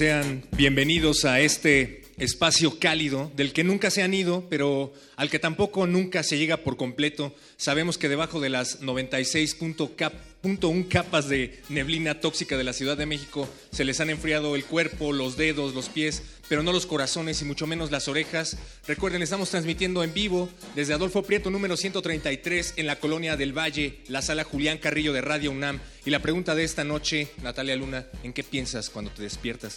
[0.00, 5.38] Sean bienvenidos a este espacio cálido del que nunca se han ido, pero al que
[5.38, 7.34] tampoco nunca se llega por completo.
[7.58, 13.46] Sabemos que debajo de las 96.1 capas de neblina tóxica de la Ciudad de México
[13.72, 17.44] se les han enfriado el cuerpo, los dedos, los pies, pero no los corazones y
[17.44, 18.56] mucho menos las orejas.
[18.84, 24.00] Recuerden, estamos transmitiendo en vivo desde Adolfo Prieto número 133 en la colonia del Valle,
[24.08, 25.78] la sala Julián Carrillo de Radio UNAM.
[26.04, 29.76] Y la pregunta de esta noche, Natalia Luna, ¿en qué piensas cuando te despiertas?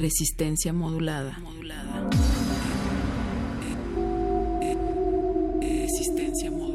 [0.00, 1.38] Resistencia modulada.
[1.40, 2.10] modulada.
[5.60, 6.65] Resistencia modulada.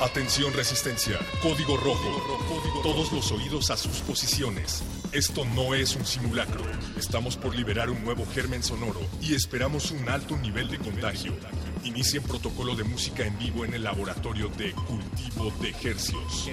[0.00, 1.18] Atención resistencia.
[1.42, 2.82] Código rojo.
[2.84, 4.84] Todos los oídos a sus posiciones.
[5.10, 6.62] Esto no es un simulacro.
[6.96, 11.32] Estamos por liberar un nuevo germen sonoro y esperamos un alto nivel de contagio.
[11.82, 16.48] Inicien protocolo de música en vivo en el laboratorio de cultivo de hercios.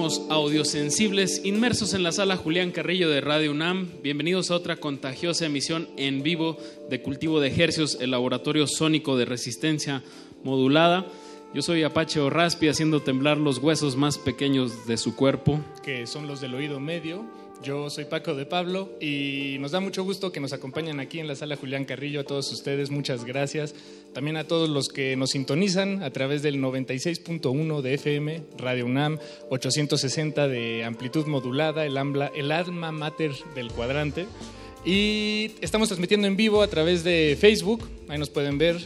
[0.00, 3.90] Organismos audiosensibles inmersos en la sala Julián Carrillo de Radio UNAM.
[4.02, 6.56] Bienvenidos a otra contagiosa emisión en vivo
[6.88, 10.02] de Cultivo de Ejercios, el laboratorio sónico de resistencia
[10.42, 11.06] modulada.
[11.52, 15.60] Yo soy Apache Raspi haciendo temblar los huesos más pequeños de su cuerpo.
[15.82, 17.26] Que son los del oído medio
[17.62, 21.28] yo soy Paco de Pablo y nos da mucho gusto que nos acompañen aquí en
[21.28, 22.20] la sala Julián Carrillo.
[22.20, 23.74] A todos ustedes, muchas gracias.
[24.12, 29.18] También a todos los que nos sintonizan a través del 96.1 de FM, Radio UNAM,
[29.50, 31.96] 860 de amplitud modulada, el,
[32.34, 34.26] el alma mater del cuadrante.
[34.84, 38.78] Y estamos transmitiendo en vivo a través de Facebook, ahí nos pueden ver,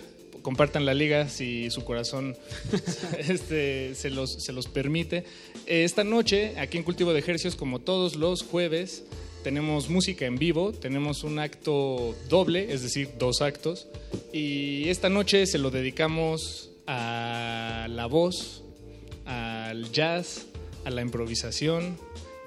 [0.43, 2.37] compartan la liga si su corazón
[3.19, 5.25] este, se, los, se los permite.
[5.67, 9.05] Esta noche, aquí en Cultivo de Ejercicios, como todos los jueves,
[9.45, 13.87] tenemos música en vivo, tenemos un acto doble, es decir, dos actos.
[14.33, 18.65] Y esta noche se lo dedicamos a la voz,
[19.25, 20.47] al jazz,
[20.85, 21.97] a la improvisación,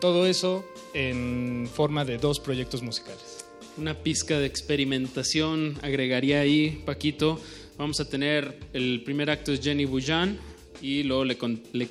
[0.02, 3.46] todo eso en forma de dos proyectos musicales.
[3.78, 7.40] Una pizca de experimentación agregaría ahí, Paquito,
[7.78, 10.40] Vamos a tener el primer acto es Jenny Bujan
[10.82, 11.38] y luego le,
[11.74, 11.90] le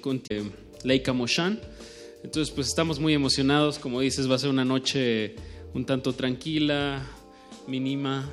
[0.83, 1.61] Leica Moshan.
[2.27, 3.79] Entonces, pues estamos muy emocionados.
[3.79, 5.37] Como dices, va a ser una noche
[5.75, 7.07] un tanto tranquila,
[7.69, 8.29] mínima,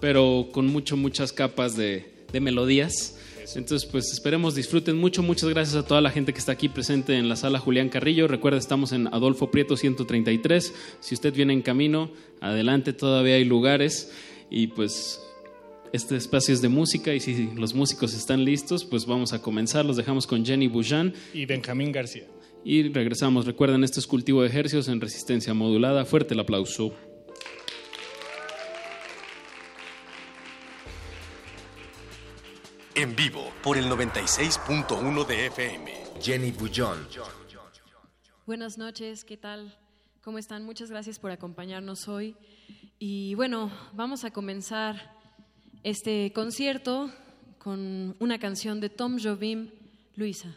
[0.00, 3.16] pero con mucho, muchas capas de, melodías.
[3.54, 5.22] Entonces, pues esperemos disfruten mucho.
[5.22, 8.26] Muchas gracias a toda la gente que está aquí presente en la sala Julián Carrillo.
[8.26, 10.74] Recuerda, estamos en Adolfo Prieto 133.
[10.98, 12.10] Si usted viene en camino,
[12.40, 14.12] adelante, todavía hay lugares.
[14.50, 15.20] Y pues
[15.92, 19.84] este espacio es de música y si los músicos están listos, pues vamos a comenzar.
[19.84, 22.24] Los dejamos con Jenny Boujan y Benjamín García.
[22.68, 23.46] Y regresamos.
[23.46, 26.04] Recuerden, esto es cultivo de ejercicios en resistencia modulada.
[26.04, 26.92] Fuerte el aplauso.
[32.96, 35.92] En vivo por el 96.1 de FM.
[36.20, 37.06] Jenny Boujon.
[38.46, 39.78] Buenas noches, ¿qué tal?
[40.24, 40.64] ¿Cómo están?
[40.64, 42.34] Muchas gracias por acompañarnos hoy.
[42.98, 45.14] Y bueno, vamos a comenzar
[45.84, 47.12] este concierto
[47.60, 49.70] con una canción de Tom Jobim,
[50.16, 50.56] Luisa.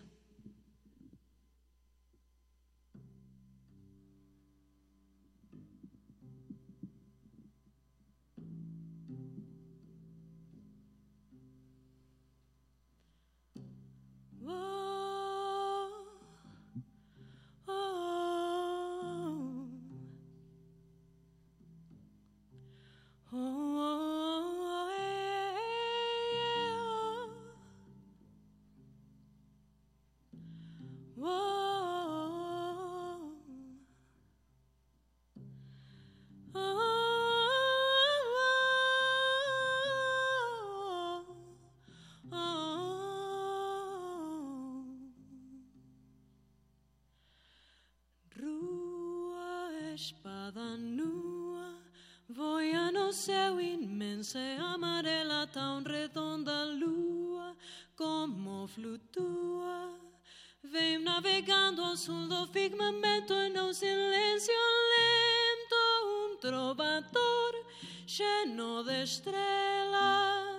[61.20, 64.54] navegando ao sul do firmamento num silêncio
[64.94, 67.66] lento, um trovador
[68.08, 70.56] cheio de estrelas.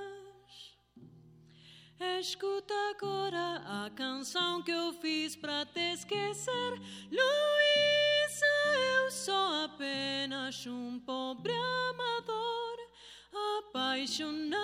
[2.20, 6.72] Escuta agora a canção que eu fiz para te esquecer,
[7.10, 8.44] Luísa.
[8.98, 12.76] Eu sou apenas um pobre amador,
[13.60, 14.60] apaixonado,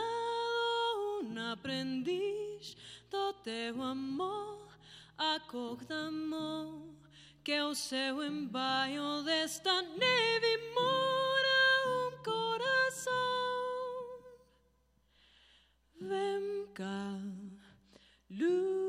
[1.22, 2.76] um aprendiz
[3.10, 4.75] do teu amor.
[5.18, 6.94] acordamo
[7.42, 13.12] que o seu embaio desta neve mora um coração.
[16.00, 17.20] Vem cá,
[18.30, 18.85] luz.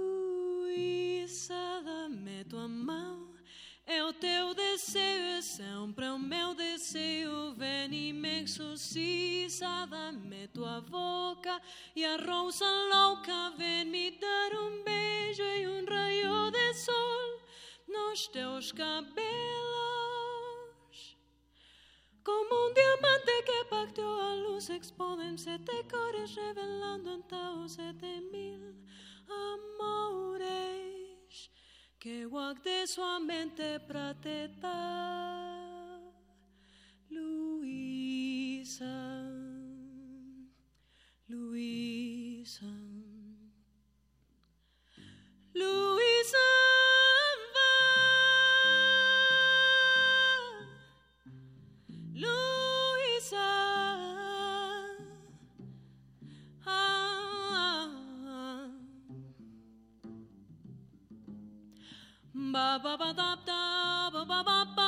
[5.97, 7.53] Sempre o meu desejo.
[7.55, 11.61] Vem e me exorciza, dá-me tua boca.
[11.95, 17.41] E a rosa louca vem me dar um beijo e um raio de sol
[17.87, 19.17] nos teus cabelos.
[22.23, 28.75] Como um diamante que pacteou a luz, expõem sete cores, revelando então sete mil
[29.27, 30.86] amores
[31.97, 34.71] che guarde solamente prateta
[37.09, 38.27] Luisa
[41.29, 42.65] Luisa.
[45.53, 46.76] Luisa.
[62.57, 64.86] Ba ba ba da da ba ba ba ba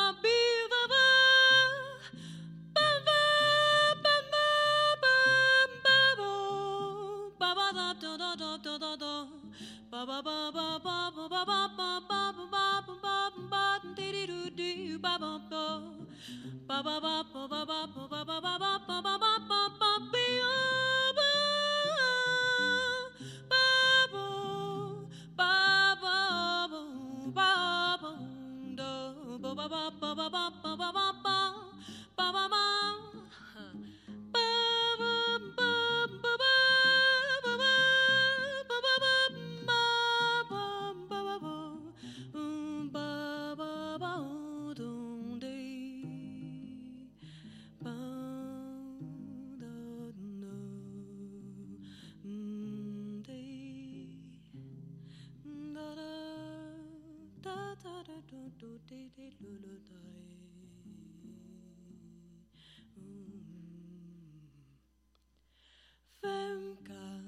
[66.22, 67.24] Vem cá,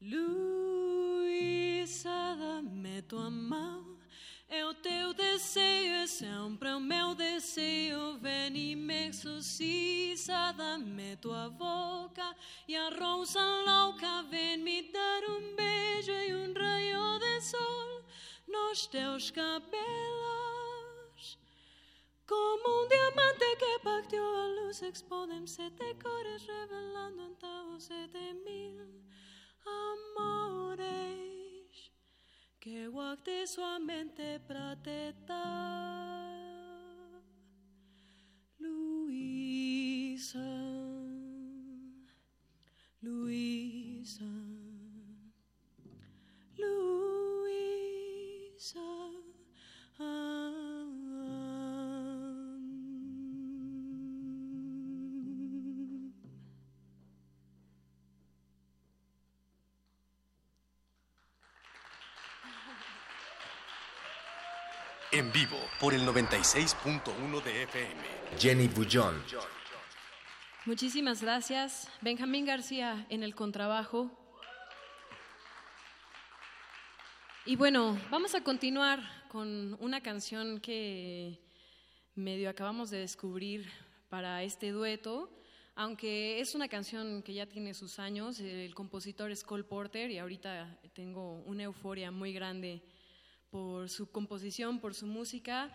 [0.00, 1.24] Luísa,
[2.36, 3.96] dá-me tua mão.
[4.48, 8.18] É o teu desejo, é sempre o meu desejo.
[8.18, 12.34] Vem e me exorciza, dá-me tua boca.
[12.66, 18.02] E a rosa louca vem me dar um beijo e um raio de sol
[18.48, 19.81] nos teus cabelos.
[24.82, 25.04] Useks
[25.46, 29.04] sete cores revelando antavo sete mil
[30.74, 31.12] amores.
[32.58, 35.01] Que guacte suamente prate
[65.14, 68.00] En vivo por el 96.1 de FM.
[68.38, 69.22] Jenny Bullón.
[70.64, 71.86] Muchísimas gracias.
[72.00, 74.10] Benjamín García en el contrabajo.
[77.44, 81.38] Y bueno, vamos a continuar con una canción que
[82.14, 83.70] medio acabamos de descubrir
[84.08, 85.30] para este dueto.
[85.74, 90.16] Aunque es una canción que ya tiene sus años, el compositor es Cole Porter y
[90.16, 92.82] ahorita tengo una euforia muy grande
[93.52, 95.70] por su composición, por su música.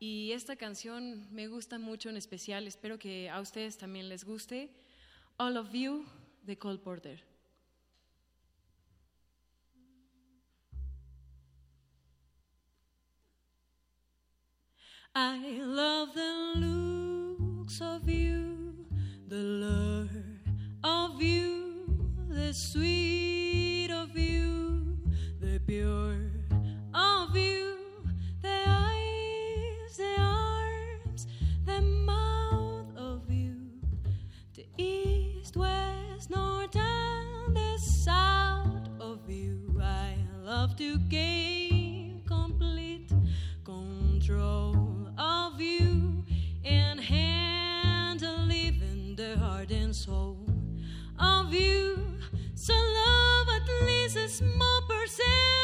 [0.00, 4.74] Y esta canción me gusta mucho en especial, espero que a ustedes también les guste.
[5.38, 6.04] All of You
[6.42, 7.22] de Cole Porter.
[15.14, 18.86] I love the looks of you,
[19.28, 20.08] the lure
[20.82, 21.86] of you,
[22.28, 24.98] the sweet of you,
[25.40, 26.29] the pure
[27.30, 27.76] of you,
[28.42, 31.28] the eyes, the arms,
[31.64, 33.54] the mouth of you,
[34.54, 39.80] the east, west, north, and the south of you.
[39.80, 43.12] I love to gain complete
[43.64, 46.24] control of you
[46.64, 50.48] and handle even the heart and soul
[51.16, 51.96] of you.
[52.56, 55.59] So love at least a small percent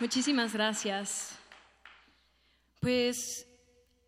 [0.00, 1.38] Muchísimas gracias.
[2.80, 3.46] Pues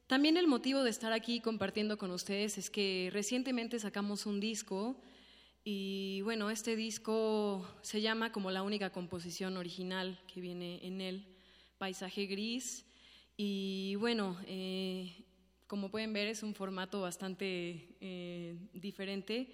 [0.07, 4.97] también el motivo de estar aquí compartiendo con ustedes es que recientemente sacamos un disco
[5.65, 11.27] y bueno, este disco se llama como la única composición original que viene en él,
[11.77, 12.87] Paisaje Gris.
[13.37, 15.27] Y bueno, eh,
[15.67, 19.53] como pueden ver es un formato bastante eh, diferente,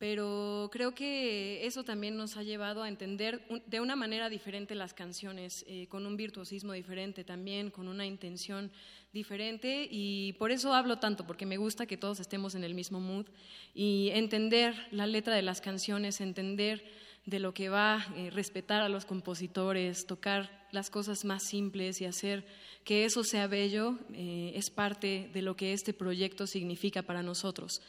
[0.00, 4.94] pero creo que eso también nos ha llevado a entender de una manera diferente las
[4.94, 8.72] canciones, eh, con un virtuosismo diferente también, con una intención
[9.12, 12.98] diferente y por eso hablo tanto, porque me gusta que todos estemos en el mismo
[12.98, 13.26] mood
[13.74, 16.82] y entender la letra de las canciones, entender
[17.26, 22.06] de lo que va, eh, respetar a los compositores, tocar las cosas más simples y
[22.06, 22.46] hacer
[22.84, 27.82] que eso sea bello, eh, es parte de lo que este proyecto significa para nosotros.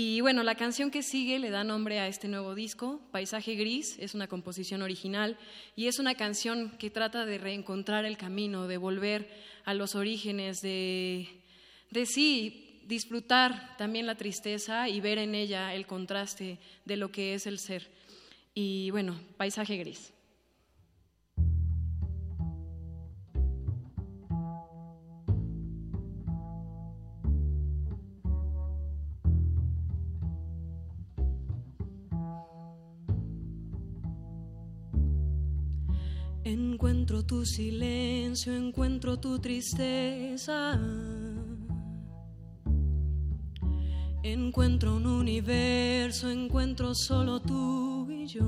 [0.00, 3.96] Y bueno, la canción que sigue le da nombre a este nuevo disco, Paisaje Gris,
[3.98, 5.36] es una composición original
[5.74, 9.28] y es una canción que trata de reencontrar el camino, de volver
[9.64, 11.26] a los orígenes, de,
[11.90, 17.34] de sí, disfrutar también la tristeza y ver en ella el contraste de lo que
[17.34, 17.90] es el ser.
[18.54, 20.12] Y bueno, Paisaje Gris.
[36.50, 40.80] Encuentro tu silencio, encuentro tu tristeza.
[44.22, 48.46] Encuentro un universo, encuentro solo tú y yo.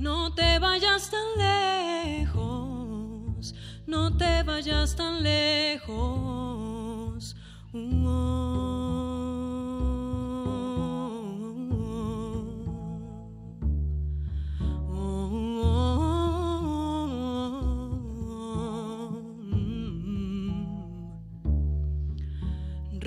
[0.00, 3.54] No te vayas tan lejos,
[3.86, 6.26] no te vayas tan lejos.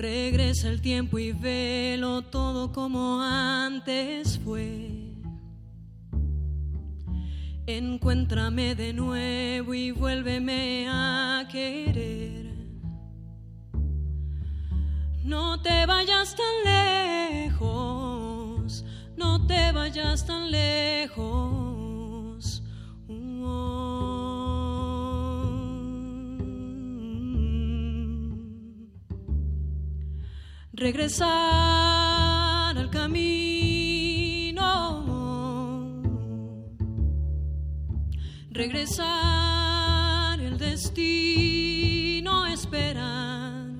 [0.00, 5.12] Regresa el tiempo y velo todo como antes fue.
[7.66, 12.46] Encuéntrame de nuevo y vuélveme a querer.
[15.22, 18.86] No te vayas tan lejos,
[19.18, 21.69] no te vayas tan lejos.
[30.80, 31.28] Regresar
[32.78, 34.62] al camino,
[38.50, 43.76] regresar el destino, esperar,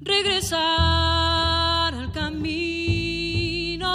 [0.00, 0.62] regresar
[1.92, 3.88] al camino,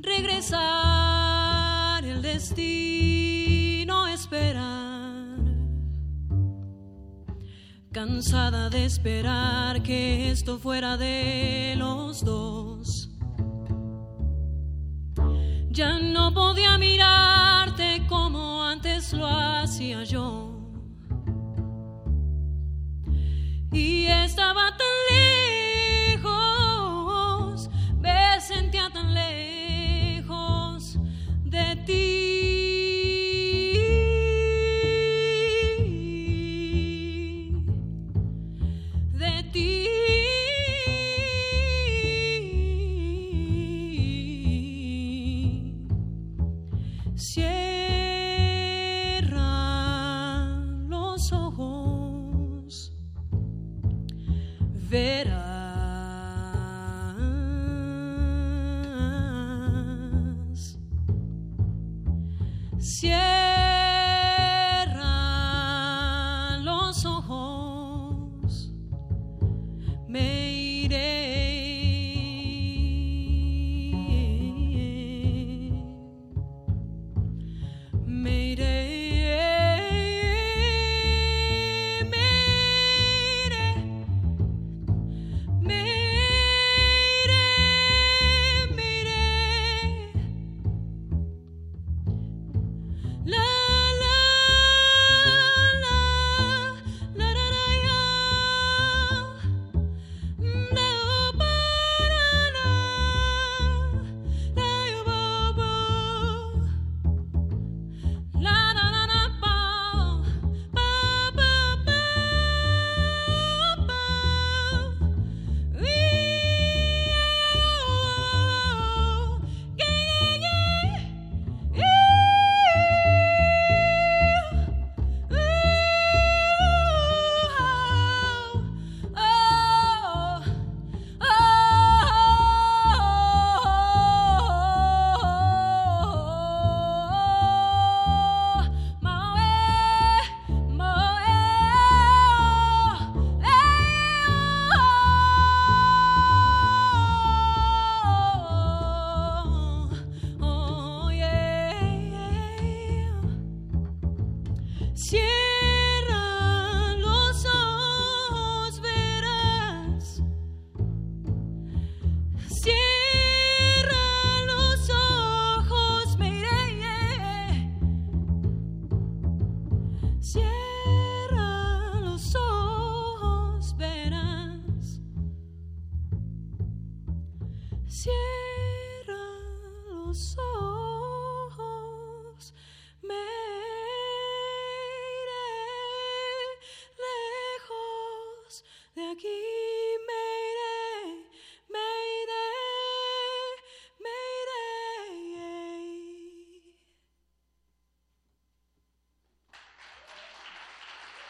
[0.00, 0.42] regresar
[2.06, 2.97] el destino,
[7.98, 13.10] Cansada de esperar que esto fuera de los dos.
[15.68, 20.52] Ya no podía mirarte como antes lo hacía yo.
[23.72, 25.27] Y estaba tan lejos,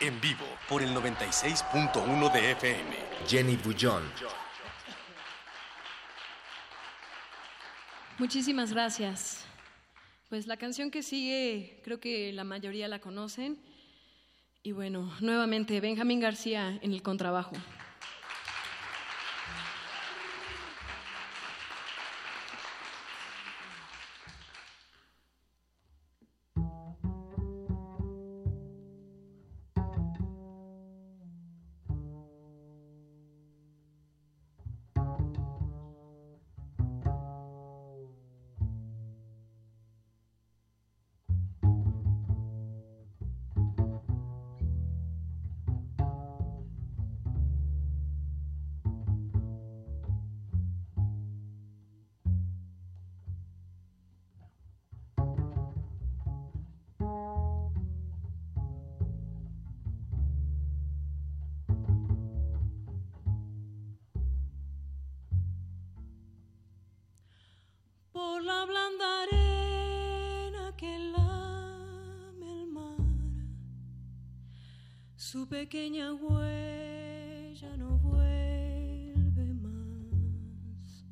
[0.08, 2.96] En vivo por el 96.1 de FM.
[3.26, 4.02] Jenny Bullón.
[8.16, 9.44] Muchísimas gracias.
[10.30, 13.58] Pues la canción que sigue, creo que la mayoría la conocen.
[14.62, 17.52] Y bueno, nuevamente Benjamín García en el contrabajo.
[75.68, 81.04] Pequeña huella no vuelve más.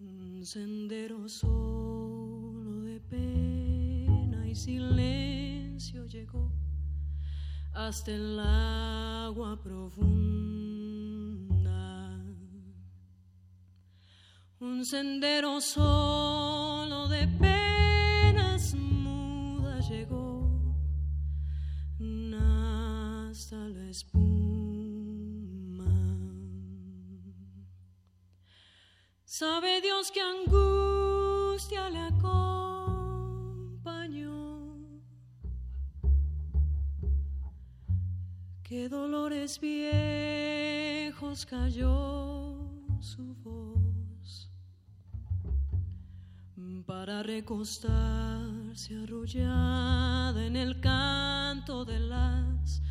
[0.00, 6.50] Un sendero solo de pena y silencio llegó
[7.72, 10.64] hasta el agua profunda
[14.58, 20.34] un sendero solo de penas mudas llegó
[23.54, 24.24] la espuma.
[29.24, 33.16] Sabe Dios que angustia le acompañó,
[38.62, 44.50] que dolores viejos cayó su voz
[46.86, 52.82] para recostarse arrullada en el canto de las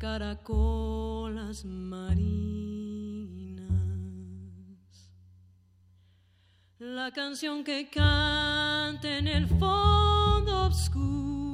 [0.00, 2.00] caracolas marinas.
[6.78, 11.49] La canción que canta en el fondo oscuro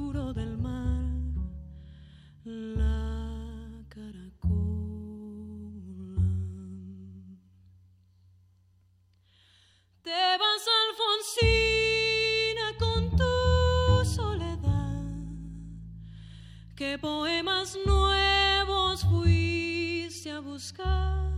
[20.57, 21.29] buscar?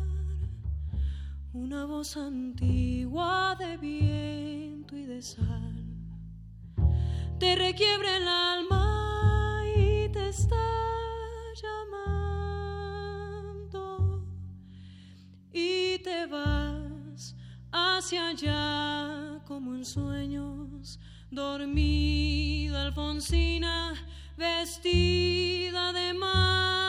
[1.51, 5.75] Una voz antigua de viento y de sal
[7.37, 10.67] te requiebra el alma y te está
[13.21, 13.83] llamando
[15.51, 17.35] y te vas
[17.73, 20.97] hacia allá como en sueños,
[21.29, 23.95] dormida Alfonsina,
[24.37, 26.88] vestida de mar.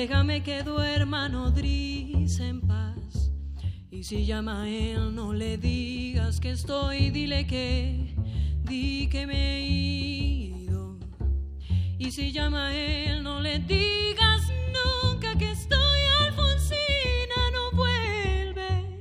[0.00, 3.30] Déjame que duerma nodriza en paz.
[3.90, 8.16] Y si llama a él, no le digas que estoy, dile que,
[8.62, 10.98] di que me he ido.
[11.98, 19.00] Y si llama a él, no le digas nunca que estoy, Alfonsina, no vuelve.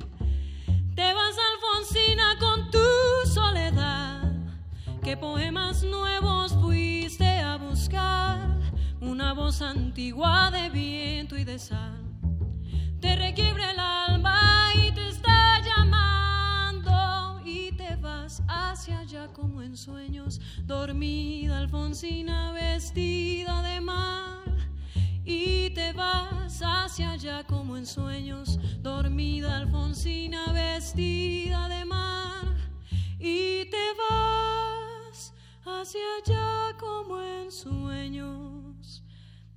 [0.96, 4.34] Te vas, Alfonsina, con tu soledad.
[5.02, 6.39] ¿Qué poemas nuevos?
[9.36, 12.04] Voz antigua de viento y de sal.
[13.00, 19.78] Te requiebra el alma y te está llamando y te vas hacia allá como en
[19.78, 24.44] sueños, dormida Alfonsina vestida de mar.
[25.24, 32.58] Y te vas hacia allá como en sueños, dormida Alfonsina vestida de mar.
[33.20, 38.49] Y te vas hacia allá como en sueños,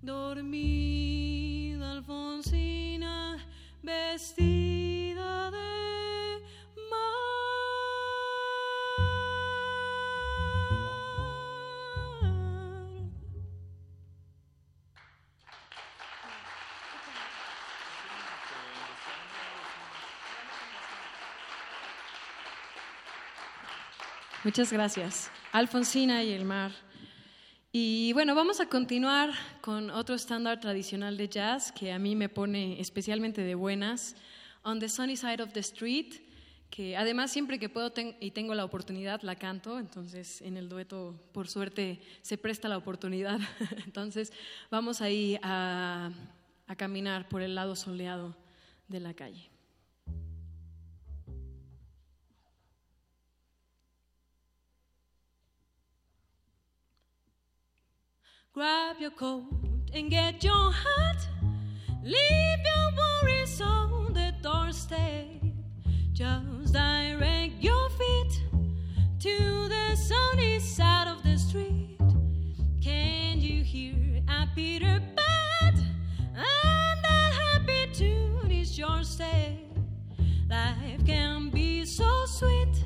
[0.03, 3.39] dormida Alfonsina
[3.83, 6.41] vestida de
[6.91, 7.13] mar.
[24.45, 25.31] Muchas gracias.
[25.53, 26.73] Alfonsina y el mar.
[27.75, 29.31] Y bueno, vamos a continuar
[29.63, 34.15] con otro estándar tradicional de jazz que a mí me pone especialmente de buenas,
[34.63, 36.17] On the Sunny Side of the Street,
[36.69, 41.19] que además siempre que puedo y tengo la oportunidad la canto, entonces en el dueto
[41.33, 43.41] por suerte se presta la oportunidad.
[43.87, 44.35] Entonces
[44.71, 46.11] vamos ahí a,
[46.67, 48.37] a caminar por el lado soleado
[48.89, 49.52] de la calle.
[58.55, 59.47] Grab your coat
[59.95, 61.27] and get your hat.
[62.05, 65.41] Leave your worries on the doorstep.
[66.13, 68.43] Just direct your feet
[69.21, 71.99] to the sunny side of the street.
[72.83, 75.75] Can you hear a Peter Pan?
[76.37, 79.57] And that happy tune is your step.
[80.51, 82.85] Life can be so sweet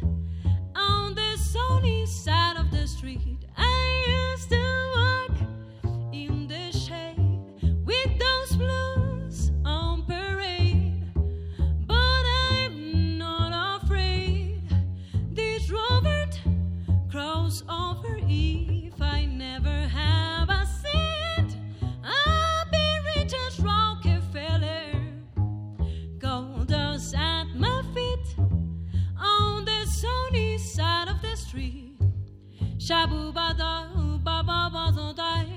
[0.76, 3.46] on the sunny side of the street.
[3.56, 4.86] I used to
[32.86, 33.90] Shabu bada,
[34.22, 35.50] baba bazontai,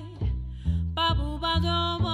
[0.96, 2.09] babu bada.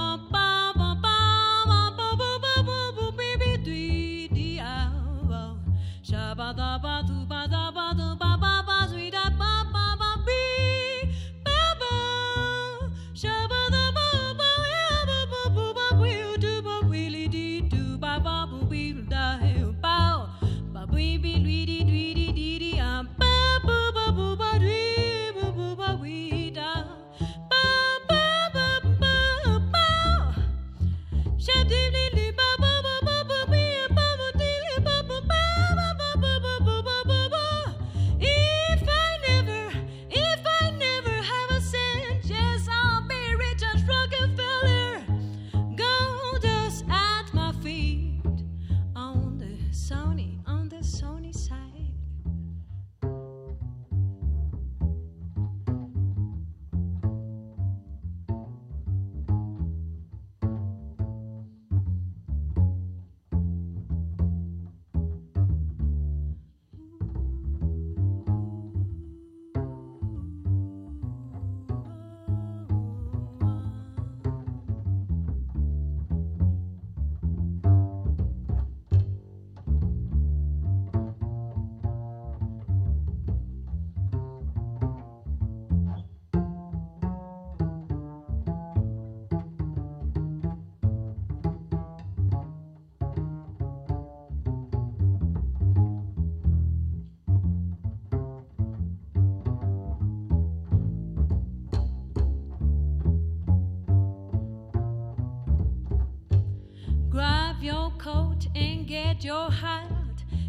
[109.24, 109.90] Your hat.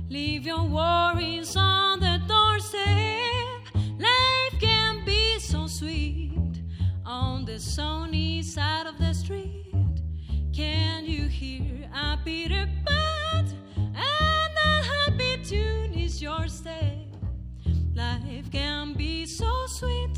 [0.10, 2.82] Leave your worries on the doorstep.
[4.00, 6.62] Life can be so sweet
[7.06, 10.02] on the sunny side of the street.
[10.54, 13.46] Can you hear a Peter Pan?
[13.76, 16.94] And that happy tune is your step.
[17.96, 20.17] Life can be so sweet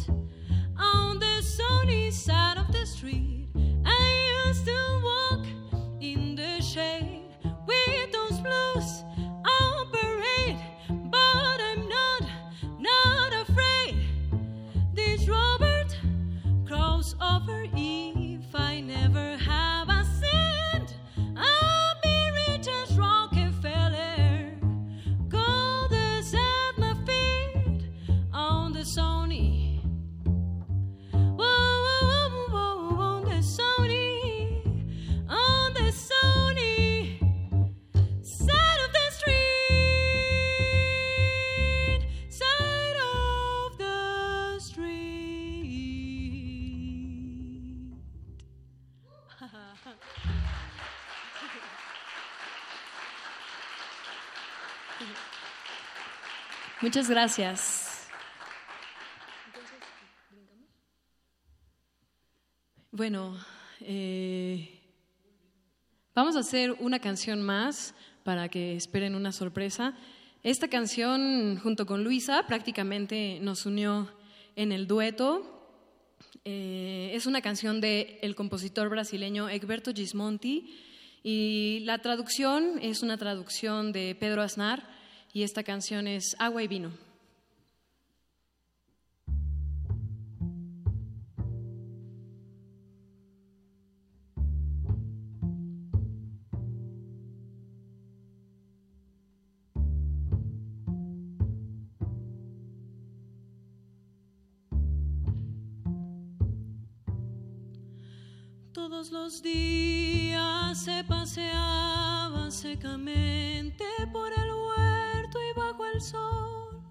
[56.89, 58.07] Muchas gracias.
[62.91, 63.37] Bueno,
[63.79, 64.81] eh,
[66.15, 69.93] vamos a hacer una canción más para que esperen una sorpresa.
[70.41, 74.09] Esta canción, junto con Luisa, prácticamente nos unió
[74.55, 75.69] en el dueto.
[76.43, 80.75] Eh, es una canción del compositor brasileño Egberto Gismonti
[81.21, 84.97] y la traducción es una traducción de Pedro Aznar
[85.33, 86.91] y esta canción es Agua y Vino.
[108.71, 114.49] Todos los días se paseaba secamente por el
[116.01, 116.81] sol.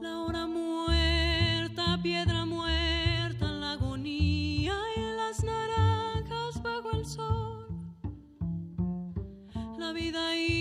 [0.00, 7.66] La hora muerta, piedra muerta, la agonía y las naranjas bajo el sol.
[9.78, 10.51] La vida iba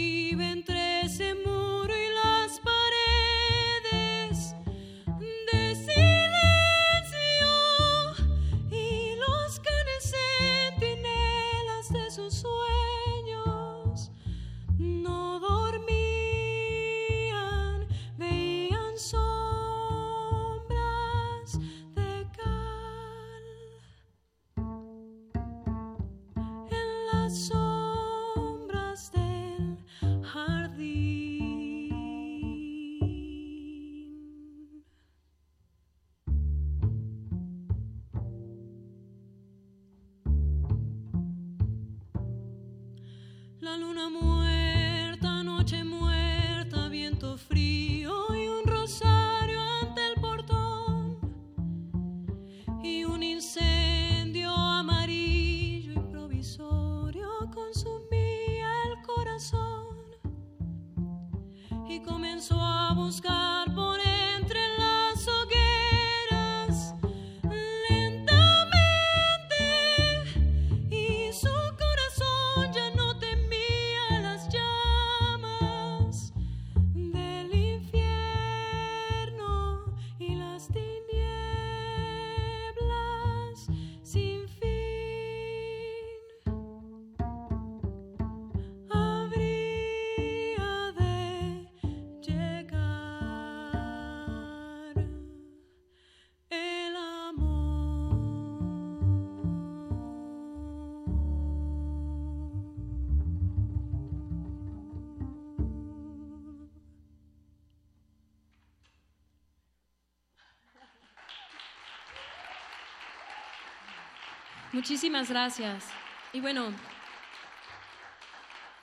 [114.81, 115.85] Muchísimas gracias.
[116.33, 116.73] Y bueno,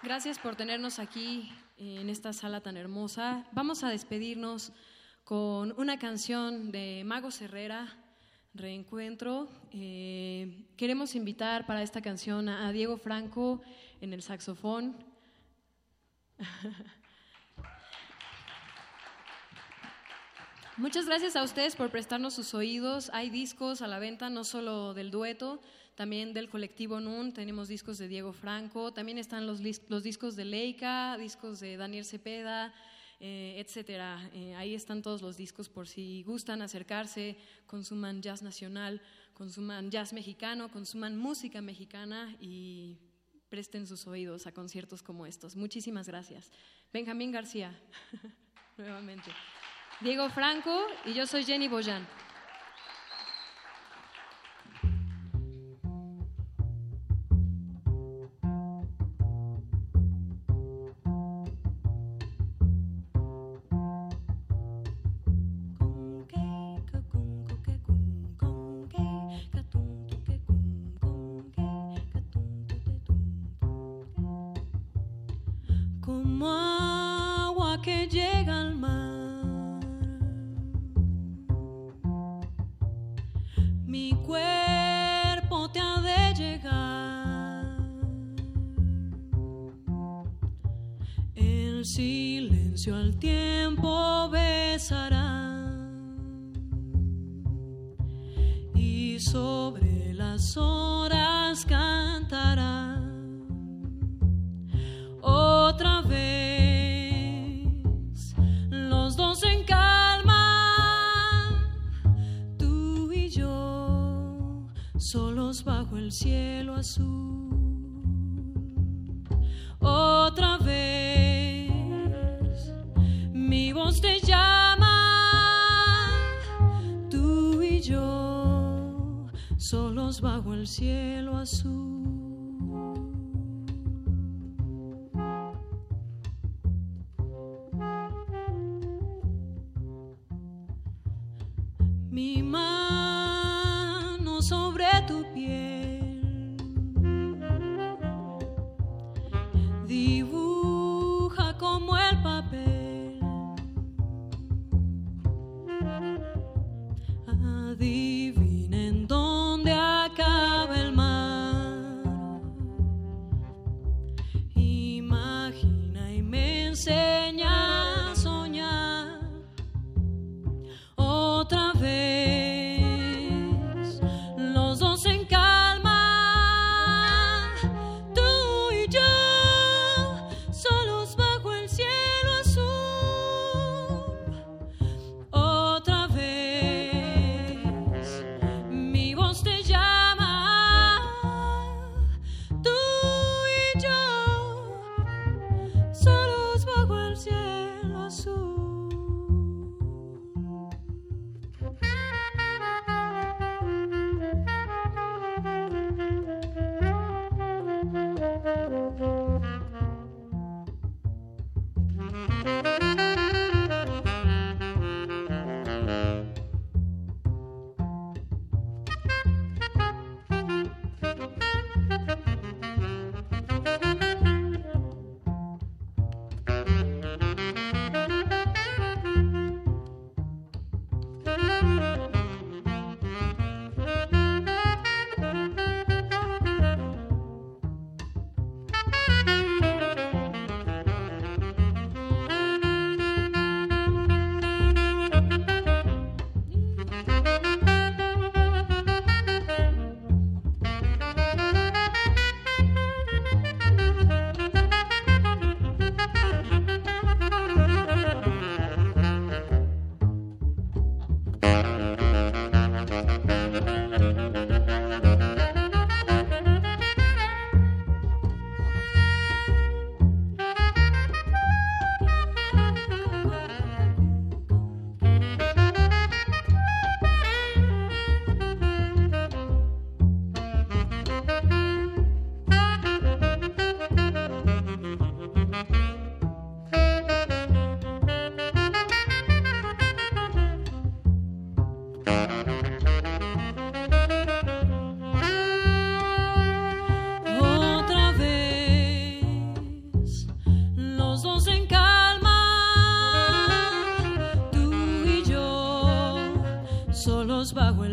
[0.00, 3.44] gracias por tenernos aquí en esta sala tan hermosa.
[3.50, 4.70] Vamos a despedirnos
[5.24, 7.96] con una canción de Mago Herrera,
[8.54, 9.48] Reencuentro.
[9.72, 13.60] Eh, queremos invitar para esta canción a Diego Franco
[14.00, 14.94] en el saxofón.
[20.76, 23.10] Muchas gracias a ustedes por prestarnos sus oídos.
[23.12, 25.60] Hay discos a la venta, no solo del dueto,
[25.98, 27.32] también del colectivo NUN.
[27.32, 32.04] Tenemos discos de Diego Franco, también están los, los discos de Leica, discos de Daniel
[32.04, 32.72] Cepeda,
[33.18, 34.30] eh, etcétera.
[34.32, 37.36] Eh, ahí están todos los discos por si gustan acercarse,
[37.66, 39.02] consuman jazz nacional,
[39.34, 42.96] consuman jazz mexicano, consuman música mexicana y
[43.48, 45.56] presten sus oídos a conciertos como estos.
[45.56, 46.52] Muchísimas gracias.
[46.92, 47.76] Benjamín García,
[48.78, 49.32] nuevamente.
[50.00, 52.06] Diego Franco y yo soy Jenny Boyan.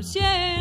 [0.06, 0.55] 谢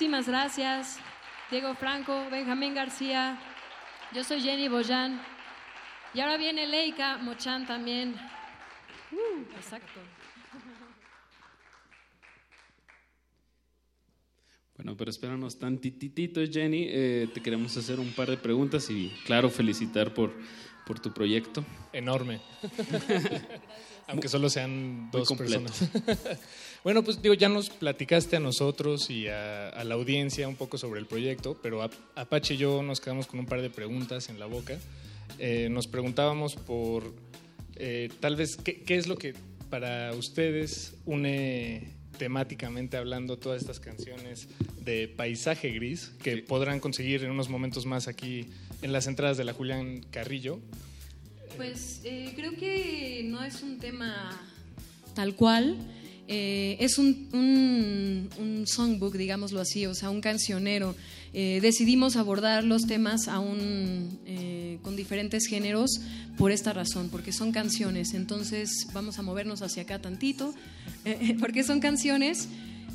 [0.00, 0.98] Muchísimas gracias,
[1.50, 3.38] Diego Franco, Benjamín García.
[4.14, 5.20] Yo soy Jenny Boyan.
[6.14, 8.14] Y ahora viene Leica Mochan también.
[9.12, 10.00] Uh, exacto.
[14.74, 16.86] Bueno, pero espéranos tantitito, Jenny.
[16.88, 20.32] Eh, te queremos hacer un par de preguntas y, claro, felicitar por,
[20.90, 21.64] por tu proyecto.
[21.92, 22.40] Enorme.
[24.08, 25.88] Aunque solo sean dos personas.
[26.84, 30.78] bueno, pues digo, ya nos platicaste a nosotros y a, a la audiencia un poco
[30.78, 34.30] sobre el proyecto, pero a- Apache y yo nos quedamos con un par de preguntas
[34.30, 34.80] en la boca.
[35.38, 37.14] Eh, nos preguntábamos por
[37.76, 39.34] eh, tal vez qué, qué es lo que
[39.70, 44.48] para ustedes une temáticamente hablando todas estas canciones
[44.80, 48.50] de paisaje gris que podrán conseguir en unos momentos más aquí
[48.82, 50.60] en las entradas de la Julián Carrillo.
[51.56, 54.30] Pues eh, creo que no es un tema
[55.14, 55.76] tal cual.
[56.32, 57.28] Eh, es un,
[58.38, 60.94] un, songbook, digámoslo así, o sea, un cancionero.
[61.32, 66.00] Eh, decidimos abordar los temas aún eh, con diferentes géneros
[66.38, 68.14] por esta razón, porque son canciones.
[68.14, 70.54] Entonces vamos a movernos hacia acá tantito,
[71.40, 72.48] porque son canciones.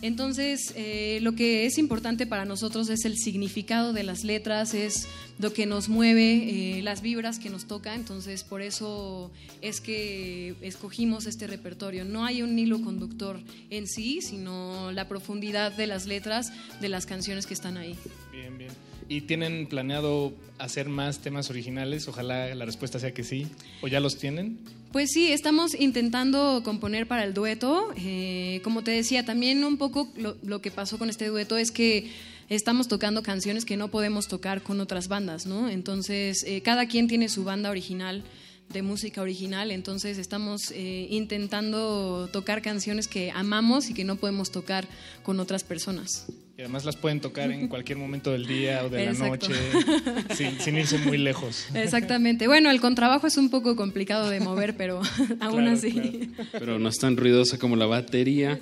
[0.06, 5.08] Entonces, eh, lo que es importante para nosotros es el significado de las letras, es
[5.40, 7.96] lo que nos mueve, eh, las vibras que nos toca.
[7.96, 9.32] Entonces, por eso
[9.64, 12.06] es que escogimos este repertorio.
[12.06, 13.40] No hay un hilo conductor
[13.72, 17.96] en sí, sino la profundidad de las letras de las canciones que están ahí.
[18.32, 18.95] Bien, bien.
[19.08, 22.08] ¿Y tienen planeado hacer más temas originales?
[22.08, 23.48] Ojalá la respuesta sea que sí.
[23.82, 24.58] ¿O ya los tienen?
[24.92, 27.94] Pues sí, estamos intentando componer para el dueto.
[27.98, 32.10] Eh, como te decía, también un poco lo, que pasó con este dueto es que
[32.50, 35.70] estamos tocando canciones que no podemos tocar con otras bandas, ¿no?
[35.70, 38.24] Entonces, eh, cada quien tiene su banda original
[38.70, 44.50] de música original, entonces estamos eh, intentando tocar canciones que amamos y que no podemos
[44.50, 44.88] tocar
[45.24, 46.26] con otras personas.
[46.58, 49.50] Y además las pueden tocar en cualquier momento del día o de Exacto.
[49.50, 51.68] la noche, sin, sin irse muy lejos.
[51.74, 52.48] Exactamente.
[52.48, 55.02] Bueno, el contrabajo es un poco complicado de mover, pero
[55.42, 55.92] aún Claro, así.
[55.92, 56.50] claro.
[56.54, 58.58] Pero no es tan ruidosa como la batería.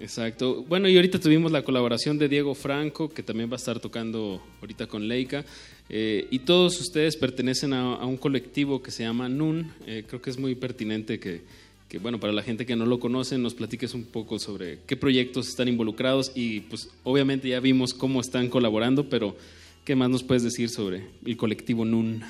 [0.00, 0.64] Exacto.
[0.68, 4.42] Bueno, y ahorita tuvimos la colaboración de Diego Franco, que también va a estar tocando
[4.60, 5.44] ahorita con Leica.
[5.88, 9.72] Eh, y todos ustedes pertenecen a, a un colectivo que se llama NUN.
[9.86, 11.42] Eh, creo que es muy pertinente que,
[11.92, 14.96] que, bueno, para la gente que no lo conoce, nos platiques un poco sobre qué
[14.96, 19.36] proyectos están involucrados y pues obviamente ya vimos cómo están colaborando, pero
[19.84, 22.22] ¿qué más nos puedes decir sobre el colectivo NUN?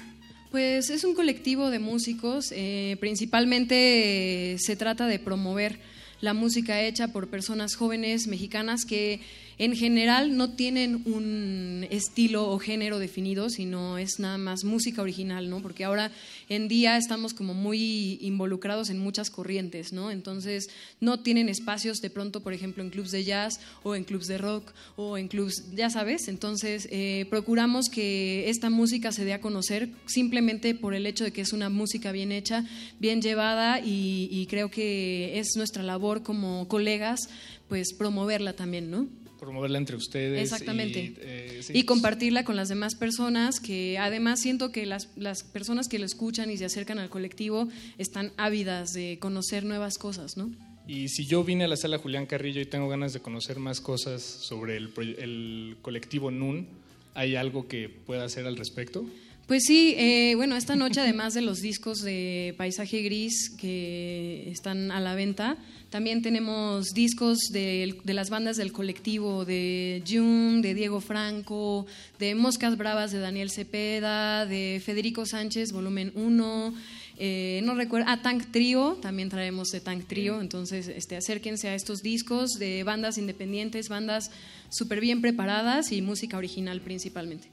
[0.51, 5.79] Pues es un colectivo de músicos, eh, principalmente eh, se trata de promover
[6.21, 9.21] la música hecha por personas jóvenes mexicanas que
[9.63, 15.49] en general no tienen un estilo o género definido, sino es nada más música original,
[15.49, 15.63] ¿no?
[15.63, 16.11] Porque ahora
[16.49, 20.11] en día estamos como muy involucrados en muchas corrientes, ¿no?
[20.11, 24.27] Entonces no tienen espacios de pronto, por ejemplo, en clubs de jazz o en clubs
[24.27, 29.33] de rock o en clubs, ya sabes, entonces eh, procuramos que esta música se dé
[29.33, 32.65] a conocer simplemente por el hecho de que es una música bien hecha,
[32.99, 37.29] bien llevada y, y creo que es nuestra labor como colegas,
[37.69, 39.22] pues promoverla también, ¿no?
[39.43, 40.41] Promoverla entre ustedes.
[40.41, 41.01] Exactamente.
[41.01, 45.43] Y, eh, sí, y compartirla con las demás personas, que además siento que las, las
[45.43, 47.67] personas que lo escuchan y se acercan al colectivo
[47.99, 50.49] están ávidas de conocer nuevas cosas, ¿no?
[50.87, 53.81] Y si yo vine a la sala Julián Carrillo y tengo ganas de conocer más
[53.81, 56.69] cosas sobre el, el colectivo NUN,
[57.15, 59.05] ¿hay algo que pueda hacer al respecto?
[59.47, 64.91] Pues sí, eh, bueno, esta noche además de los discos de Paisaje Gris que están
[64.93, 65.59] a la venta,
[65.91, 71.87] también tenemos discos de, de las bandas del colectivo, de June, de Diego Franco,
[72.19, 76.75] de Moscas Bravas de Daniel Cepeda, de Federico Sánchez, volumen 1.
[77.19, 81.75] eh, no recuerdo, ah, Tank Trio, también traemos de Tank Trio, entonces este, acérquense a
[81.75, 84.31] estos discos de bandas independientes, bandas
[84.71, 87.49] súper bien preparadas y música original principalmente.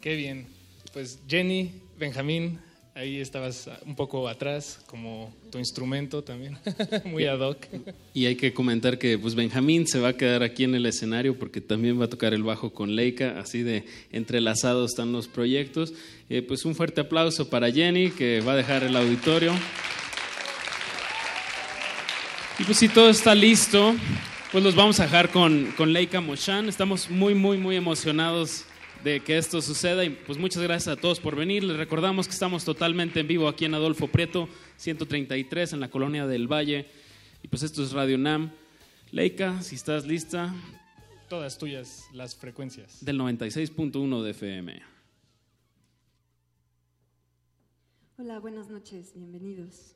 [0.00, 0.53] Qué bien.
[0.94, 2.60] Pues Jenny, Benjamín,
[2.94, 6.56] ahí estabas un poco atrás, como tu instrumento también,
[7.04, 7.66] muy ad hoc.
[8.14, 11.36] Y hay que comentar que pues Benjamín se va a quedar aquí en el escenario
[11.36, 15.92] porque también va a tocar el bajo con Leica, así de entrelazados están los proyectos.
[16.30, 19.52] Eh, pues un fuerte aplauso para Jenny que va a dejar el auditorio.
[22.60, 23.96] Y pues si todo está listo,
[24.52, 26.68] pues los vamos a dejar con, con Leica Moshan.
[26.68, 28.64] Estamos muy, muy, muy emocionados
[29.04, 31.62] de que esto suceda y pues muchas gracias a todos por venir.
[31.62, 34.48] Les recordamos que estamos totalmente en vivo aquí en Adolfo Prieto,
[34.78, 36.86] 133 en la colonia del Valle.
[37.42, 38.50] Y pues esto es Radio Nam.
[39.12, 40.54] Leica, si estás lista,
[41.28, 43.04] Todas tuyas las frecuencias.
[43.04, 44.82] del 96.1 de FM.
[48.16, 49.94] Hola, buenas noches, bienvenidos.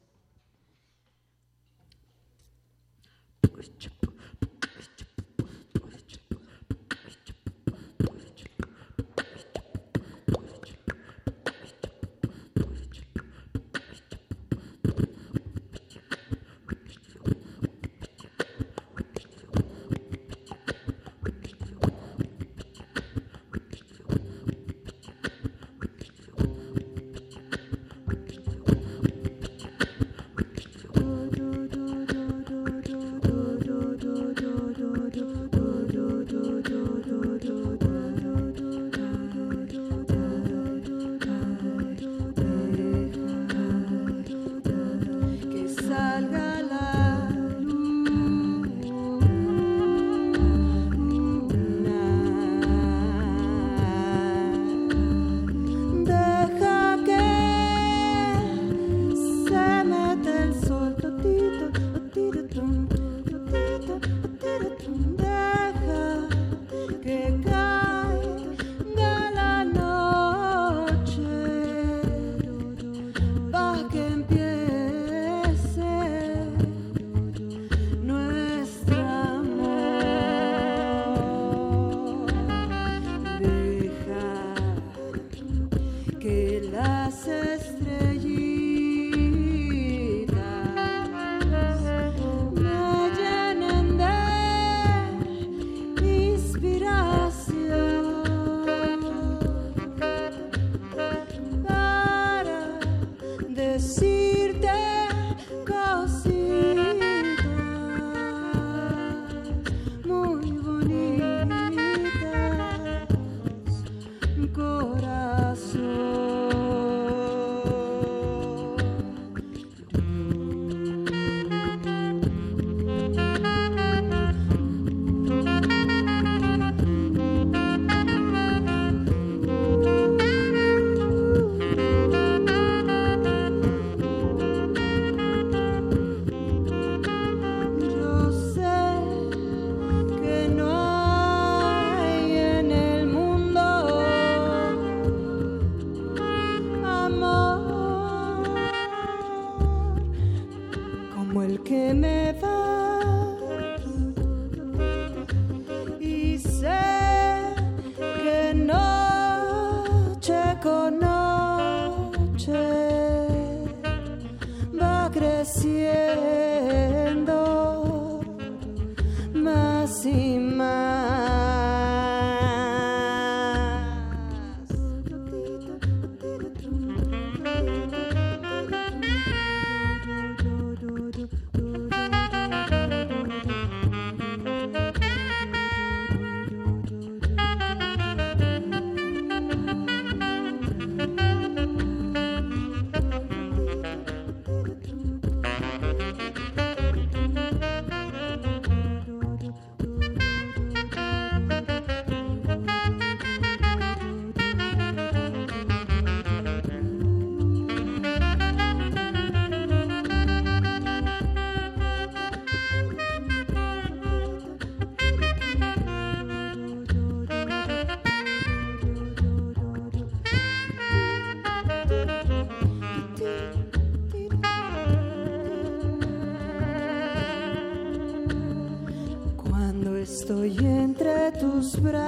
[231.79, 232.08] Entre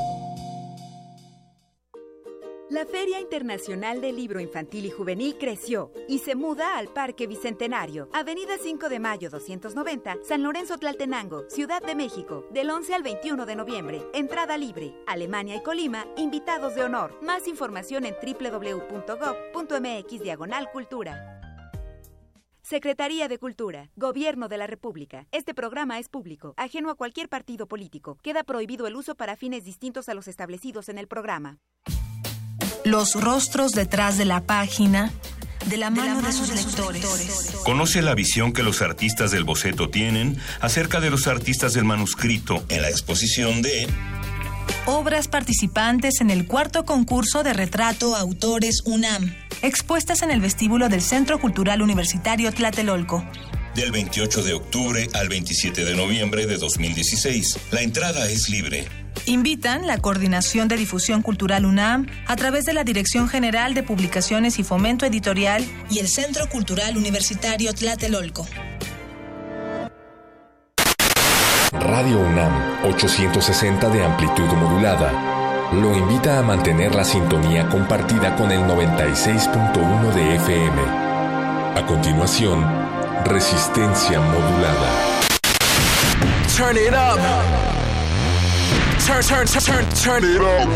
[3.01, 8.59] Feria Internacional del Libro Infantil y Juvenil creció y se muda al Parque Bicentenario, Avenida
[8.61, 13.55] 5 de Mayo 290, San Lorenzo Tlaltenango, Ciudad de México, del 11 al 21 de
[13.55, 14.03] noviembre.
[14.13, 14.93] Entrada libre.
[15.07, 17.17] Alemania y Colima, invitados de honor.
[17.23, 18.91] Más información en www.gov.mx
[20.21, 21.41] diagonal cultura.
[22.61, 25.25] Secretaría de Cultura, Gobierno de la República.
[25.31, 28.19] Este programa es público, ajeno a cualquier partido político.
[28.21, 31.57] Queda prohibido el uso para fines distintos a los establecidos en el programa.
[32.83, 35.11] Los rostros detrás de la página,
[35.67, 37.53] de la mano de, sus lectores.
[37.63, 42.63] Conoce la visión que los artistas del boceto tienen acerca de los artistas del manuscrito
[42.69, 43.87] en la exposición de
[44.85, 51.01] Obras participantes en el cuarto concurso de retrato Autores UNAM, expuestas en el vestíbulo del
[51.01, 53.23] Centro Cultural Universitario Tlatelolco.
[53.75, 57.57] Del 28 de octubre al 27 de noviembre de 2016.
[57.71, 58.87] La entrada es libre.
[59.25, 64.59] Invitan la Coordinación de Difusión Cultural UNAM a través de la Dirección General de Publicaciones
[64.59, 68.45] y Fomento Editorial y el Centro Cultural Universitario Tlatelolco.
[71.71, 75.39] Radio UNAM 860 de amplitud modulada
[75.73, 80.81] lo invita a mantener la sintonía compartida con el 96.1 de FM.
[81.77, 82.80] A continuación,
[83.25, 85.21] resistencia modulada.
[86.55, 87.19] Turn it up.
[89.05, 90.69] Turn, turn, turn, turn it up.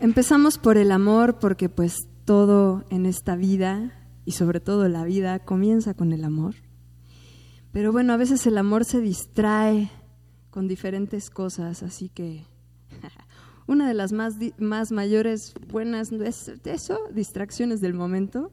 [0.00, 3.92] Empezamos por el amor porque pues todo en esta vida
[4.24, 6.54] y sobre todo la vida comienza con el amor.
[7.72, 9.90] Pero bueno, a veces el amor se distrae
[10.50, 12.44] con diferentes cosas, así que
[13.66, 18.52] una de las más, más mayores buenas es eso, distracciones del momento.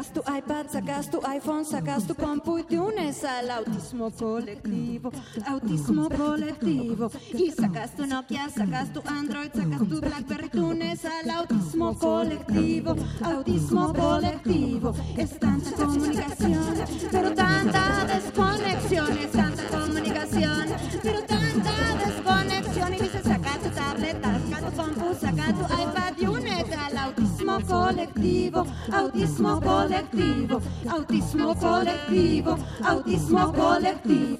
[0.00, 5.12] sacas tu iPad, sacas tu iPhone, sacas tu compu y te unes al autismo colectivo,
[5.46, 7.10] autismo colectivo.
[7.34, 12.96] Y sacas tu Nokia, sacas tu Android, sacas tu Blackberry, te unes al autismo colectivo,
[13.22, 14.94] autismo colectivo.
[15.18, 16.74] Es tanta comunicación,
[17.10, 20.66] pero tanta desconexión, es tanta comunicación,
[21.02, 21.72] pero tanta
[22.06, 22.94] desconexión.
[22.94, 27.19] Y dices, saca tu tableta, saca tu compu, saca tu iPad y únete al autismo
[27.66, 34.38] colectivo, autismo colectivo, autismo colectivo, autismo colectivo.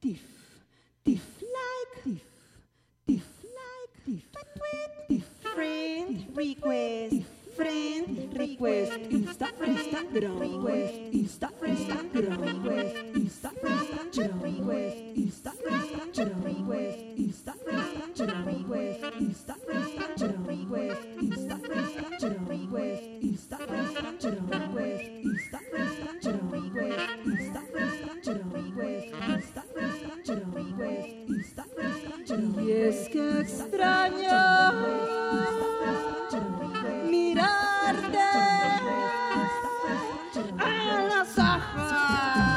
[0.00, 0.22] Tif,
[1.04, 2.22] tif, like, tif,
[3.06, 4.24] tif, like, tif,
[5.08, 5.24] tif,
[5.54, 7.24] friend request.
[7.54, 17.52] Friend request, Insta, Instagram request, Insta, Instagram request, Insta, Instagram request, Insta, Instagram request, Insta,
[17.70, 22.43] Instagram request, Insta, Instagram request, Insta, Instagram request, Insta, Instagram
[32.66, 34.72] Y es que extraño
[37.10, 38.18] mirarte
[40.58, 42.53] a las ajas.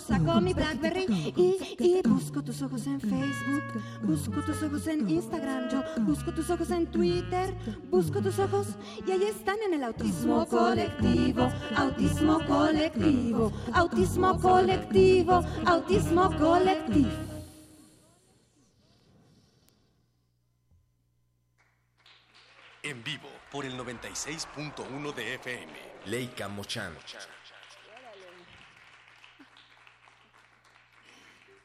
[0.00, 5.68] Saco mi Blackberry y, y busco tus ojos en Facebook, busco tus ojos en Instagram,
[5.70, 7.54] yo busco tus ojos en Twitter,
[7.90, 8.68] busco tus ojos
[9.06, 17.28] y ahí están en el autismo colectivo, autismo colectivo, autismo colectivo, autismo colectivo.
[22.82, 25.72] En vivo, por el 96.1 de FM.
[26.06, 26.94] Leica Mochan.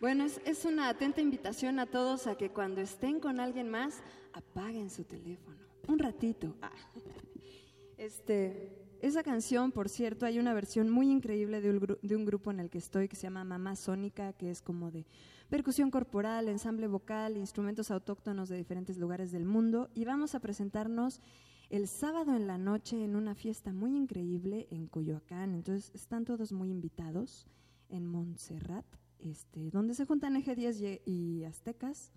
[0.03, 4.01] Bueno, es, es una atenta invitación a todos a que cuando estén con alguien más,
[4.33, 5.55] apaguen su teléfono.
[5.87, 6.57] Un ratito.
[6.61, 6.73] Ah.
[7.97, 12.51] Este, esa canción, por cierto, hay una versión muy increíble de un, de un grupo
[12.51, 15.05] en el que estoy que se llama Mamá Sónica, que es como de
[15.47, 19.89] percusión corporal, ensamble vocal, instrumentos autóctonos de diferentes lugares del mundo.
[19.95, 21.21] Y vamos a presentarnos
[21.69, 25.53] el sábado en la noche en una fiesta muy increíble en Coyoacán.
[25.53, 27.47] Entonces, están todos muy invitados
[27.87, 28.85] en Montserrat,
[29.23, 32.11] este, donde se juntan Eje 10 y, y Aztecas.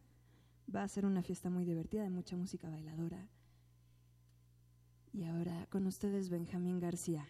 [0.75, 3.29] Va a ser una fiesta muy divertida, de mucha música bailadora.
[5.13, 7.27] Y ahora con ustedes Benjamín García.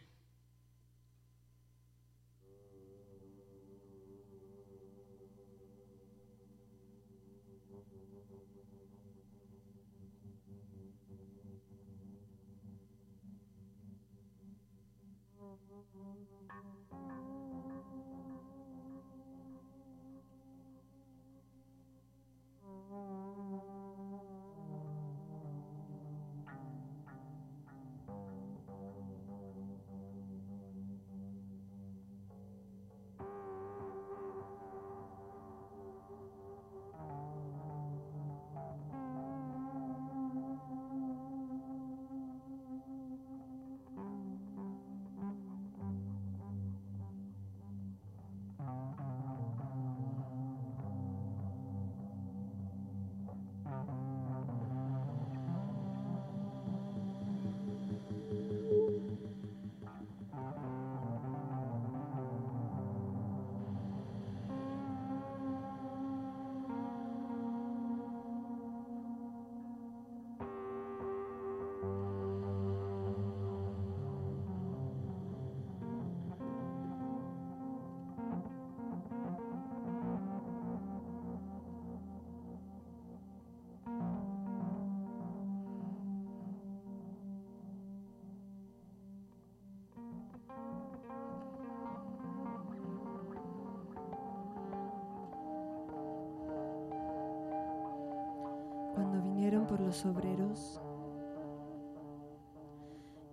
[99.87, 100.81] Los obreros,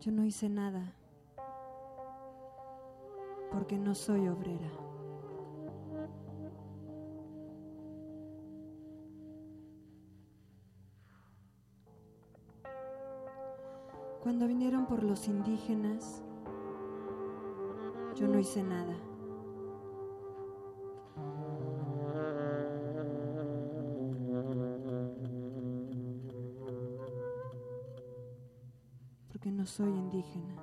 [0.02, 0.94] yo no hice nada
[3.52, 4.70] porque no soy obrera.
[14.22, 16.22] Cuando vinieron por los indígenas,
[18.16, 18.94] yo no hice nada.
[29.74, 30.54] Soy indígena.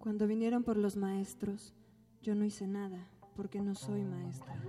[0.00, 1.72] Cuando vinieron por los maestros,
[2.20, 3.06] yo no hice nada,
[3.36, 4.60] porque no soy maestra.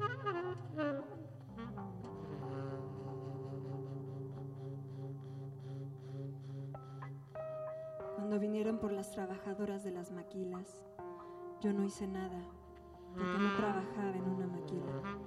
[8.18, 10.84] Cuando vinieron por las trabajadoras de las maquilas,
[11.60, 12.40] yo no hice nada,
[13.16, 15.21] porque no trabajaba en una maquila.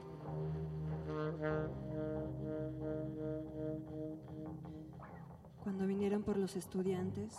[6.45, 7.39] Los estudiantes,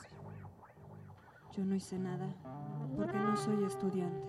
[1.55, 2.27] yo no hice nada,
[2.97, 4.27] porque no soy estudiante.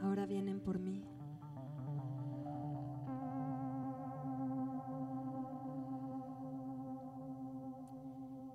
[0.00, 1.04] Ahora vienen por mí.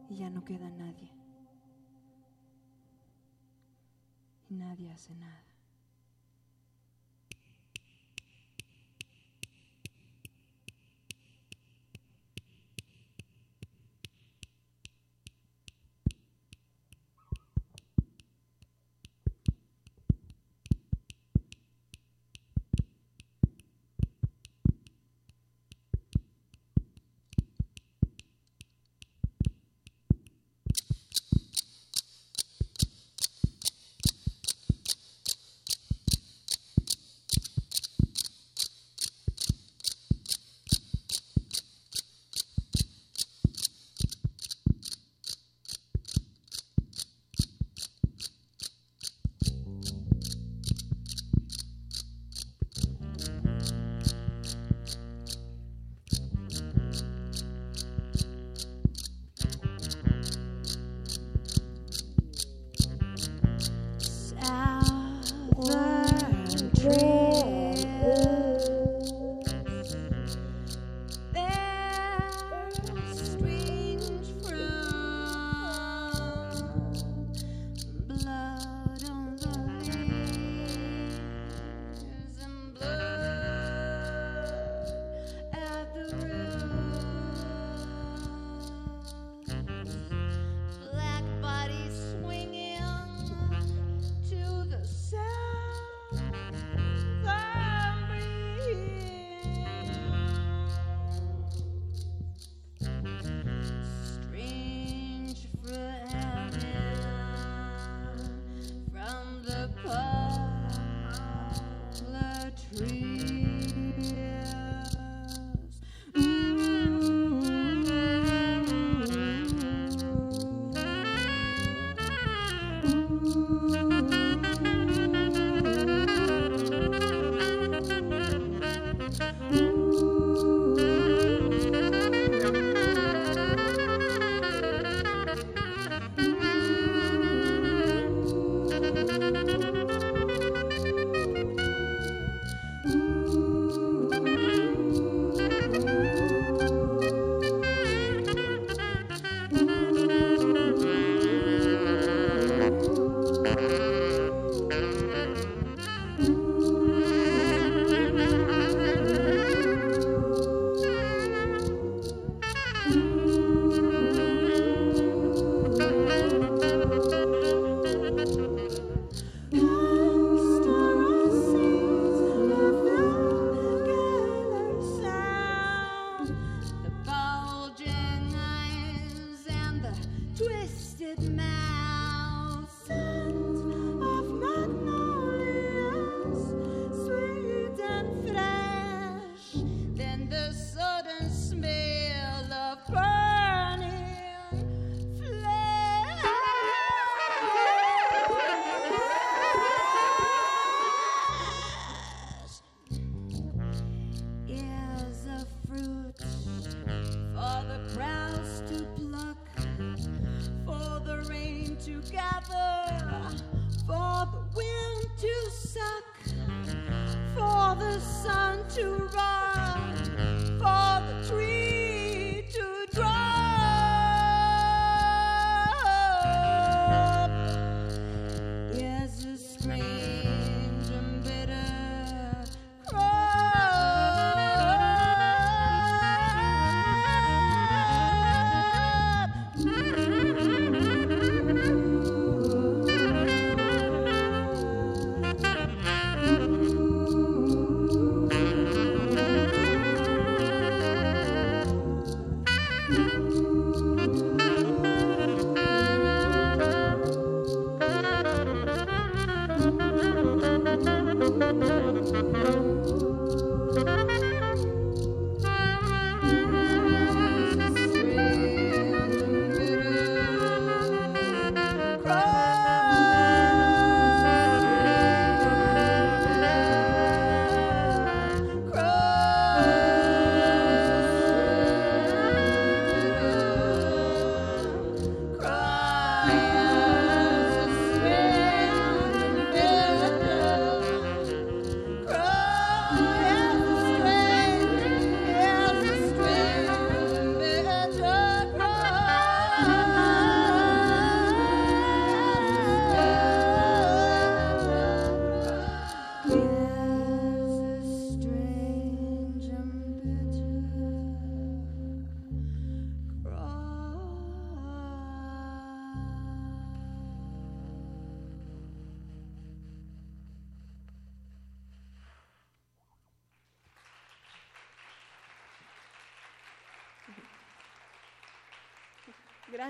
[0.10, 1.12] Y ya no queda nadie.
[4.50, 5.53] Y nadie hace nada.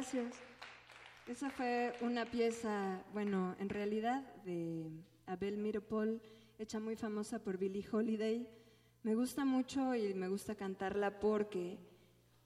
[0.03, 0.35] Gracias.
[1.27, 4.91] Esa fue una pieza, bueno, en realidad de
[5.27, 6.21] Abel Miropol,
[6.59, 8.45] hecha muy famosa por Billie Holiday.
[9.03, 11.80] Me gusta mucho y me gusta cantarla porque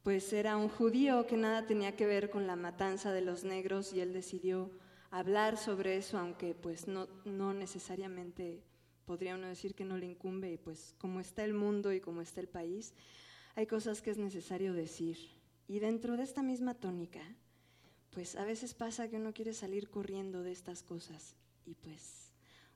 [0.04, 3.92] pues era un judío que nada tenía que ver con la matanza de los negros
[3.92, 4.70] y él decidió
[5.10, 8.62] hablar sobre eso, aunque pues no, no necesariamente
[9.06, 12.22] podría uno decir que no le incumbe y pues como está el mundo y como
[12.22, 12.94] está el país,
[13.56, 15.18] hay cosas que es necesario decir.
[15.68, 17.20] Y dentro de esta misma tónica,
[18.18, 21.36] pues a veces pasa que uno quiere salir corriendo de estas cosas
[21.68, 22.32] y pues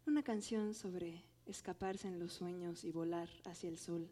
[0.05, 4.07] una canción sobre escaparse en los sueños y volar hacia el sol.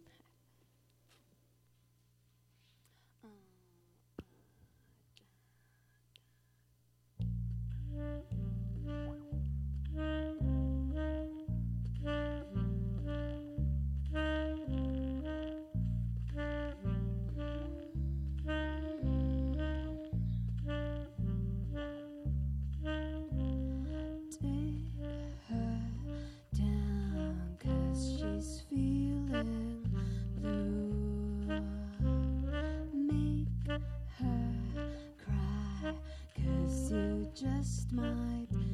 [37.39, 38.68] Just might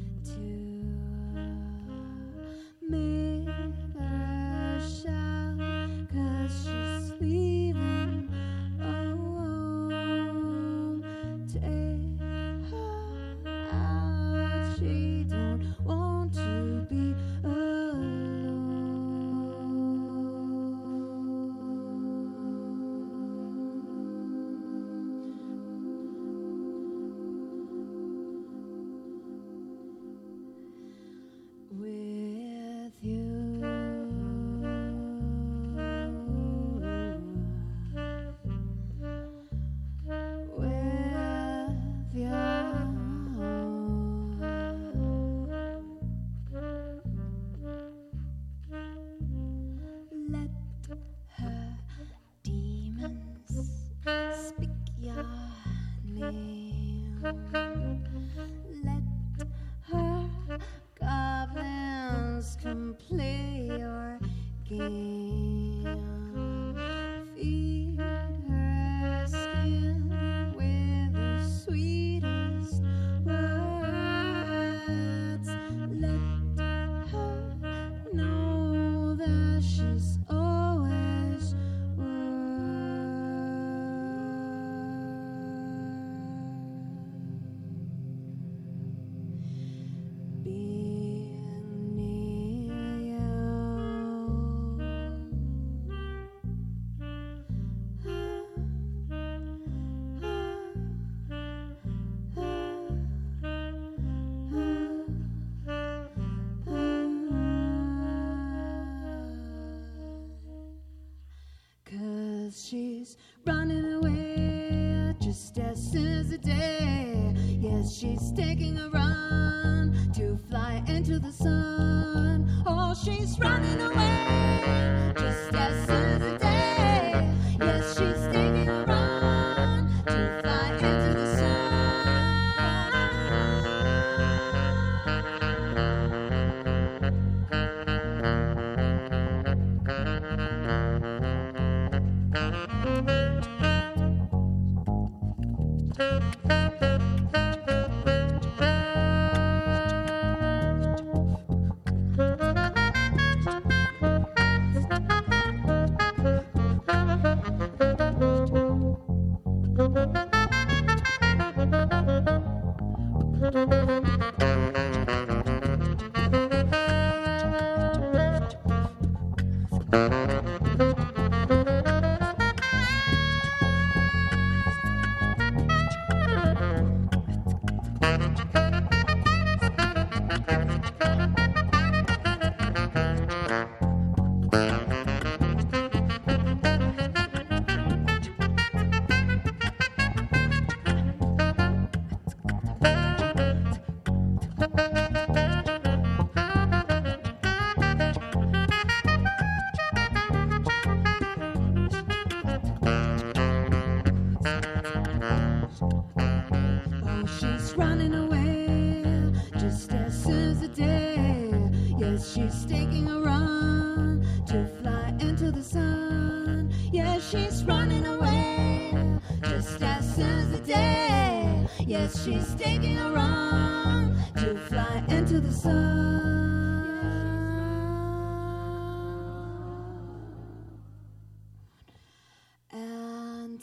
[112.65, 117.33] she's running away just as soon as the day.
[117.61, 118.54] Yes, she's taking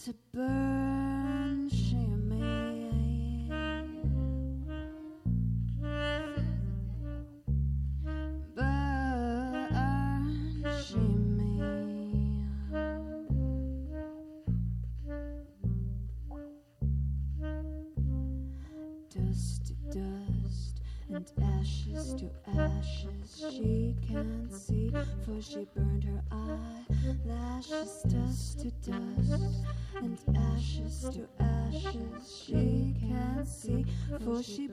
[0.04, 3.48] to burn shimmy.
[8.56, 9.68] Burn.
[19.14, 20.80] Dust to dust
[21.14, 21.30] and
[21.60, 23.44] ashes to ashes.
[23.52, 24.90] She can't see,
[25.24, 28.02] for she burned her eyelashes.
[34.24, 34.68] For she.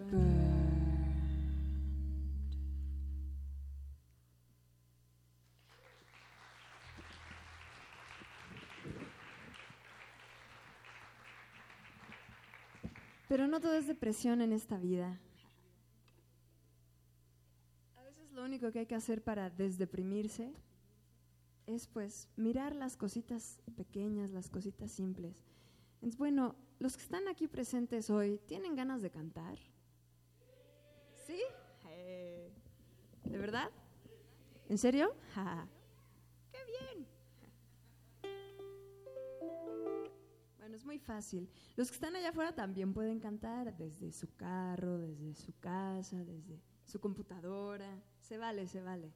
[13.28, 15.20] Pero no todo es depresión en esta vida.
[17.96, 20.52] A veces lo único que hay que hacer para desdeprimirse
[21.68, 25.49] es pues mirar las cositas pequeñas, las cositas simples.
[26.00, 29.60] Entonces, bueno, los que están aquí presentes hoy, ¿tienen ganas de cantar?
[31.28, 31.42] ¿Sí?
[31.90, 32.54] Eh,
[33.26, 33.70] ¿De verdad?
[34.70, 35.14] ¿En serio?
[36.54, 37.06] ¡Qué bien!
[40.58, 41.50] Bueno, es muy fácil.
[41.76, 46.62] Los que están allá afuera también pueden cantar desde su carro, desde su casa, desde
[46.86, 48.02] su computadora.
[48.22, 49.12] Se vale, se vale.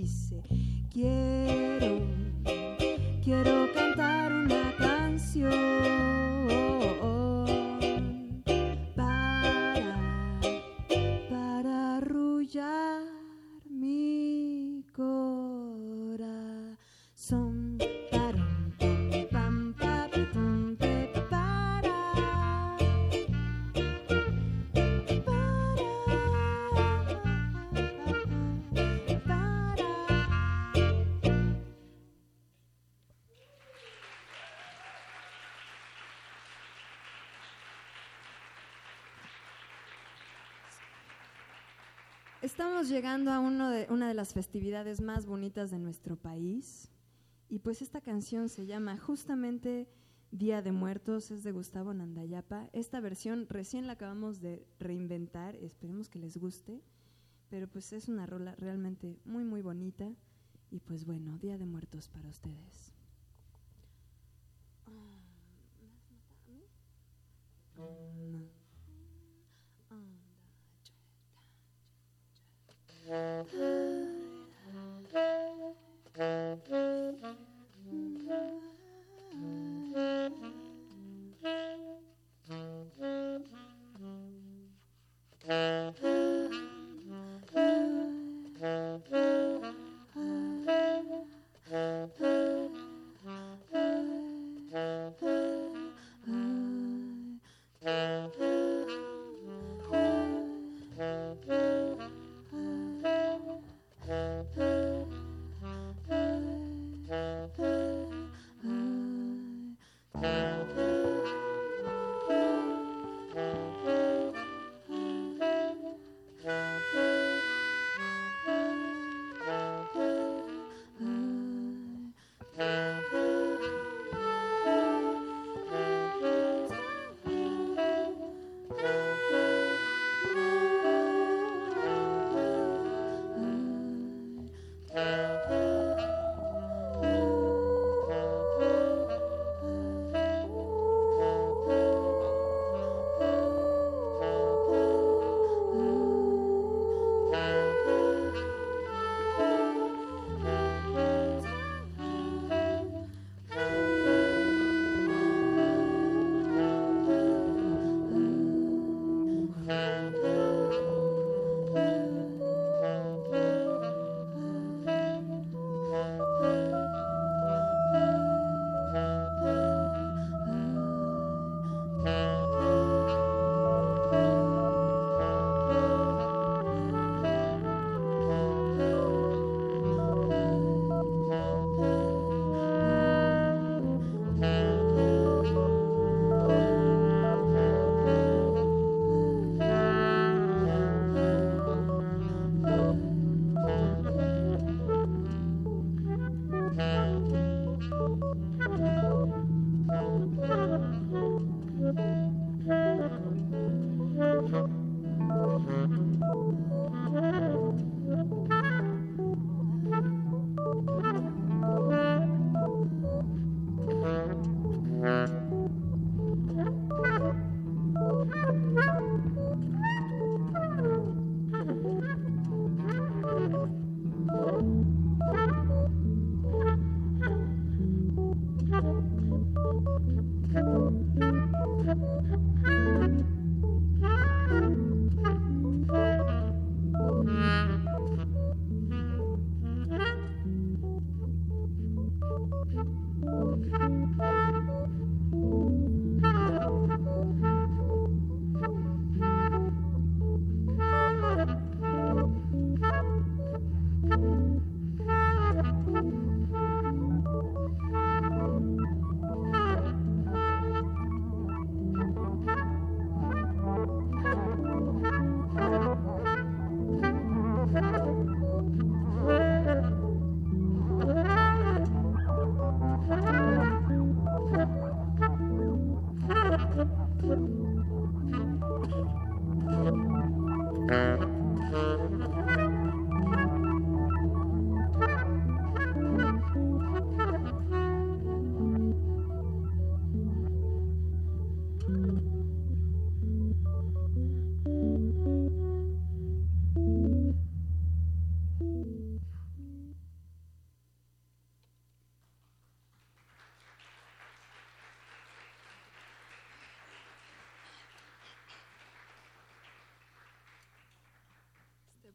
[0.00, 0.42] dice
[42.42, 46.90] Estamos llegando a uno de, una de las festividades más bonitas de nuestro país
[47.50, 49.90] y pues esta canción se llama justamente
[50.30, 52.70] Día de Muertos, es de Gustavo Nandayapa.
[52.72, 56.80] Esta versión recién la acabamos de reinventar, esperemos que les guste,
[57.50, 60.10] pero pues es una rola realmente muy muy bonita
[60.70, 62.94] y pues bueno, Día de Muertos para ustedes.
[73.10, 73.60] Uh...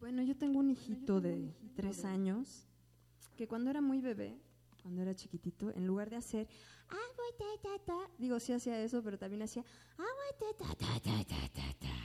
[0.05, 2.67] Bueno, yo tengo un hijito de tres años
[3.35, 4.39] que cuando era muy bebé,
[4.83, 6.47] cuando era chiquitito, en lugar de hacer,
[6.89, 9.65] "Ah, voy, ta, ta, ta", digo, sí hacía eso, pero también hacía,
[9.97, 11.95] "Ah, voy, ta, ta, ta, ta, ta, ta, ta".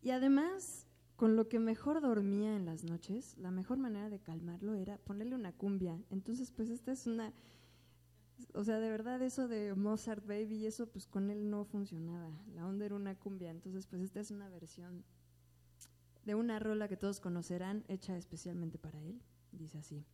[0.00, 0.86] Y además,
[1.16, 5.34] con lo que mejor dormía en las noches, la mejor manera de calmarlo era ponerle
[5.34, 6.02] una cumbia.
[6.08, 7.34] Entonces, pues esta es una,
[8.54, 12.32] o sea, de verdad eso de Mozart Baby y eso, pues con él no funcionaba.
[12.54, 13.50] La onda era una cumbia.
[13.50, 15.04] Entonces, pues esta es una versión
[16.24, 19.20] de una rola que todos conocerán, hecha especialmente para él.
[19.52, 20.04] Dice así.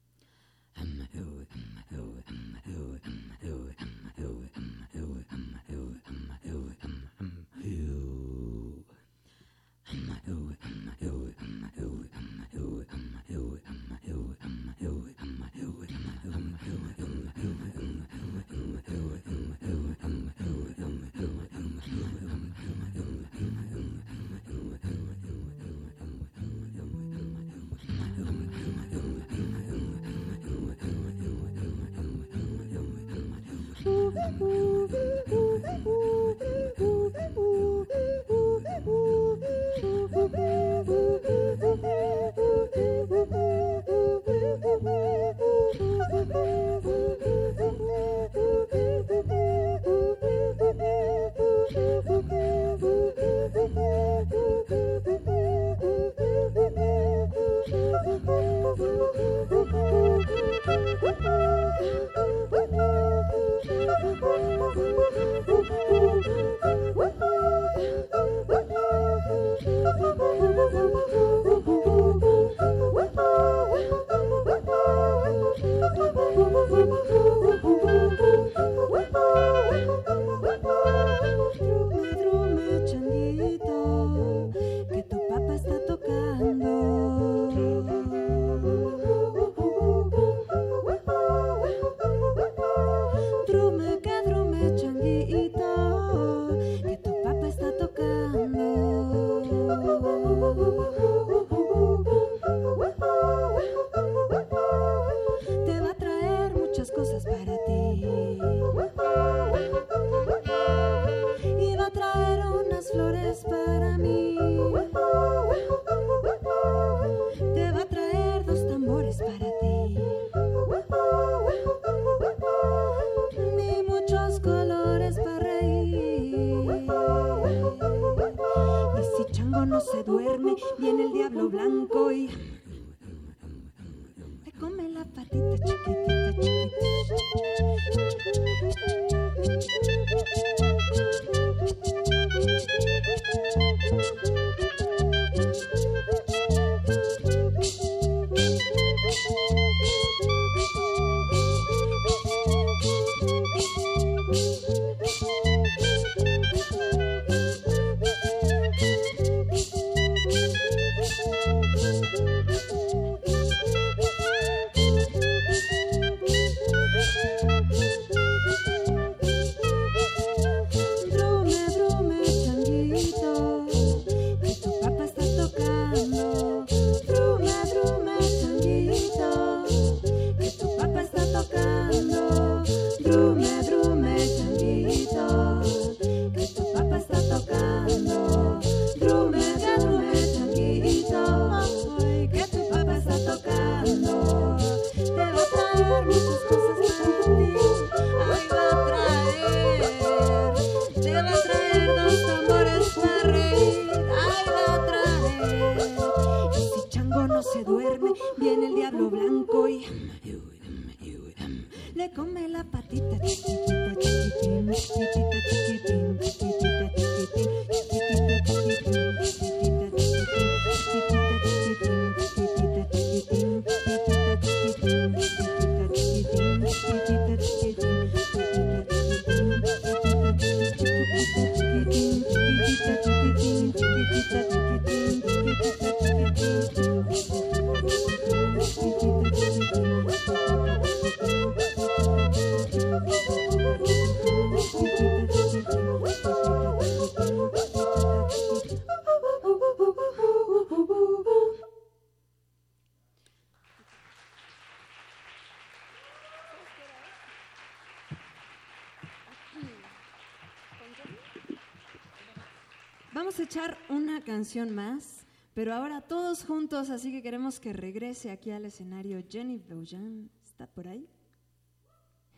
[264.37, 269.57] Canción más, pero ahora todos juntos, así que queremos que regrese aquí al escenario Jenny
[269.57, 270.29] Boujan.
[270.45, 271.09] ¿Está por ahí?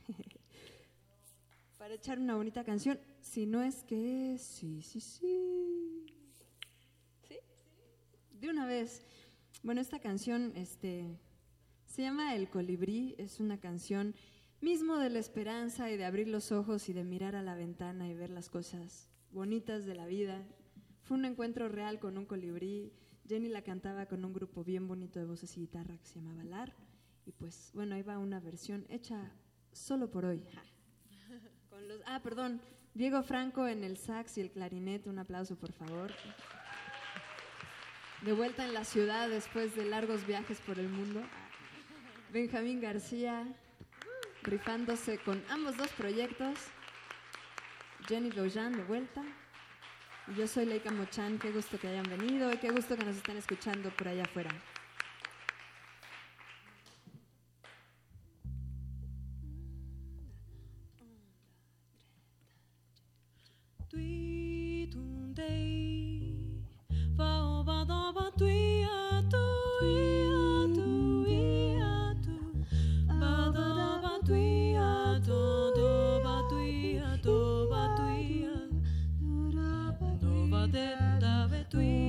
[1.77, 6.07] Para echar una bonita canción, si no es que sí, sí, sí.
[7.27, 7.35] ¿Sí?
[8.31, 9.03] De una vez.
[9.65, 11.19] Bueno, esta canción este,
[11.85, 14.15] se llama El colibrí, es una canción
[14.61, 18.09] mismo de la esperanza y de abrir los ojos y de mirar a la ventana
[18.09, 20.47] y ver las cosas bonitas de la vida.
[21.09, 22.93] Fue un encuentro real con un colibrí.
[23.27, 26.45] Jenny la cantaba con un grupo bien bonito de voces y guitarra que se llamaba
[26.45, 26.75] LAR.
[27.25, 29.33] Y pues, bueno, ahí va una versión hecha
[29.73, 30.45] solo por hoy.
[30.53, 30.63] Ja.
[31.71, 32.61] Con los, ah, perdón,
[32.93, 35.09] Diego Franco en el sax y el clarinete.
[35.09, 36.13] Un aplauso, por favor.
[38.21, 41.23] De vuelta en la ciudad después de largos viajes por el mundo.
[42.35, 43.47] Benjamín García,
[44.43, 46.59] rifándose con ambos dos proyectos.
[48.07, 49.25] Jenny Boujan de vuelta.
[50.37, 53.39] Yo soy Leica Mochan, qué gusto que hayan venido y qué gusto que nos estén
[53.39, 54.51] escuchando por allá afuera.
[80.73, 82.08] De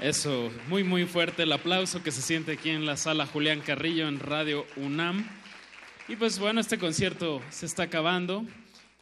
[0.00, 4.08] Eso, muy muy fuerte el aplauso que se siente aquí en la sala Julián Carrillo
[4.08, 5.28] en Radio UNAM.
[6.08, 8.46] Y pues bueno, este concierto se está acabando,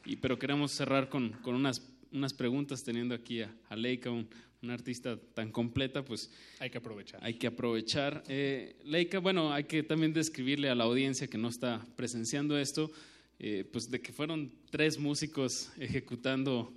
[0.05, 4.29] y, pero queremos cerrar con, con unas, unas preguntas teniendo aquí a, a Leica, un,
[4.61, 7.21] una artista tan completa, pues hay que aprovechar.
[7.23, 8.25] Hay que aprovechar.
[8.27, 12.91] Eh, Leica, bueno, hay que también describirle a la audiencia que no está presenciando esto,
[13.39, 16.75] eh, pues de que fueron tres músicos ejecutando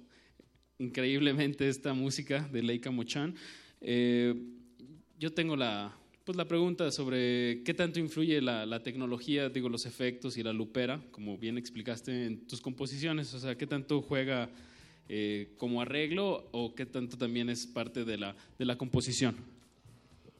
[0.77, 3.35] increíblemente esta música de Leica Mochan.
[3.81, 4.33] Eh,
[5.19, 9.85] yo tengo la, pues la pregunta sobre qué tanto influye la, la, tecnología, digo, los
[9.85, 14.49] efectos y la lupera, como bien explicaste en tus composiciones, o sea, qué tanto juega
[15.13, 19.35] eh, como arreglo o qué tanto también es parte de la, de la composición.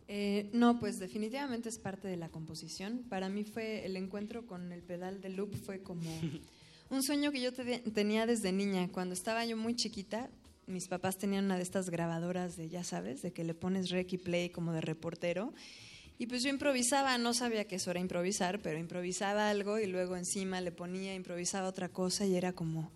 [0.08, 3.04] Eh, no, pues definitivamente es parte de la composición.
[3.10, 6.10] Para mí fue el encuentro con el pedal de loop, fue como
[6.90, 8.88] un sueño que yo te, tenía desde niña.
[8.94, 10.30] Cuando estaba yo muy chiquita,
[10.68, 14.12] mis papás tenían una de estas grabadoras de, ya sabes, de que le pones rec
[14.14, 15.54] y play como de reportero.
[16.18, 20.16] Y pues yo improvisaba, no sabía que eso era improvisar, pero improvisaba algo y luego
[20.16, 22.92] encima le ponía, improvisaba otra cosa y era como,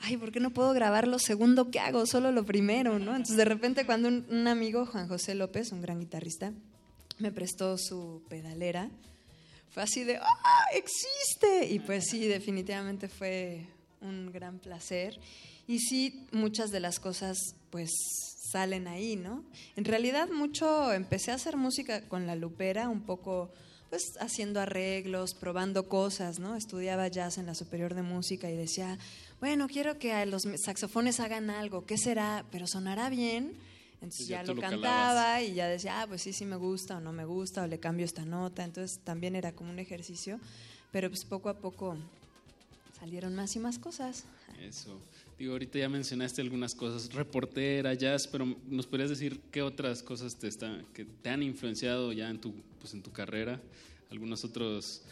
[0.00, 2.06] ay, ¿por qué no puedo grabar lo segundo que hago?
[2.06, 3.12] Solo lo primero, ¿no?
[3.12, 6.52] Entonces de repente cuando un, amigo, Juan José López, un gran guitarrista,
[7.18, 8.90] me prestó su pedalera,
[9.70, 11.66] fue así de, ¡ah, existe!
[11.68, 13.66] Y pues sí, definitivamente fue
[14.00, 15.18] un gran placer.
[15.66, 17.90] Y sí, muchas de las cosas pues
[18.50, 19.44] salen ahí, ¿no?
[19.74, 23.50] En realidad mucho, empecé a hacer música con la lupera, un poco
[23.90, 26.56] pues haciendo arreglos, probando cosas, ¿no?
[26.56, 28.98] Estudiaba jazz en la superior de música y decía,
[29.40, 32.44] bueno, quiero que los saxofones hagan algo, ¿qué será?
[32.50, 33.52] Pero sonará bien.
[33.94, 35.42] Entonces ya ya, lo lo cantaba calabas.
[35.42, 37.78] y ya decía, ah, pues sí, sí me gusta o no me gusta o le
[37.78, 38.64] cambio esta nota.
[38.64, 40.38] Entonces también era como un ejercicio,
[40.92, 41.96] pero pues poco a poco
[42.98, 44.24] salieron más y más cosas.
[44.60, 45.00] Eso.
[45.38, 50.38] Digo, ahorita ya mencionaste algunas cosas, reportera, jazz, pero nos podrías decir qué otras cosas
[50.38, 53.60] te están, que te han influenciado ya en tu, pues en tu carrera,
[54.10, 55.02] algunas otras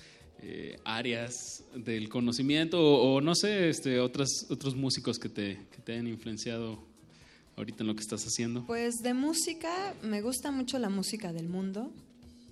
[0.41, 5.79] eh, áreas del conocimiento o, o no sé, este, otras, otros músicos que te, que
[5.85, 6.83] te hayan influenciado
[7.57, 8.65] ahorita en lo que estás haciendo.
[8.67, 11.93] Pues de música, me gusta mucho la música del mundo.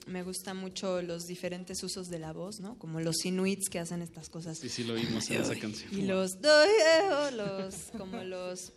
[0.06, 2.76] Me gusta mucho los diferentes usos de la voz, ¿no?
[2.78, 4.58] Como los inuits que hacen estas cosas.
[4.58, 5.92] Sí, sí, lo oímos en esa canción.
[5.92, 8.72] Y los los como los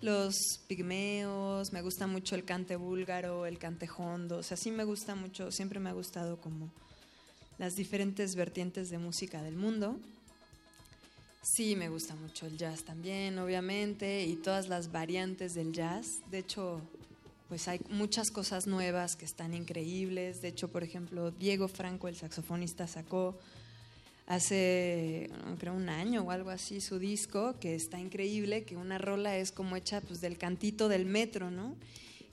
[0.00, 4.84] los pigmeos, me gusta mucho el cante búlgaro, el cante hondo, o sea, sí me
[4.84, 6.70] gusta mucho, siempre me ha gustado como
[7.58, 9.98] las diferentes vertientes de música del mundo.
[11.42, 16.20] Sí, me gusta mucho el jazz también, obviamente, y todas las variantes del jazz.
[16.30, 16.80] De hecho,
[17.48, 20.42] pues hay muchas cosas nuevas que están increíbles.
[20.42, 23.38] De hecho, por ejemplo, Diego Franco, el saxofonista, sacó
[24.26, 29.36] hace, creo, un año o algo así su disco, que está increíble, que una rola
[29.36, 31.74] es como hecha pues, del cantito del metro, ¿no?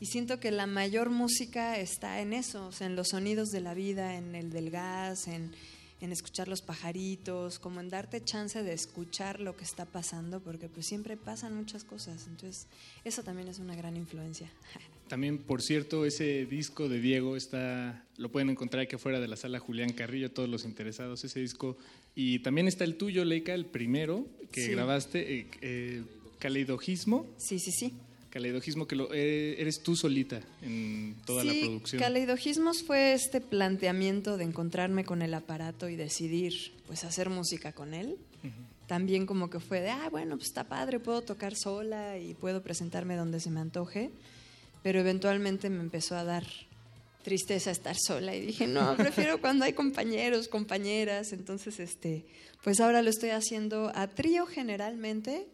[0.02, 3.62] Y siento que la mayor música está en eso, o sea, en los sonidos de
[3.62, 5.54] la vida, en el del gas, en,
[6.06, 10.70] en escuchar los pajaritos, como en darte chance de escuchar lo que está pasando, porque
[10.70, 12.28] pues siempre pasan muchas cosas.
[12.28, 12.68] Entonces,
[13.04, 14.50] eso también es una gran influencia.
[15.08, 19.36] También, por cierto, ese disco de Diego está, lo pueden encontrar aquí afuera de la
[19.36, 21.78] sala Julián Carrillo, todos los interesados, ese disco.
[22.16, 24.72] Y también está el tuyo, Leica, el primero que Sí.
[24.72, 26.04] grabaste, eh, eh,
[26.40, 27.28] Caleidojismo.
[27.38, 27.94] Sí, sí, sí.
[28.36, 32.02] Caleidojismo, que lo, eh, eres tú solita en toda la sí, producción.
[32.02, 37.94] Caleidojismos fue este planteamiento de encontrarme con el aparato y decidir pues hacer música con
[37.94, 38.18] él.
[38.88, 42.62] También como que fue de, ah, bueno, pues está padre, puedo tocar sola y puedo
[42.62, 44.12] presentarme donde se me antoje.
[44.84, 46.44] Pero eventualmente me empezó a dar
[47.24, 51.32] tristeza estar sola y dije, no, prefiero cuando hay compañeros, compañeras.
[51.32, 52.26] Entonces, este,
[52.66, 55.48] pues ahora lo estoy haciendo a trío generalmente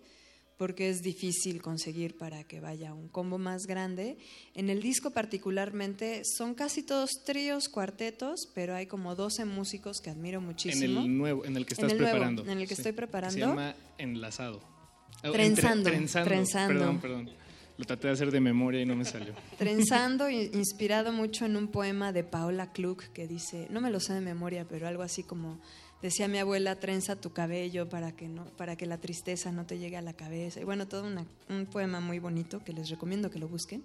[0.61, 4.19] porque es difícil conseguir para que vaya un combo más grande.
[4.53, 10.11] En el disco particularmente son casi todos tríos, cuartetos, pero hay como 12 músicos que
[10.11, 11.01] admiro en muchísimo.
[11.01, 12.43] el nuevo, en el que En estás nuevo, preparando.
[12.45, 13.33] en el que estoy preparando.
[13.33, 14.61] Se llama Enlazado.
[15.23, 16.29] Ah, Trenzando, trenzando.
[16.29, 16.77] trenzando.
[16.79, 17.29] Perdón, perdón.
[17.79, 19.33] Lo traté de hacer de memoria y no me salió.
[19.57, 24.13] Trenzando, inspirado mucho en un poema de Paola Klug que dice, no me lo sé
[24.13, 25.59] de memoria, pero algo así como
[26.01, 29.77] decía mi abuela, trenza tu cabello para que no, para que la tristeza no te
[29.79, 30.59] llegue a la cabeza.
[30.59, 33.83] Y bueno, todo una- un poema muy bonito que les recomiendo que lo busquen.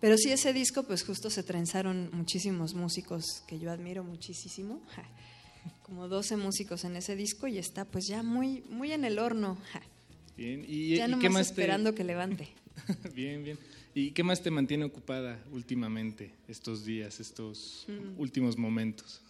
[0.00, 4.82] Pero sí, ese disco, pues justo se trenzaron muchísimos músicos que yo admiro muchísimo.
[5.82, 9.56] Como 12 músicos en ese disco y está pues ya muy, muy en el horno.
[10.36, 10.64] Bien.
[10.68, 12.48] ¿Y, Ya y qué más te- esperando que levante.
[13.14, 13.58] bien, bien.
[13.94, 18.20] ¿Y qué más te mantiene ocupada últimamente estos días, estos Mm.
[18.20, 19.22] últimos momentos?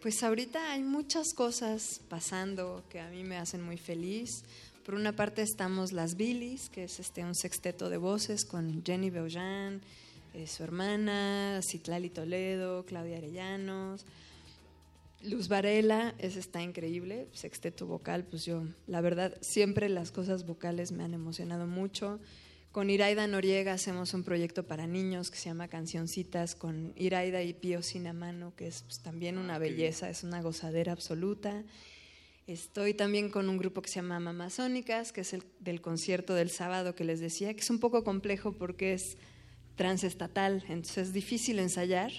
[0.00, 4.44] Pues ahorita hay muchas cosas pasando que a mí me hacen muy feliz.
[4.84, 9.10] Por una parte estamos Las Billys, que es este un sexteto de voces con Jenny
[9.10, 9.80] Beaujean,
[10.34, 14.04] eh, su hermana, Citlali Toledo, Claudia Arellanos,
[15.22, 20.90] Luz Varela, ese está increíble, sexteto vocal, pues yo, la verdad, siempre las cosas vocales
[20.90, 22.18] me han emocionado mucho.
[22.72, 27.52] Con Iraida Noriega hacemos un proyecto para niños que se llama Cancioncitas con Iraida y
[27.52, 31.64] Pío Sinamano, que es pues, también una belleza, es una gozadera absoluta.
[32.46, 36.48] Estoy también con un grupo que se llama Mamazónicas, que es el del concierto del
[36.48, 39.18] sábado que les decía, que es un poco complejo porque es
[39.76, 42.12] transestatal, entonces es difícil ensayar,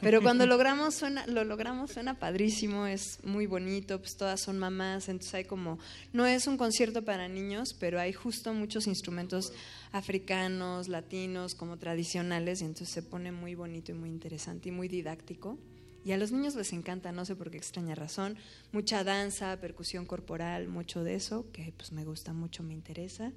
[0.00, 5.08] pero cuando logramos suena, lo logramos suena padrísimo, es muy bonito, pues todas son mamás,
[5.08, 5.78] entonces hay como,
[6.12, 9.52] no es un concierto para niños, pero hay justo muchos instrumentos
[9.92, 14.88] africanos, latinos, como tradicionales, y entonces se pone muy bonito y muy interesante y muy
[14.88, 15.58] didáctico.
[16.04, 18.36] Y a los niños les encanta, no sé por qué extraña razón,
[18.72, 23.32] mucha danza, percusión corporal, mucho de eso, que pues me gusta mucho, me interesa.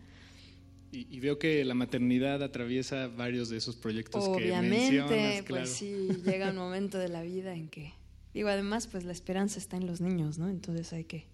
[0.93, 5.41] Y, y veo que la maternidad atraviesa varios de esos proyectos que Obviamente, mencionas.
[5.41, 5.63] Claro.
[5.63, 7.93] pues sí, llega un momento de la vida en que,
[8.33, 10.49] digo, además, pues la esperanza está en los niños, ¿no?
[10.49, 11.25] Entonces hay que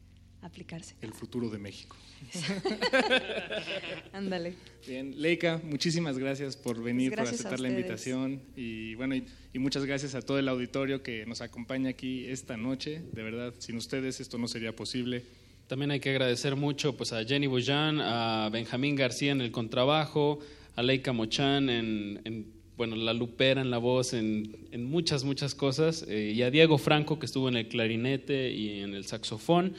[0.41, 0.95] aplicarse.
[1.01, 1.97] El futuro de México.
[4.13, 4.55] Ándale.
[4.87, 9.59] Bien, Leica, muchísimas gracias por venir, por Gracias aceptar la invitación y bueno, y, y
[9.59, 13.01] muchas gracias a todo el auditorio que nos acompaña aquí esta noche.
[13.11, 15.23] De verdad, sin ustedes esto no sería posible.
[15.69, 20.39] También hay que agradecer mucho pues, a Jenny Bujan, a Benjamín García en el contrabajo,
[20.75, 26.07] a Leica Mochan en, en, bueno, la lupera en la voz, en, muchas, muchas cosas,
[26.09, 29.75] eh, y a Diego Franco que estuvo en el clarinete y en el saxofón.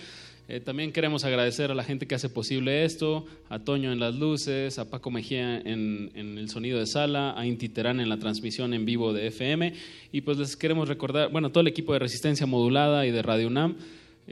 [0.46, 4.14] Eh, también queremos agradecer a la gente que hace posible esto, a Toño en las
[4.14, 8.18] luces, a Paco Mejía en, en el sonido de sala, a Inti Terán en la
[8.20, 9.72] transmisión en vivo de FM,
[10.12, 13.48] y pues les queremos recordar, bueno, todo el equipo de Resistencia Modulada y de Radio
[13.48, 13.74] UNAM,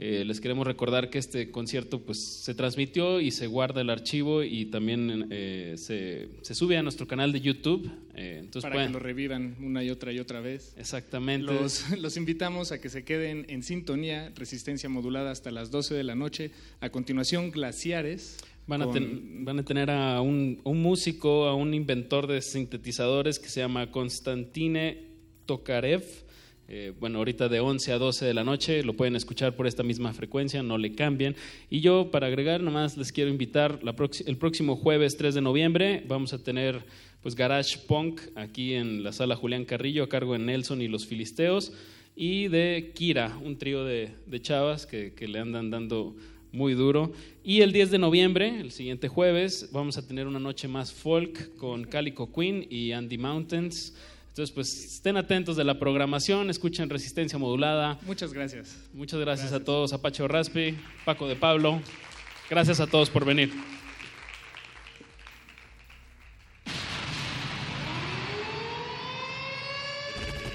[0.01, 4.43] eh, les queremos recordar que este concierto pues, se transmitió y se guarda el archivo
[4.43, 7.91] y también eh, se, se sube a nuestro canal de YouTube.
[8.15, 10.73] eh, entonces para pueden- que lo revivan una y otra y otra vez.
[10.77, 11.51] Exactamente.
[11.53, 16.03] Los, los invitamos a que se queden en sintonía, resistencia modulada hasta las 12 de
[16.05, 16.51] la noche.
[16.79, 18.37] A continuación, Glaciares.
[18.67, 23.37] Van a, ten- van a tener a un, un músico, a un inventor de sintetizadores
[23.39, 24.97] que se llama Konstantine
[25.45, 26.03] Tokarev.
[26.71, 29.81] Eh, bueno, ahorita de 11 a 12 de la noche lo pueden escuchar por esta
[29.81, 31.35] misma frecuencia, no le cambien.
[31.67, 33.79] Y yo, para agregar, nomás les quiero invitar
[34.27, 36.03] el próximo jueves 3 de noviembre.
[36.07, 36.85] Vamos a tener
[37.23, 41.07] pues Garage Punk aquí en la sala Julián Carrillo, a cargo de Nelson y los
[41.07, 41.73] Filisteos.
[42.15, 46.15] Y de Kira, un trío de, de chavas que, que le andan dando
[46.51, 47.13] muy duro.
[47.43, 51.55] Y el 10 de noviembre, el siguiente jueves, vamos a tener una noche más folk
[51.55, 53.95] con Calico Queen y Andy Mountains.
[54.39, 57.99] Entonces, pues estén atentos de la programación, escuchen Resistencia Modulada.
[58.03, 58.77] Muchas gracias.
[58.93, 61.81] Muchas gracias, a todos, a Pacho Raspi, Paco de Pablo.
[62.49, 63.51] Gracias a todos por venir.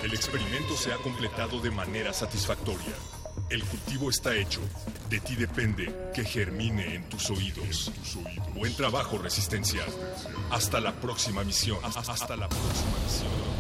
[0.03, 2.95] El experimento se ha completado de manera satisfactoria.
[3.51, 4.63] El cultivo está hecho.
[5.11, 7.93] De ti depende que germine en tus oídos.
[8.55, 9.83] Buen trabajo, Resistencia.
[10.51, 11.77] Hasta la próxima misión.
[11.85, 13.54] Hasta la próxima misión.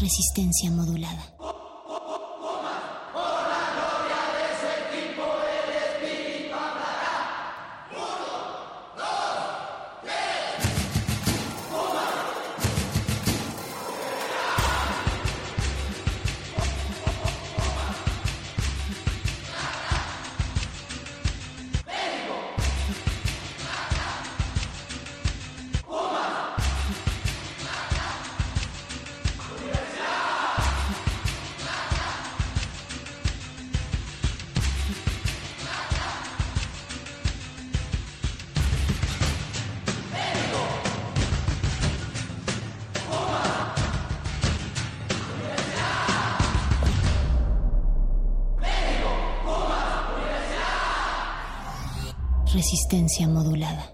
[0.00, 1.29] Resistencia modulada.
[52.60, 53.90] Resistencia modulada.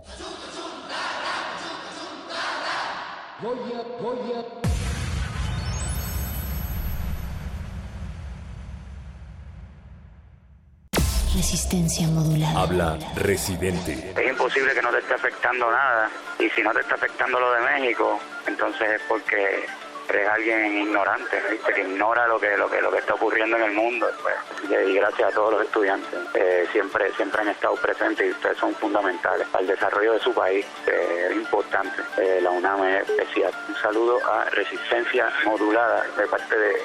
[11.33, 12.61] Resistencia modulada.
[12.61, 14.13] Habla Residente.
[14.17, 16.11] Es imposible que no te esté afectando nada.
[16.41, 18.19] Y si no te está afectando lo de México,
[18.49, 19.65] entonces es porque
[20.09, 21.73] eres alguien ignorante, ¿viste?
[21.73, 24.09] que ignora lo que, lo que lo que está ocurriendo en el mundo.
[24.23, 24.35] Pues.
[24.71, 26.19] Y gracias a todos los estudiantes.
[26.35, 30.65] Eh, siempre, siempre han estado presentes y ustedes son fundamentales el desarrollo de su país.
[30.87, 32.03] Es importante.
[32.19, 33.53] Eh, la UNAM es especial.
[33.69, 36.77] Un saludo a Resistencia Modulada de parte de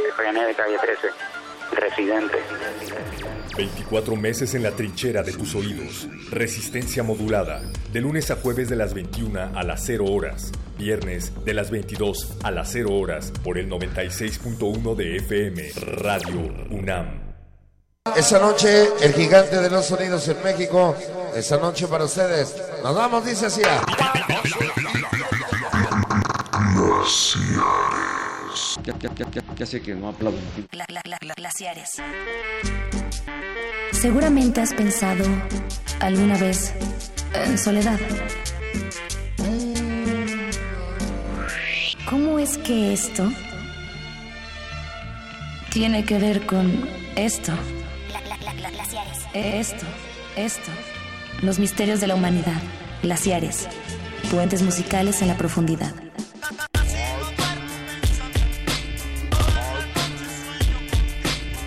[0.47, 1.07] de Calle 13.
[1.71, 2.37] Residente.
[3.55, 6.07] 24 meses en la trinchera de tus oídos.
[6.29, 7.61] Resistencia modulada.
[7.91, 10.51] De lunes a jueves de las 21 a las 0 horas.
[10.77, 13.31] Viernes de las 22 a las 0 horas.
[13.43, 15.71] Por el 96.1 de FM.
[15.97, 16.39] Radio
[16.69, 17.20] UNAM.
[18.05, 20.95] Esa noche, el gigante de los sonidos en México.
[21.35, 22.55] Esa noche para ustedes.
[22.83, 23.61] Nos vamos, dice así.
[28.83, 30.41] ¿Qué, qué, qué, qué, qué hace que no aplauden?
[30.71, 31.89] Gla- gla- gla- gla- glaciares.
[33.91, 35.23] Seguramente has pensado
[35.99, 36.73] alguna vez
[37.35, 37.99] en soledad.
[42.09, 43.31] ¿Cómo es que esto
[45.71, 47.53] tiene que ver con esto?
[49.33, 49.85] Esto,
[50.35, 50.69] esto.
[51.41, 52.61] Los misterios de la humanidad.
[53.01, 53.69] Glaciares.
[54.29, 55.95] Puentes musicales en la profundidad.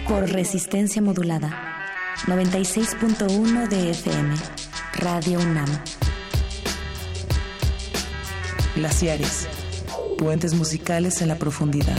[0.06, 1.86] Por resistencia modulada.
[2.26, 4.34] 96.1 de FM.
[4.96, 5.68] Radio UNAM.
[8.76, 9.48] Glaciares.
[10.18, 11.96] Puentes musicales en la profundidad.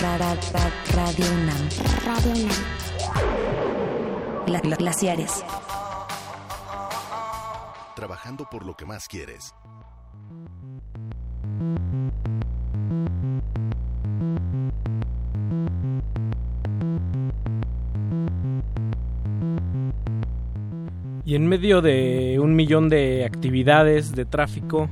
[0.00, 1.68] Radio UNAM.
[2.06, 2.56] Radio UNAM.
[4.78, 5.44] glaciares.
[7.94, 9.54] Trabajando por lo que más quieres.
[21.26, 24.88] Y en medio de un millón de actividades de tráfico,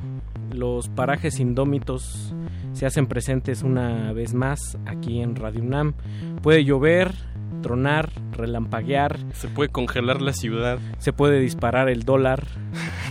[0.52, 2.34] los parajes indómitos
[2.78, 5.94] se hacen presentes una vez más aquí en Radio UNAM.
[6.42, 7.12] Puede llover,
[7.60, 9.18] tronar, relampaguear.
[9.32, 10.78] Se puede congelar la ciudad.
[10.98, 12.44] Se puede disparar el dólar,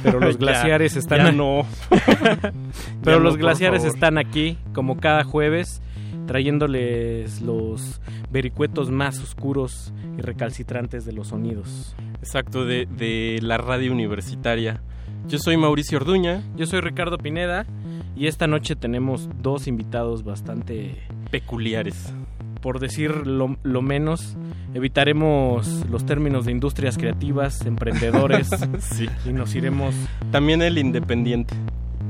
[0.04, 1.66] pero los Ya, glaciares están ya no.
[3.04, 5.82] pero Ya los no, glaciares están aquí como cada jueves
[6.28, 8.00] trayéndoles los
[8.32, 11.94] vericuetos más oscuros y recalcitrantes de los sonidos.
[12.20, 14.82] Exacto, de, de la radio universitaria.
[15.28, 16.42] Yo soy Mauricio Orduña.
[16.56, 17.66] Yo soy Ricardo Pineda
[18.18, 20.98] y esta noche tenemos dos invitados bastante
[21.30, 22.14] peculiares.
[22.62, 24.36] Por decir lo, lo menos,
[24.74, 28.50] evitaremos los términos de industrias creativas, emprendedores
[28.80, 29.08] Sí.
[29.26, 29.94] y nos iremos...
[30.32, 31.54] También el independiente.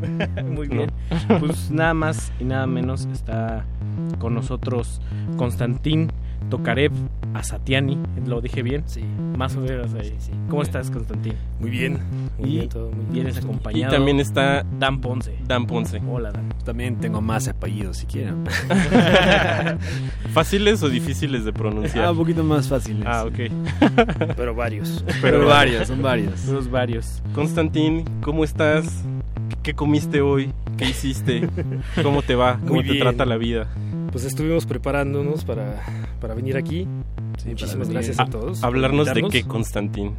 [0.46, 0.92] Muy bien.
[1.40, 3.66] Pues nada más y nada menos está
[4.20, 5.02] con nosotros
[5.38, 6.12] Konstantin
[6.50, 6.92] Tokarev
[7.34, 7.98] Asatiani.
[8.26, 8.84] ¿Lo dije bien?
[8.86, 9.02] Sí.
[9.38, 10.16] Más o menos ahí.
[10.50, 11.34] ¿Cómo estás, Konstantin?
[11.60, 12.00] Muy bien,
[12.40, 13.14] muy y bien, todo muy bien.
[13.14, 13.94] Vienes acompañado.
[13.94, 15.38] Y también está Dan Ponce.
[15.48, 16.02] Dan Ponce.
[16.10, 16.50] Hola, Dan.
[16.64, 18.44] También tengo más apellidos si quieren.
[20.34, 22.06] ¿Fáciles o difíciles de pronunciar?
[22.06, 23.04] Ah, un poquito más fáciles.
[23.06, 23.52] Ah, ok.
[24.36, 25.04] Pero varios.
[25.22, 26.46] Pero varios, son varios.
[26.46, 27.22] Los varios.
[27.34, 29.04] Constantín, ¿cómo estás?
[29.64, 30.54] ¿Qué comiste hoy?
[30.78, 31.48] ¿Qué hiciste?
[32.04, 32.58] ¿Cómo te va?
[32.60, 33.04] ¿Cómo Muy te bien.
[33.04, 33.68] trata la vida?
[34.18, 35.84] Pues estuvimos preparándonos para,
[36.20, 36.88] para venir aquí.
[37.46, 37.94] Muchísimas para venir.
[37.94, 38.64] gracias a Ah, todos.
[38.64, 40.16] ¿Hablarnos de qué, Constantín?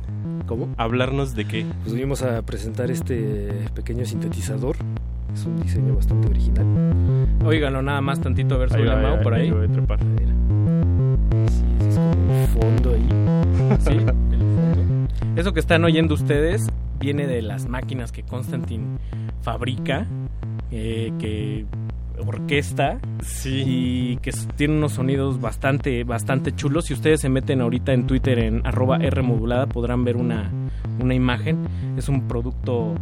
[0.46, 0.68] ¿Cómo?
[0.76, 1.66] ¿Hablarnos de qué?
[1.82, 4.76] Pues vinimos a presentar este pequeño sintetizador.
[5.34, 6.64] Es un diseño bastante original.
[7.44, 9.98] Óiganlo nada más tantito a ver mano va, por ahí voy a trepar.
[11.48, 13.08] Sí, ese es como un fondo ahí.
[13.80, 15.08] Sí, el fondo.
[15.34, 16.68] Eso que están oyendo ustedes
[17.00, 18.96] viene de las máquinas que Constantin
[19.42, 20.06] fabrica
[20.70, 21.66] eh, que
[22.26, 22.98] orquesta
[23.44, 28.38] y que tiene unos sonidos bastante bastante chulos si ustedes se meten ahorita en Twitter
[28.38, 30.50] en arroba Rmodulada podrán ver una,
[31.00, 31.58] una imagen
[31.96, 32.94] es un producto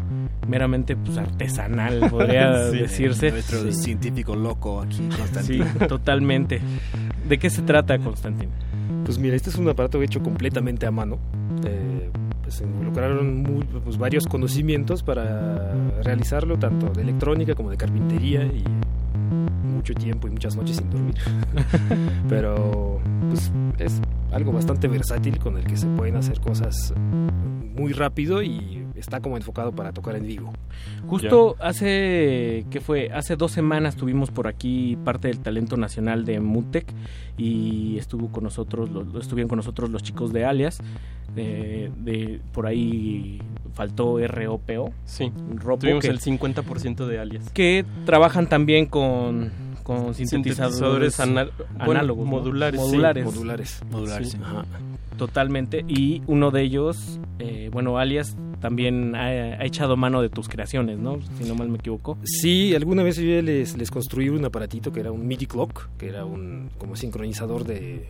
[0.48, 3.72] meramente pues, artesanal podría Sí, decirse Nuestro Sí.
[3.72, 5.66] científico loco aquí, Sí, Constantino.
[5.88, 6.60] totalmente.
[7.28, 8.48] ¿De qué se trata, Constantín?
[9.04, 11.18] Pues mira, este es un aparato hecho completamente a mano.
[11.64, 12.10] Eh,
[12.42, 15.72] pues se involucraron muy- pues, varios conocimientos para
[16.04, 18.62] realizarlo, tanto de electrónica como de carpintería y
[19.30, 21.14] mucho tiempo y muchas noches sin dormir.
[22.28, 24.00] Pero pues es
[24.32, 26.92] algo bastante versátil con el que se pueden hacer cosas
[27.76, 30.52] muy rápido y está como enfocado para tocar en vivo.
[31.06, 33.10] Justo hace, ¿qué fue?
[33.12, 36.86] Hace dos semanas tuvimos por aquí parte del talento nacional de Mutec
[37.36, 40.78] y estuvo con nosotros, lo- lo- estuvieron con nosotros los chicos de Alias.
[41.34, 43.42] De, de- por ahí
[43.74, 44.92] faltó ROPO.
[45.04, 47.50] Sí, Ropo, tuvimos que- el 50% de alias.
[47.50, 49.50] que trabajan también con,
[49.82, 51.52] con sintetizadores, Sintetizadores anal-
[51.84, 52.30] bueno, análogos, ¿no?
[52.30, 52.86] modulares, sí.
[52.86, 53.82] modulares, Modulares.
[53.90, 54.38] Modulares, sí.
[54.42, 54.64] Ajá.
[55.16, 55.84] Totalmente.
[55.88, 60.98] Y uno de ellos, eh, bueno, alias también ha, ha echado mano de tus creaciones,
[60.98, 61.18] ¿no?
[61.38, 62.18] Si no mal me equivoco.
[62.24, 66.08] Sí, alguna vez yo les, les construí un aparatito que era un MIDI clock, que
[66.08, 68.08] era un como sincronizador de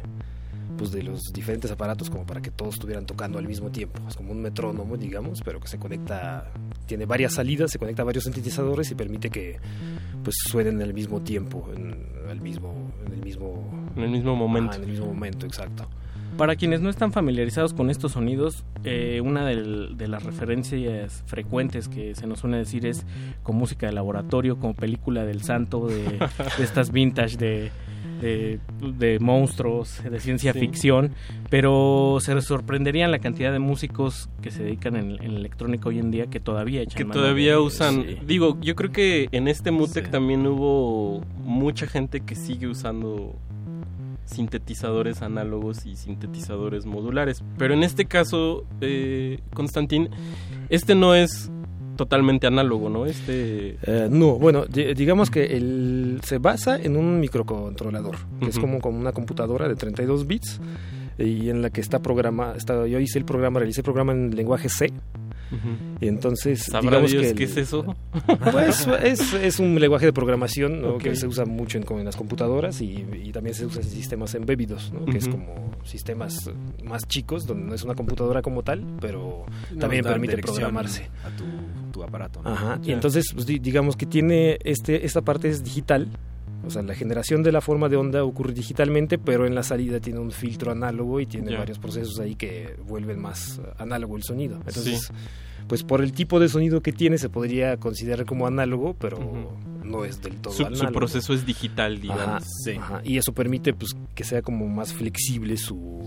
[0.77, 4.15] pues de los diferentes aparatos como para que todos estuvieran tocando al mismo tiempo, es
[4.15, 6.51] como un metrónomo, digamos, pero que se conecta
[6.87, 9.59] tiene varias salidas, se conecta a varios sintetizadores y permite que
[10.23, 11.97] pues suenen al mismo tiempo, en,
[12.29, 14.77] al mismo en el mismo En el mismo momento.
[14.77, 15.89] En el mismo momento, exacto.
[16.37, 21.89] Para quienes no están familiarizados con estos sonidos, eh, una del- de las referencias frecuentes
[21.89, 23.07] que se nos suele decir es
[23.43, 27.71] con música de laboratorio, como película del santo, de, de estas vintage de,
[28.21, 28.61] de,
[28.99, 30.61] de monstruos, de ciencia Sí.
[30.61, 31.13] ficción,
[31.49, 36.11] pero se sorprenderían la cantidad de músicos que se dedican en, en electrónica hoy en
[36.11, 38.19] día que todavía echan que mano todavía de- usan sí.
[38.27, 43.35] digo yo creo que en este Mutec también hubo mucha gente que sigue usando
[44.27, 50.11] sintetizadores análogos y sintetizadores modulares pero en este caso eh, Constantín
[50.69, 51.51] este no es
[51.97, 57.21] totalmente análogo no este Eh, no, bueno, di- digamos que el, se basa en un
[57.21, 60.61] microcontrolador, que es como, como una computadora de 32 bits
[61.19, 64.37] y en la que está programa, está, yo hice el programa, realicé el programa en
[64.37, 64.93] lenguaje C.
[66.01, 67.95] Y entonces, ¿Sabrá digamos Dios que el- qué es eso?
[68.53, 73.05] Pues es, es un lenguaje de programación que se usa mucho en, las computadoras y,
[73.25, 75.05] y también se usa en sistemas embebidos, ¿no?
[75.07, 76.51] que es como sistemas
[76.85, 81.09] más chicos, donde no es una computadora como tal, pero No, también permite programarse.
[81.25, 81.45] a tu,
[81.93, 82.43] tu aparato.
[82.43, 82.51] ¿no?
[82.51, 82.81] Ajá.
[82.83, 86.09] Y entonces, pues, di- digamos que tiene este, esta parte es digital.
[86.67, 90.01] O sea, la generación de la forma de onda ocurre digitalmente, pero en la salida
[90.01, 94.25] tiene un filtro análogo y tiene varios procesos ahí que vuelven más eh, análogo el
[94.25, 94.57] sonido.
[94.67, 95.13] Entonces,
[95.69, 99.19] pues por el tipo de sonido que tiene se podría considerar como análogo, pero
[99.85, 100.93] no es del todo su, su análogo.
[100.93, 103.01] proceso es digital digamos Ajá, ajá.
[103.05, 106.03] Y eso permite pues que sea como más flexible su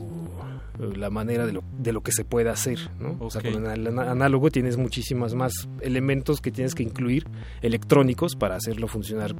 [0.80, 3.18] la manera de lo, de lo que se puede hacer, ¿no?
[3.20, 7.28] O sea, con el análogo tienes muchísimas más elementos que tienes que incluir
[7.62, 9.36] electrónicos para hacerlo funcionar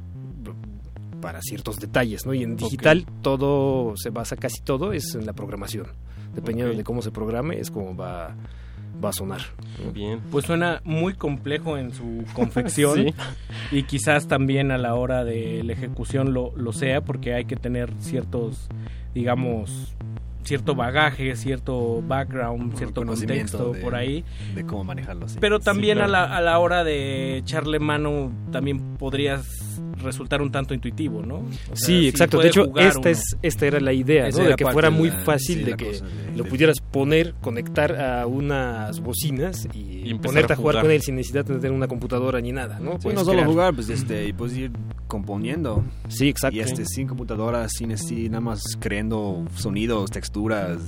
[1.20, 2.34] para ciertos detalles, ¿no?
[2.34, 5.86] Y en digital todo se basa casi todo es en la programación.
[6.34, 8.34] Dependiendo de cómo se programe es como va
[9.02, 9.40] va a sonar.
[9.82, 9.92] ¿no?
[9.92, 10.20] Bien.
[10.30, 12.94] Pues suena muy complejo en su confección
[13.70, 13.76] Sí.
[13.76, 17.56] y quizás también a la hora de la ejecución lo, lo sea porque hay que
[17.56, 18.68] tener ciertos,
[19.14, 19.94] digamos,
[20.44, 24.24] cierto bagaje, cierto background, cierto contexto de- por ahí.
[24.54, 25.28] De cómo manejarlo.
[25.28, 25.38] sí.
[25.40, 26.28] Pero también Sí, a, claro.
[26.28, 29.46] la, a la hora de echarle mano también podrías
[30.02, 31.36] resultar un tanto intuitivo, ¿no?
[31.36, 32.38] O sea, Sí, si exacto.
[32.38, 33.08] De hecho, esta, uno.
[33.10, 34.38] es, esta era la idea, ¿no?
[34.38, 36.00] era De que fuera de muy la- fácil sí, de que de-
[36.36, 40.84] lo de- pudieras poner, conectar a unas bocinas y, Y ponerte a a jugar jugar.
[40.84, 42.92] con él sin necesidad de tener una computadora ni nada, ¿no?
[42.92, 43.46] Sí, Puedes no solo crear.
[43.48, 44.70] jugar, pues este, y pues ir
[45.06, 45.84] componiendo.
[46.08, 46.56] Sí, exacto.
[46.56, 50.29] Y este, sin computadoras, sin así, nada más creando sonidos, texturas,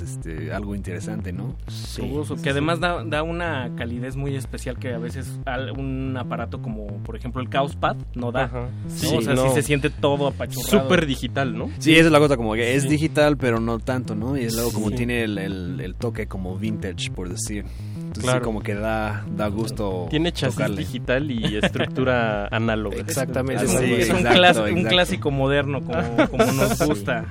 [0.03, 1.55] este, algo interesante, ¿no?
[1.97, 6.63] Fabuloso, que además da, da una calidez muy especial que a veces al- un aparato
[6.63, 8.45] como por ejemplo el Chaospad no da.
[8.45, 8.61] Ajá.
[8.85, 8.91] ¿no?
[8.91, 9.49] Sí, o sea, no.
[9.49, 10.83] sí se siente todo apachurrado.
[10.85, 11.71] Súper digital, ¿no?
[11.79, 12.89] Sí, esa es la cosa, como que es Sí.
[12.89, 14.37] digital, pero no tanto, ¿no?
[14.37, 14.97] Y luego como Sí.
[14.97, 17.65] tiene el, el- el toque como vintage, por decir.
[18.13, 18.41] Entonces Claro.
[18.41, 20.77] sí, como que da, da gusto Tiene chasis tocarle.
[20.77, 22.97] digital y estructura análoga.
[22.99, 23.63] Exactamente.
[23.63, 27.25] Ah, Es, sí, un, es un exacto, clas- un clásico moderno como, como nos gusta.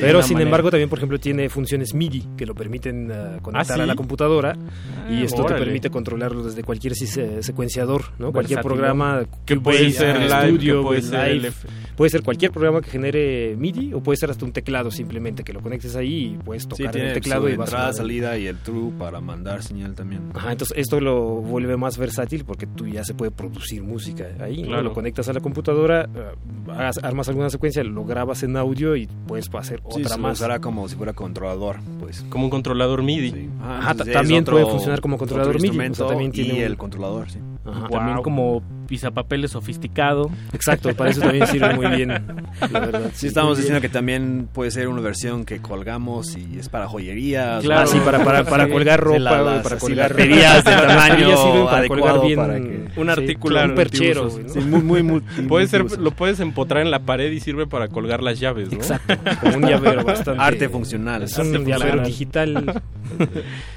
[0.00, 0.48] Pero sin manera.
[0.48, 3.82] embargo también, por ejemplo, tiene funciones MIDI que lo permiten ah, conectar ¿sí?
[3.82, 5.58] a la computadora Ah, y esto órale.
[5.60, 8.32] te permite controlarlo desde cualquier secuenciador, ¿no?
[8.32, 11.52] Cualquier programa Que puede ser live, estudio, que puede ser live.
[11.96, 15.52] Puede ser cualquier programa que genere MIDI o puede ser hasta un teclado simplemente que
[15.54, 18.36] lo conectes ahí y puedes Sí, tocar tiene el teclado y vas entrada, a salida
[18.36, 20.22] y el true para mandar señal también.
[20.34, 24.62] Ajá, entonces esto lo vuelve más versátil porque tú ya se puede producir música ahí,
[24.62, 24.68] ¿no?
[24.68, 24.82] Claro.
[24.82, 29.48] Lo conectas a la computadora, eh, armas alguna secuencia, lo grabas en audio y puedes
[29.54, 30.38] hacer Sí, otra se más.
[30.38, 32.24] usará como si fuera controlador, pues.
[32.28, 33.48] Como un controlador MIDI.
[33.60, 36.64] Ah, Ajá, también otro- puede funcionar como controlador MIDI, o sea, también tiene y un-
[36.64, 37.38] el controlador, sí.
[37.64, 37.88] Ajá.
[37.88, 40.30] También como pisapapeles sofisticado.
[40.52, 42.20] Exacto, para eso también sirve muy bien, la
[42.80, 43.10] verdad.
[43.14, 47.58] Sí, estamos diciendo que también puede ser una versión que colgamos y es para joyería.
[47.62, 50.14] Claro, o- sí, para- para- para Sí, colgar sí, ropa, la- las- para así, colgar-
[50.14, 53.68] perillas de tamaño para adecuado colgar bien para que- Un Sí, articular.
[53.70, 54.48] un perchero, ¿no?
[54.48, 57.88] Sí, muy, muy, muy- Puede ser, lo puedes empotrar en la pared y sirve para
[57.88, 58.76] colgar las llaves, ¿no?
[58.76, 60.42] Exacto, como un llavero bastante...
[60.42, 61.22] Arte funcional.
[61.24, 62.82] Es un llavero digital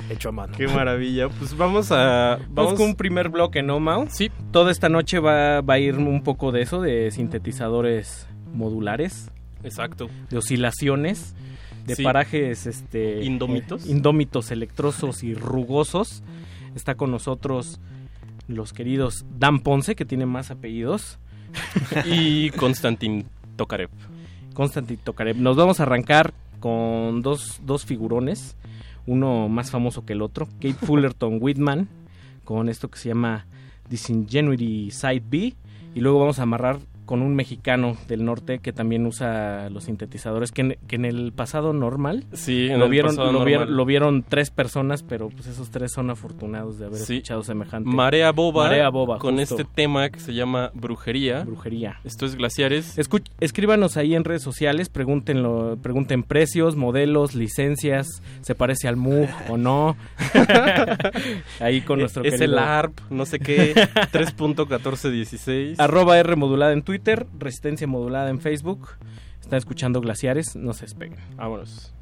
[0.09, 0.53] hecho a mano.
[0.57, 1.29] Qué maravilla.
[1.29, 2.37] Pues vamos a...
[2.49, 4.07] Vamos Vamos con un primer bloque, ¿no, Mau?
[4.09, 4.29] Sí.
[4.51, 9.31] Toda esta noche va, va a ir un poco de eso, de sintetizadores modulares,
[9.63, 10.09] Exacto.
[10.29, 11.35] de oscilaciones,
[11.85, 12.03] de Sí.
[12.03, 13.85] parajes este, Indómitos.
[13.85, 16.23] eh, indómitos, electrosos y rugosos.
[16.75, 17.79] Está con nosotros
[18.47, 21.19] los queridos Dan Ponce, que tiene más apellidos.
[22.05, 23.89] y Konstantin Tokarev.
[24.53, 25.37] Konstantin Tokarev.
[25.37, 28.55] Nos vamos a arrancar con dos, dos figurones,
[29.07, 31.87] uno más famoso que el otro, Kate Fullerton Whitman,
[32.43, 33.45] con esto que se llama
[33.89, 35.55] Disingenuity Side B,
[35.95, 36.79] y luego vamos a amarrar
[37.09, 41.33] con un mexicano del norte que también usa los sintetizadores, que en, que en el
[41.33, 43.77] pasado normal Sí, en lo, el vieron, pasado lo, vieron, normal.
[43.77, 47.15] lo vieron tres personas, pero pues esos tres son afortunados de haber Sí.
[47.15, 47.89] escuchado semejante.
[47.89, 49.55] Marea Boba, Marea Boba, con justo.
[49.55, 51.45] este tema que se llama Brujería.
[51.45, 51.99] Brujería.
[52.03, 52.95] Esto es Glaciares.
[53.39, 59.57] Escríbanos ahí en redes sociales, pregúntenlo, pregunten precios, modelos, licencias, se parece al Moog o
[59.57, 59.97] no.
[61.59, 63.73] ahí con nuestro es querido el ARP, no sé qué,
[64.13, 65.75] 3.1416.
[65.79, 66.98] arroba R modulada en Twitter,
[67.37, 68.89] Resistencia modulada en Facebook.
[69.41, 71.19] Están escuchando Glaciares, no se despeguen.
[71.35, 71.93] Vámonos.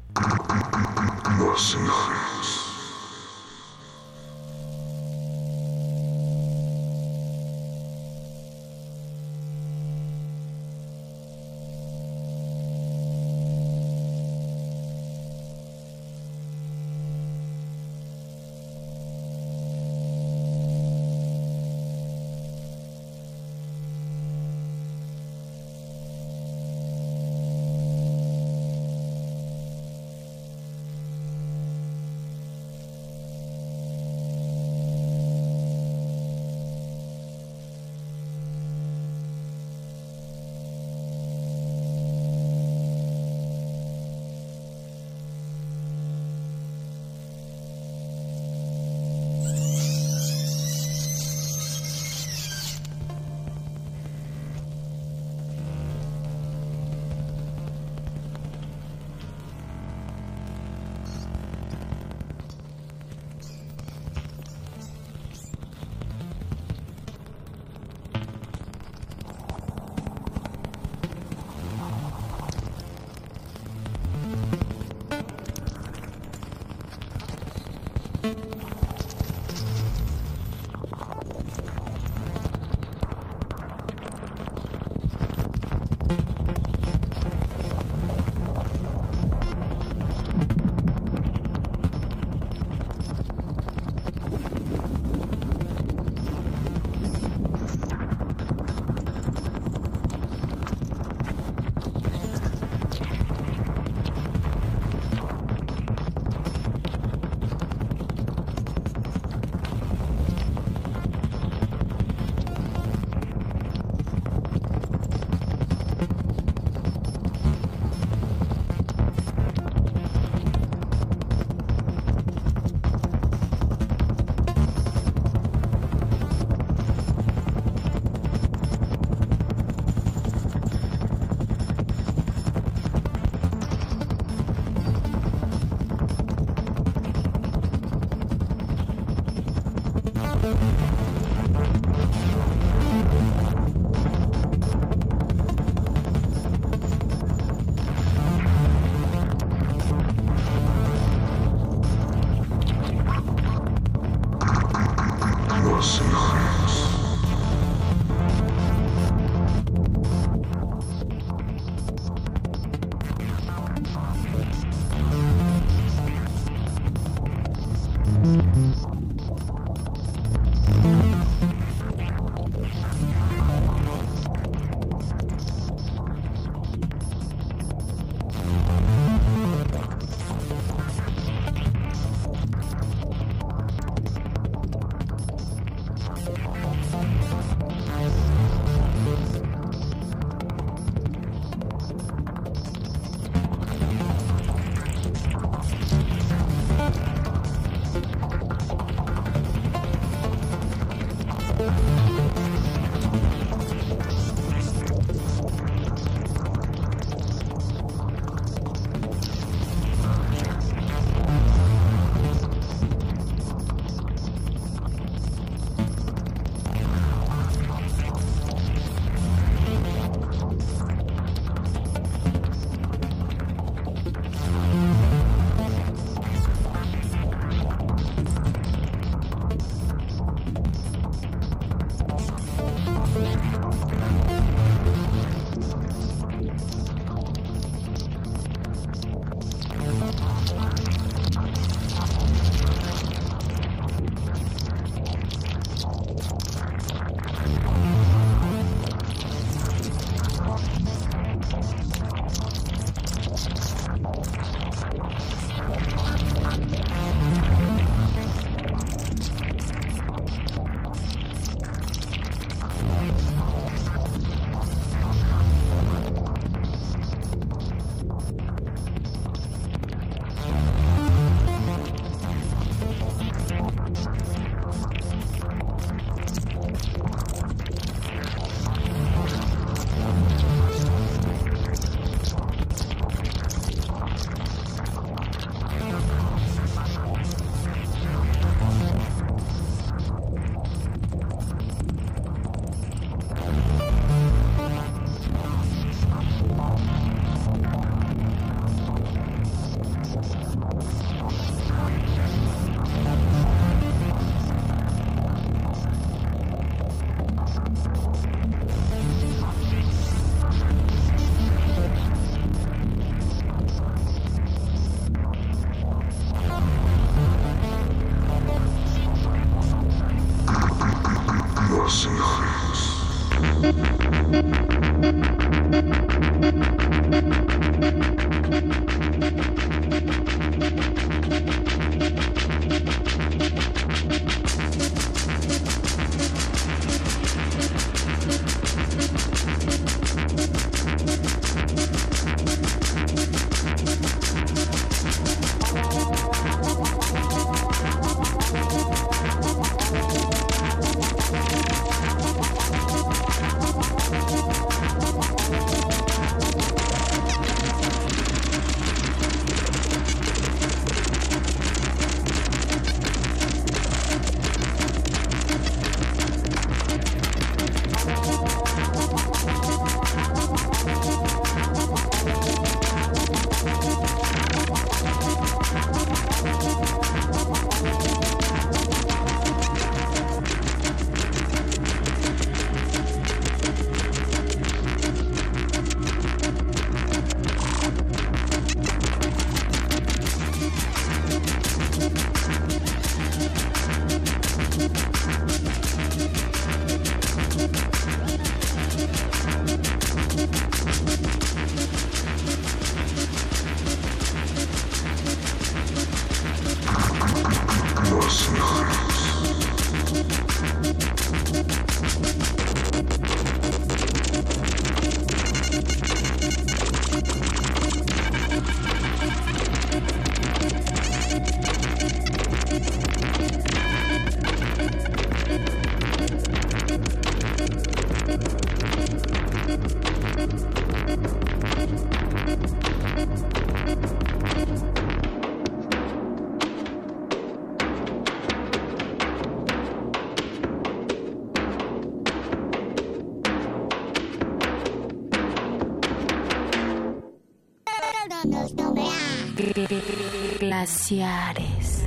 [451.10, 452.04] Glaciares.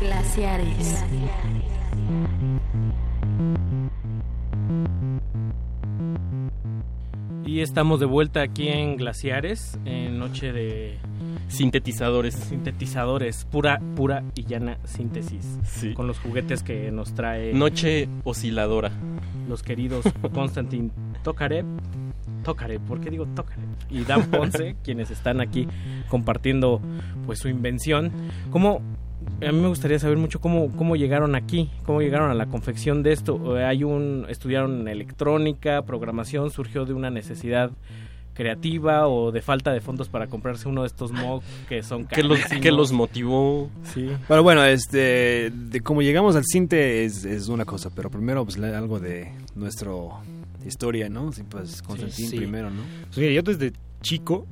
[0.00, 1.04] Glaciares.
[7.44, 10.96] Y estamos de vuelta aquí en Glaciares, en noche de
[11.48, 12.34] Sintetizadores.
[12.34, 15.58] sintetizadores, pura, pura y llana síntesis,
[15.94, 18.92] con los juguetes que nos trae Noche osciladora.
[19.48, 20.92] los queridos Konstantin
[21.24, 21.64] Tokarev,
[22.44, 23.66] Tokarev, ¿por qué digo Tokarev?
[23.90, 25.66] Y Dan Ponce, quienes están aquí
[26.08, 26.80] compartiendo
[27.26, 28.12] pues su invención.
[28.50, 28.80] ¿Cómo,
[29.42, 33.02] a mí me gustaría saber mucho cómo, cómo llegaron aquí, cómo llegaron a la confección
[33.02, 33.58] de esto.
[33.58, 37.70] Eh, Hay un, estudiaron electrónica, programación, surgió de una necesidad
[38.34, 42.22] creativa o de falta de fondos para comprarse uno de estos Moog que son ¿Qué
[42.22, 42.62] los, carísimos?
[42.62, 43.70] qué los motivó?
[43.82, 44.10] Sí.
[44.28, 48.58] Pero bueno, este, de cómo llegamos al cinte es, es una cosa, pero primero pues
[48.58, 49.90] algo de nuestra
[50.66, 51.32] historia, ¿no?
[51.32, 52.36] Sí, pues Constantín sí.
[52.36, 52.82] primero, ¿no?
[53.06, 53.72] Pues mira, yo desde
[54.02, 54.46] chico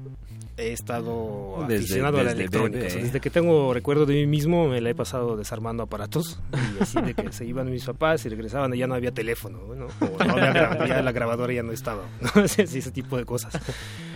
[0.56, 2.86] he estado Desde- aficionado a la electrónica.
[2.86, 6.38] O sea, desde que tengo recuerdo de mí mismo, me la he pasado desarmando aparatos.
[6.78, 9.58] Y así de que se iban mis papás y regresaban y ya no había teléfono,
[9.74, 9.86] ¿no?
[10.00, 12.02] O no había ya la grabadora ya no estaba.
[12.20, 12.42] ¿no?
[12.44, 13.52] Ese tipo de cosas.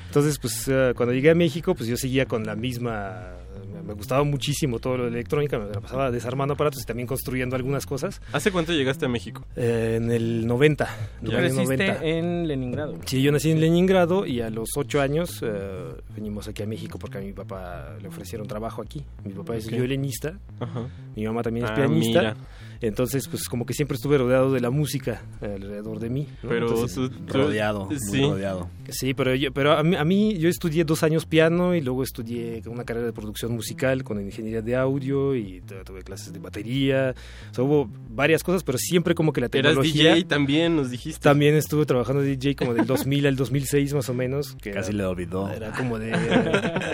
[0.06, 3.34] Entonces, pues eh, cuando llegué a México, pues yo seguía con la misma...
[3.82, 7.56] Me gustaba muchísimo todo lo de electrónica, me la pasaba desarmando aparatos y también construyendo
[7.56, 8.20] algunas cosas.
[8.32, 9.44] ¿Hace cuánto llegaste a México?
[9.56, 10.88] Eh, en el 90.
[11.22, 12.04] en el año Creciste 90.
[12.04, 12.94] en Leningrado.
[13.06, 16.98] Sí, yo nací en Leningrado y a los ocho años eh, venimos aquí a México
[16.98, 19.04] porque a mi papá le ofrecieron trabajo aquí.
[19.24, 20.86] Mi papá es violinista, Ajá.
[21.16, 22.20] mi mamá también es Ah, pianista.
[22.20, 22.36] mira.
[22.80, 26.26] Entonces, pues como que siempre estuve rodeado de la música alrededor de mí.
[26.42, 26.48] ¿no?
[26.48, 28.22] Pero Entonces, tú- tú- Rodeado, muy sí.
[28.22, 28.68] rodeado.
[28.88, 32.02] Sí, pero, yo, pero a, mí, a mí yo estudié dos años piano y luego
[32.02, 36.38] estudié una carrera de producción musical con ingeniería de audio y tu- tuve clases de
[36.38, 37.14] batería.
[37.50, 40.14] O sea, hubo varias cosas, pero siempre como que la Eras tecnología...
[40.14, 41.20] DJ también, nos dijiste.
[41.20, 44.54] También estuve trabajando de DJ como del 2000 al 2006 más o menos.
[44.62, 45.48] Que Casi era, le olvidó.
[45.50, 46.12] Era como de...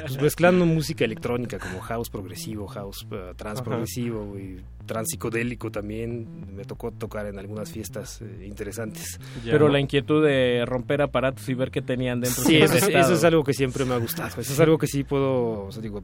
[0.07, 6.55] pues, mezclando música electrónica como house progresivo, house eh, trans progresivo y trans psicodélico también.
[6.55, 9.19] Me tocó tocar en algunas fiestas eh, interesantes.
[9.45, 12.45] Pero la inquietud de romper aparatos y ver qué tenían dentro.
[12.45, 14.29] Sí, eso, eso es algo que siempre me ha gustado.
[14.41, 16.03] Eso es algo que sí puedo, o sea, digo,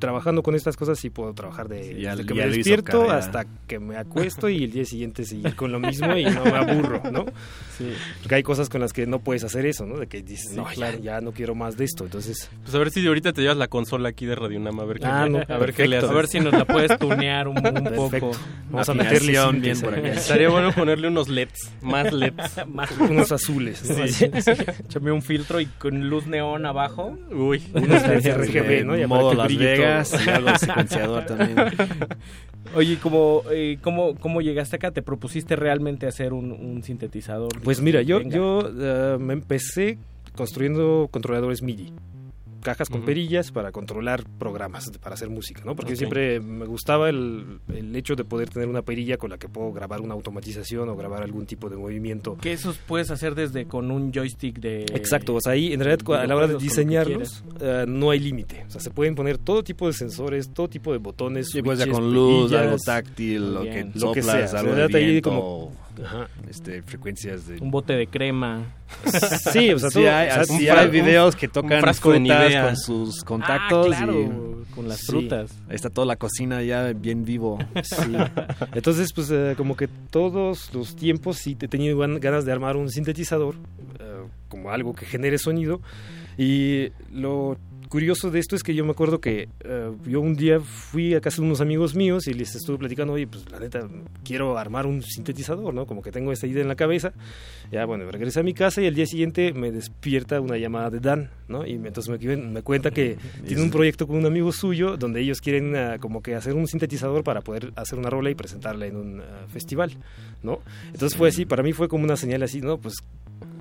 [0.00, 3.18] trabajando con estas cosas sí puedo trabajar de, Ya- desde que me despierto carrera.
[3.18, 6.50] hasta que me acuesto y el día siguiente seguir con lo mismo y no me
[6.56, 7.26] aburro, ¿no?
[7.78, 7.92] Sí.
[8.22, 9.98] Porque hay cosas con las que no puedes hacer eso, ¿no?
[9.98, 10.98] De que dices, Sí, no, ya- claro.
[10.98, 12.04] ya, no quiero más de esto.
[12.04, 14.86] Entonces, Pues a ver si ahorita te llevas la consola aquí de Radio Nama, a
[14.86, 16.10] ver qué, Ah, no, a ver qué le haces.
[16.10, 17.96] A ver si nos la puedes tunear un, un Perfecto.
[18.30, 18.32] poco.
[18.70, 20.08] Vamos a meterle bien bien por acá.
[20.08, 22.66] Estaría bueno ponerle unos LEDs, más LEDs.
[22.68, 24.06] Más- unos azules, ¿no?
[24.08, 24.24] Sí.
[24.84, 27.16] Échame un filtro y con luz neón abajo.
[27.30, 29.08] Uy, Unos Sí, RGB, ¿no?
[29.08, 29.89] Modo Las Vegas
[30.26, 31.56] y algo secuenciador también.
[32.74, 34.90] Oye, ¿cómo, eh, cómo, ¿cómo llegaste acá?
[34.90, 37.60] ¿Te propusiste realmente hacer un, un sintetizador?
[37.62, 38.36] Pues mira, yo, Venga.
[38.36, 39.98] yo eh, me empecé
[40.36, 41.92] construyendo controladores MIDI.
[42.62, 45.74] Cajas con perillas para controlar programas, para hacer música, ¿no?
[45.74, 49.48] Porque siempre me gustaba el, el hecho de poder tener una perilla con la que
[49.48, 52.36] puedo grabar una automatización o grabar algún tipo de movimiento.
[52.36, 54.82] Que esos puedes hacer desde con un joystick de...
[54.94, 58.64] Exacto, o sea, ahí en realidad a la hora de diseñarlos eh, no hay límite.
[58.66, 61.78] O sea, se pueden poner todo tipo de sensores, todo tipo de botones, Sí, pues
[61.78, 63.92] ya con luz, perillas, algo táctil, lo que Bien.
[63.94, 64.60] Lo que soplas, sea.
[64.60, 65.72] algo de trata ahí como-
[66.04, 66.28] Ajá.
[66.48, 67.58] este, frecuencias de...
[67.60, 68.64] Un bote de crema.
[69.52, 72.18] Sí, o sea, Sí hay, o sea, sí un hay videos que tocan frasco de
[72.20, 75.06] frutas con sus contactos Ah, claro, y con las Sí.
[75.06, 75.50] frutas.
[75.68, 77.58] ahí está toda la cocina ya bien vivo.
[77.82, 77.94] Sí.
[78.74, 82.52] Entonces, pues eh, como que todos los tiempos sí te he tenido gan- ganas de
[82.52, 83.54] armar un sintetizador,
[84.00, 85.80] eh, como algo que genere sonido.
[86.38, 87.58] Y lo
[87.90, 91.20] curioso de esto es que yo me acuerdo que eh, yo un día fui a
[91.20, 93.86] casa de unos amigos míos y les estuve platicando, oye, pues la neta,
[94.24, 95.86] quiero armar un sintetizador, ¿no?
[95.86, 97.12] Como que tengo esta idea en la cabeza.
[97.70, 101.00] Ya, bueno, regresé a mi casa y al día siguiente me despierta una llamada de
[101.00, 101.66] Dan, ¿no?
[101.66, 105.40] Y entonces me, me cuenta que tiene un proyecto con un amigo suyo donde ellos
[105.40, 108.96] quieren ah, como que hacer un sintetizador para poder hacer una rola y presentarla en
[108.96, 109.96] un ah, festival,
[110.44, 110.60] ¿no?
[110.92, 112.78] Entonces fue así, para mí fue como una señal así, ¿no?
[112.78, 112.94] Pues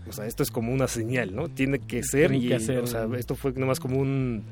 [0.10, 1.48] o sea, esto es como una señal, ¿no?
[1.50, 2.80] Tiene que ser Tiene y que hacer.
[2.80, 4.44] o sea, esto fue nomás como un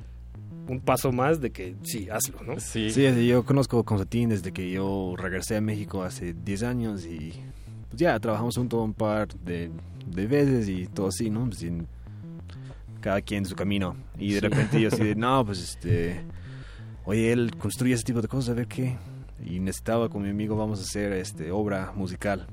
[0.69, 2.59] un paso más de que sí, hazlo, ¿no?
[2.59, 2.89] Sí.
[2.89, 7.31] Sí, yo conozco a Constantín desde que yo regresé a México hace 10 años y
[7.87, 9.71] pues ya trabajamos juntos un par de,
[10.05, 11.45] de veces y todo así, ¿no?
[11.45, 11.87] Pues, en-
[12.99, 13.95] cada quien su camino.
[14.17, 14.47] Y de Sí.
[14.47, 16.19] repente yo así de, no, pues este,
[17.05, 18.97] oye, él construye ese tipo de cosas, a ver qué.
[19.45, 22.45] Y necesitaba con mi amigo, vamos a hacer este obra musical.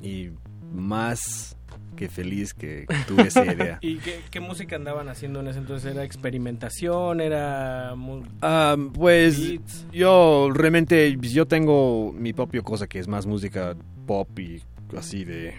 [0.00, 0.28] Y
[0.72, 1.56] más
[1.96, 3.78] que feliz que tuve esa idea.
[3.82, 5.92] ¿Y qué, qué música andaban haciendo en ese entonces?
[5.92, 7.20] ¿Era experimentación?
[7.20, 7.94] ¿Era...?
[8.42, 9.86] Ah, pues Beats.
[9.92, 14.62] yo realmente yo tengo mi propia cosa que es más música pop y
[14.96, 15.54] así de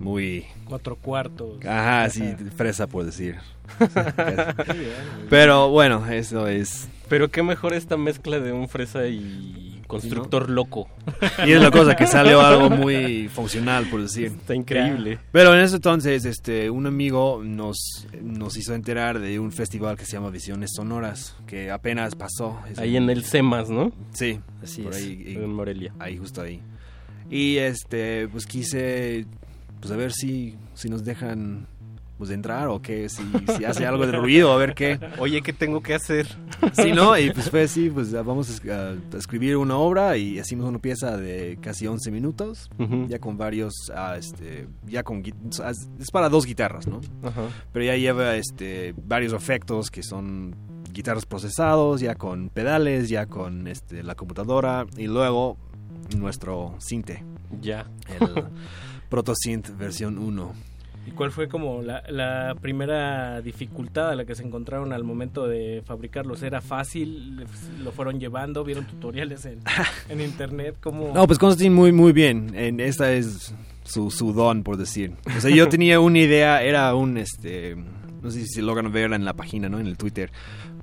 [0.00, 0.46] muy...
[0.64, 1.64] Cuatro cuartos.
[1.64, 3.36] Ajá, sí, fresa por decir.
[5.30, 6.88] Pero bueno, eso es...
[7.08, 10.88] Pero qué mejor esta mezcla de un fresa y constructor loco.
[11.46, 14.26] Y es la cosa que salió algo muy funcional, por decir.
[14.26, 15.18] Está increíble.
[15.32, 20.04] Pero en ese entonces, este, un amigo nos, nos hizo enterar de un festival que
[20.04, 22.58] se llama Visiones Sonoras, que apenas pasó.
[22.70, 23.92] Es Ahí en el CEMAS, ¿no?
[24.12, 25.92] Sí, Así por es, ahí, en Morelia.
[25.98, 26.60] Ahí, justo ahí.
[27.30, 29.26] Y este, pues quise,
[29.80, 31.66] pues a ver si, si nos dejan,
[32.20, 33.22] pues entrar o qué, si,
[33.56, 35.00] si hace algo de ruido, a ver qué.
[35.18, 36.28] Oye, ¿qué tengo que hacer?
[36.74, 37.18] Sí, ¿no?
[37.18, 40.68] Y pues fue así, pues vamos a es- a, a escribir una obra y hicimos
[40.68, 42.68] una pieza de casi 11 minutos,
[43.08, 47.00] ya con varios, ah, este, ya con, es para dos guitarras, ¿no?
[47.22, 47.42] Ajá.
[47.72, 50.54] Pero ya lleva, este, varios efectos que son
[50.92, 55.56] guitarras procesados, ya con pedales, ya con, este, la computadora y luego
[56.16, 57.24] nuestro sinte.
[57.62, 57.86] Ya.
[58.20, 58.44] El
[59.08, 60.52] Proto Synth versión 1.
[61.06, 65.46] ¿Y cuál fue como la, la primera dificultad a la que se encontraron al momento
[65.48, 66.42] de fabricarlos?
[66.42, 67.46] ¿Era fácil?
[67.82, 68.64] ¿Lo fueron llevando?
[68.64, 69.60] ¿Vieron tutoriales en,
[70.08, 70.76] en internet?
[70.80, 71.12] ¿Cómo?
[71.14, 72.52] No, pues Constantine muy, muy bien.
[72.54, 73.54] En, esta es
[73.84, 75.12] su, su don, por decir.
[75.36, 77.76] O sea, yo tenía una idea, era un, este,
[78.22, 79.80] no sé si logran verla en la página, ¿no?
[79.80, 80.30] En el Twitter,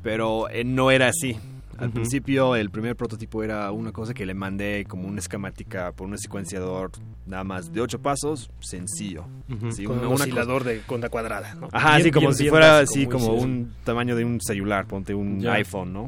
[0.02, 1.38] pero eh, no era así.
[1.78, 6.08] Al principio el primer prototipo era una cosa que le mandé como una esquemática por
[6.08, 6.92] un secuenciador
[7.26, 9.26] nada más de ocho pasos, sencillo.
[9.68, 11.70] Así, Con un una oscilador de onda cuadrada, ¿no?
[11.72, 14.42] Ajá, Bien- así como bien- si bien fuera básico, así como un tamaño de un
[14.42, 15.54] celular, ponte un Ya.
[15.54, 16.08] iPhone, ¿no?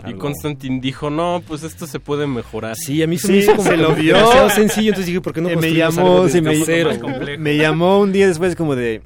[0.00, 2.74] Y Algo- Constantin dijo, no, pues esto se puede mejorar.
[2.76, 4.16] Sí, a mí se Sí, me hizo como se lo vio.
[4.48, 6.90] sencillo, entonces dije, ¿por qué no Eh, me llamó, algo sí, desde me, cero?
[7.38, 9.02] me llamó un día después como de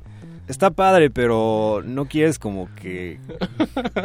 [0.49, 3.19] está padre, pero no quieres como que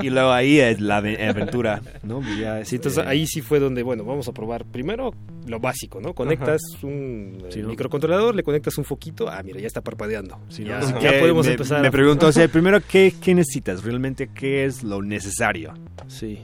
[0.02, 2.22] y luego ahí es la ave- aventura, ¿no?
[2.24, 5.14] Sí, este, entonces ahí sí fue donde, bueno, vamos a probar primero
[5.48, 6.14] lo básico, ¿no?
[6.14, 7.70] Conectas un eh, Sí, ¿no?
[7.70, 10.40] microcontrolador, le conectas un foquito, ah, mira, ya está parpadeando.
[10.50, 10.86] Sí, ya, ¿no?
[10.86, 11.82] Así ya podemos me, empezar.
[11.82, 15.74] Me preguntó, o sea, primero qué, qué necesitas, realmente qué es lo necesario.
[16.08, 16.40] Sí.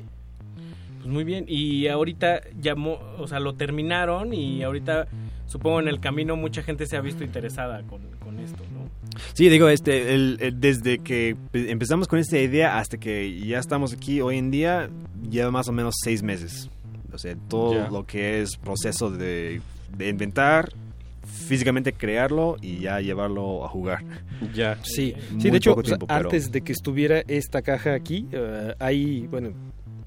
[1.05, 1.45] Pues muy bien.
[1.47, 5.07] Y ahorita llamó, o sea, lo terminaron y ahorita
[5.45, 8.89] supongo en el camino mucha gente se ha visto interesada con, con esto, ¿no?
[9.33, 13.59] Sí, digo, este, el- el- desde que pe- empezamos con esta idea hasta que ya
[13.59, 14.89] estamos aquí hoy en día,
[15.29, 16.71] lleva más o menos seis meses.
[17.13, 19.61] O sea, todo lo que es proceso de,
[19.95, 20.73] de inventar,
[21.23, 24.03] físicamente crearlo y ya llevarlo a jugar.
[24.55, 24.79] Ya.
[24.83, 27.61] Sí, Muy sí de hecho, poco o sea, tiempo, pero- antes de que estuviera esta
[27.61, 29.51] caja aquí, eh, hay, bueno,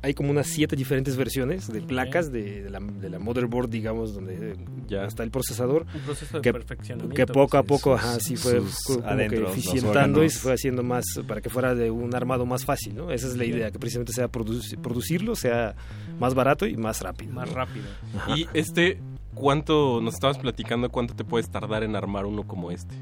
[0.01, 4.15] hay como unas siete diferentes versiones de placas de, de la, de la motherboard, digamos,
[4.15, 5.05] donde Ya.
[5.05, 5.87] está el procesador.
[5.95, 7.15] Un proceso de que, perfeccionamiento.
[7.17, 10.53] que poco a pues, poco, sus- ajá, sí fue como que eficientando y se fue
[10.53, 13.11] haciendo más para que fuera de un armado más fácil, ¿no?
[13.11, 15.75] Esa es la idea, que precisamente sea produci- producirlo, sea
[16.21, 17.33] más barato y más rápido.
[17.33, 17.55] Más ¿no?
[17.57, 17.87] rápido.
[18.17, 18.37] Ajá.
[18.39, 19.01] Y este,
[19.35, 22.95] ¿cuánto, nos estabas platicando, cuánto te puedes tardar en armar uno como este?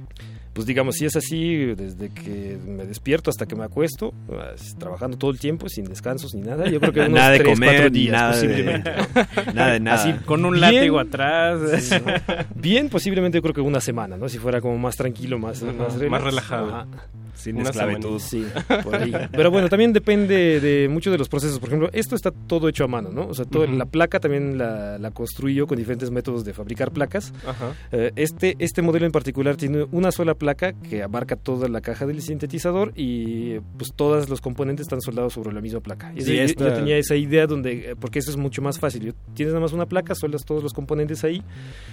[0.57, 5.19] Pues digamos, si es así, desde que me despierto hasta que me acuesto, pues, trabajando
[5.19, 7.93] todo el tiempo, sin descansos ni nada, yo creo que unos Nada de tres, comer,
[7.93, 8.91] días nada de- posiblemente.
[9.55, 9.97] nada de nada.
[10.03, 11.61] Así, Con un bien- látigo atrás.
[11.85, 12.13] Sí, ¿no?
[12.55, 14.31] Bien, posiblemente yo creo que una semana, ¿no?
[14.31, 16.25] Si fuera como más tranquilo, más, Ajá, más, más relax.
[16.25, 16.75] relajado.
[16.75, 16.87] Ajá.
[17.35, 18.19] Sin Una esclavitud.
[18.19, 18.47] Sí,
[18.83, 19.13] por ahí.
[19.31, 21.59] Pero bueno, también depende de muchos de los procesos.
[21.59, 23.27] Por ejemplo, esto está todo hecho a mano, ¿no?
[23.29, 23.75] O sea, todo- Ujú.
[23.77, 27.35] la placa también la, la construí yo con diferentes métodos de fabricar placas.
[27.47, 27.75] Ajá.
[27.93, 32.07] Eh, este, este modelo en particular tiene una sola placa que abarca toda la caja
[32.07, 36.13] del sintetizador y pues todos los componentes están soldados sobre la misma placa.
[36.17, 38.79] Y Sí, yo- esta- Yo tenía esa idea donde, eh, porque eso es mucho más
[38.79, 39.03] fácil.
[39.07, 41.43] Yo- tienes nada más una placa, soldas todos los componentes ahí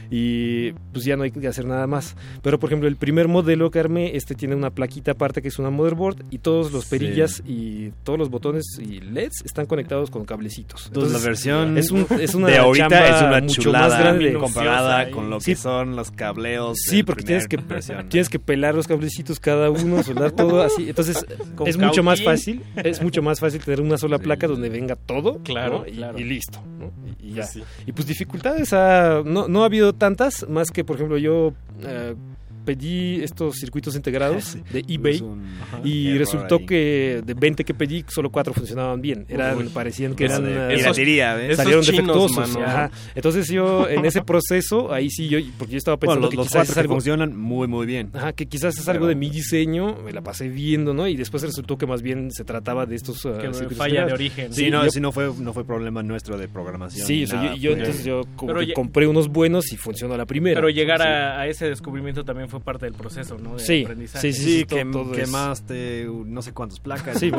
[0.09, 2.15] y pues ya no hay que hacer nada más.
[2.41, 5.59] Pero por ejemplo, el primer modelo que armé, este tiene una plaquita aparte que es
[5.59, 6.89] una motherboard y todos los Sí.
[6.91, 10.87] perillas y todos los botones y LEDs están conectados con cablecitos.
[10.87, 14.33] Entonces, la versión es, un- es una de ahorita es una mucho chulada más grande.
[14.33, 16.77] comparada con lo Sí, que son los cableos.
[16.89, 18.07] Sí, porque tienes que, versión.
[18.09, 20.89] tienes que pelar los cablecitos cada uno, soldar todo así.
[20.89, 24.69] Entonces Con es mucho más fácil, es mucho más fácil tener una sola placa donde
[24.69, 25.87] venga todo, Claro, ¿no?
[25.87, 26.19] y, claro.
[26.19, 26.91] y listo, ¿no?
[27.19, 27.35] y, y ya.
[27.41, 27.63] Pues sí.
[27.85, 32.15] Y pues dificultades ah, no, no ha habido tantas, más que por ejemplo yo eh,
[32.63, 35.43] pedí estos circuitos integrados Sí, de eBay un
[35.83, 36.65] y resultó ahí.
[36.65, 39.25] que de 20 que pedí solo 4 funcionaban bien.
[39.29, 41.45] Eran Uy, parecían que eran de ah, piratería, ¿ves?
[41.51, 42.53] esos salieron chinos, defectuosos.
[42.55, 42.65] mano.
[42.65, 42.91] ajá.
[43.15, 46.37] Entonces yo en ese proceso ahí sí yo porque yo estaba pensando Bueno, los, que
[46.37, 48.09] los quizás es que algo funcionan muy, muy bien.
[48.13, 51.07] Ajá, que quizás es algo Pero- de mi diseño, me la pasé viendo, ¿no?
[51.07, 54.13] Y después resultó que más bien se trataba de estos uh, Que circuitos falla de
[54.13, 54.53] origen.
[54.53, 57.05] Sí, Sí, no, yo- si no fue, no fue problema nuestro de programación.
[57.05, 58.21] Sí, o sea, nada, yo, yo fue- entonces yo
[58.59, 60.55] que compré unos buenos y funcionó la primera.
[60.55, 61.07] Pero llegar Sí.
[61.07, 63.55] a, a ese descubrimiento también fue parte del proceso, ¿no?
[63.55, 64.31] De Sí, aprendizaje.
[64.33, 67.19] sí, Sí, todo- que, todo que es- más te, no sé cuántas placas.
[67.19, 67.31] Sí,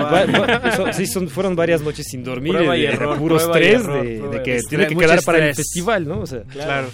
[0.92, 3.18] sí, son, fueron varias noches sin dormir, Prueba de, y de error,
[3.52, 5.66] tres, error, de, que tiene que quedar para el estrés.
[5.68, 6.20] festival, ¿no?
[6.20, 6.88] O sea, Claro.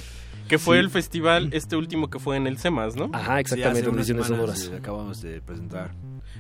[0.49, 0.81] Que fue Sí.
[0.81, 3.09] el festival, este último que fue en el CEMAS, ¿no?
[3.13, 4.81] Ajá, Sí, exactamente, hace unas Audiciones semanas, sonoras.
[4.83, 5.93] acabamos de presentar.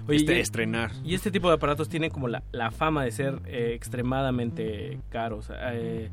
[0.07, 0.91] Oye, este, y- estrenar.
[1.05, 5.51] Y este tipo de aparatos tienen como la, la fama de ser eh, extremadamente caros.
[5.73, 6.09] Eh,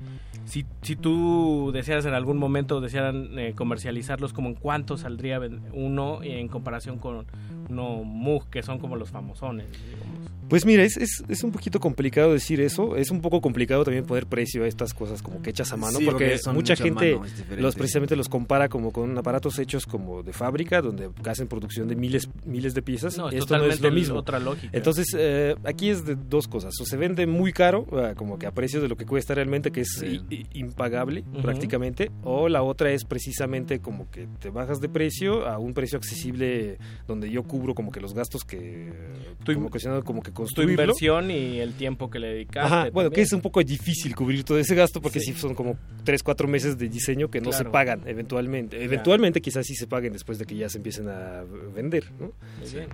[0.46, 5.40] si, si tú desearas en algún momento desearan eh, comercializarlos, como en cuánto saldría
[5.74, 7.26] uno en comparación con
[7.70, 9.68] uno Moog, que son como los famosones.
[9.72, 10.32] digamos?
[10.50, 12.96] Pues mira, es, es, es un poquito complicado decir eso.
[12.96, 15.98] Es un poco complicado también poner precio a estas cosas como que hechas a mano,
[16.00, 17.20] Sí, porque, mucha gente
[17.58, 21.98] los precisamente los compara como con aparatos hechos como de fábrica, donde hacen producción de
[21.98, 23.18] miles miles de piezas.
[23.18, 24.16] No, es Esto no es totalmente lo mismo.
[24.20, 24.70] otra lógica.
[24.76, 26.74] Entonces, eh, aquí es de dos cosas.
[26.82, 29.72] O se vende muy caro, ah, como que a precio de lo que cuesta realmente,
[29.72, 31.42] que es i- impagable Ujú.
[31.42, 32.12] prácticamente.
[32.24, 36.78] O la otra es precisamente como que te bajas de precio a un precio accesible
[37.08, 38.92] donde yo cubro como que los gastos que...
[39.44, 42.60] Tu como, que, como que tu inversión y el tiempo que le dedicaste.
[42.74, 43.26] Ajá, bueno, que también.
[43.26, 46.78] es un poco difícil cubrir todo ese gasto porque sí, son como 3, 4 meses
[46.78, 47.72] de diseño que no se Claro.
[47.72, 48.84] pagan eventualmente.
[48.84, 51.44] Eventualmente quizás sí se paguen después de que ya se empiecen a
[51.76, 52.32] vender, ¿no?
[52.60, 52.88] Muy bien.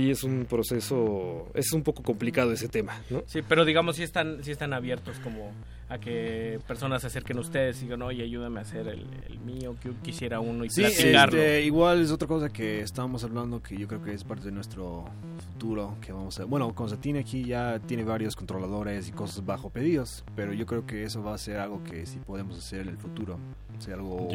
[0.00, 3.22] Sí es un proceso, es un poco complicado ese tema, ¿no?
[3.26, 5.52] Sí, pero digamos, si están, sí están abiertos como
[5.88, 9.38] a que personas se acerquen a ustedes y digan, oye, ayúdame a hacer el, el
[9.40, 11.36] mío, que yo quisiera uno y Sí, platicarlo.
[11.36, 14.52] este, igual es otra cosa que estábamos hablando que yo creo que es parte de
[14.52, 15.04] nuestro
[15.52, 20.24] futuro que vamos a bueno Constantine aquí ya tiene varios controladores y cosas bajo pedidos
[20.36, 22.96] pero yo creo que eso va a ser algo que sí podemos hacer en el
[22.96, 23.38] futuro
[23.76, 24.28] o sea algo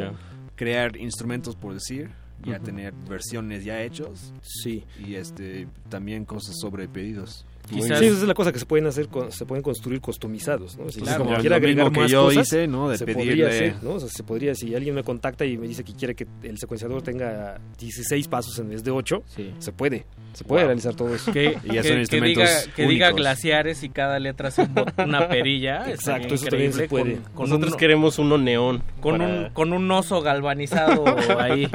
[0.56, 2.10] crear instrumentos por decir
[2.46, 2.66] ya Ujú.
[2.66, 8.34] tener versiones ya hechos sí y este también cosas sobre pedidos Sí, esa es la
[8.34, 10.90] cosa que se pueden hacer, se pueden construir customizados, ¿no?
[10.90, 12.90] Si Claro, como agregar mismo que más yo cosas, hice, ¿no?
[12.90, 13.92] De se pedirle- podría hacer, ¿no?
[13.92, 16.58] O sea, se podría, si alguien me contacta y me dice que quiere que el
[16.58, 19.24] secuenciador tenga 16 pasos en vez de 8,
[19.60, 20.68] se puede, se puede Wow.
[20.68, 21.32] realizar todo eso.
[21.32, 25.90] Que, que- que diga, que diga glaciares y cada letra bot- una perilla.
[25.90, 27.16] Exacto, eso también se puede.
[27.16, 28.84] Con, con Nosotros queremos uno neón.
[29.02, 31.04] con, para- un, con un oso galvanizado
[31.40, 31.68] ahí.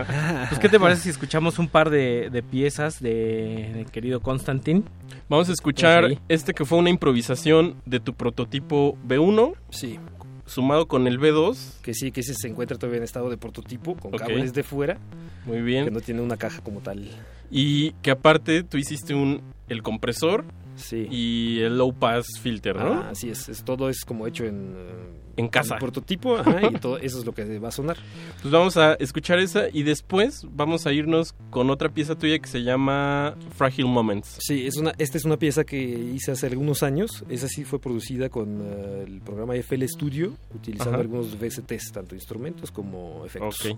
[0.49, 4.85] Pues, ¿qué te parece si escuchamos un par de, de piezas de, de querido Constantin?
[5.29, 6.19] Vamos a escuchar Ahí.
[6.29, 9.55] este que fue una improvisación de tu prototipo B1.
[9.71, 9.99] Sí.
[10.47, 11.81] Sumado con el B2.
[11.83, 14.99] Que sí, que ese se encuentra todavía en estado de prototipo, con cables de fuera.
[15.47, 15.85] Muy bien.
[15.85, 17.09] Que no tiene una caja como tal.
[17.51, 20.45] Y que aparte tú hiciste un el compresor
[20.77, 21.07] Sí.
[21.11, 22.95] y el low pass filter, ¿no?
[22.95, 25.75] Ah, así es, es, todo es como hecho en, eh, En casa.
[25.75, 27.97] el prototipo, ajá, y todo eso es lo que va a sonar.
[28.43, 32.49] Pues vamos a escuchar esa y después vamos a irnos con otra pieza tuya que
[32.49, 34.39] se llama Fragile Moments.
[34.41, 37.25] Sí, es una, esta es una pieza que hice hace algunos años.
[37.29, 41.03] Esa sí fue producida con eh, el programa FL Studio, utilizando Ajá.
[41.03, 43.77] algunos VSTs, tanto instrumentos como efectos.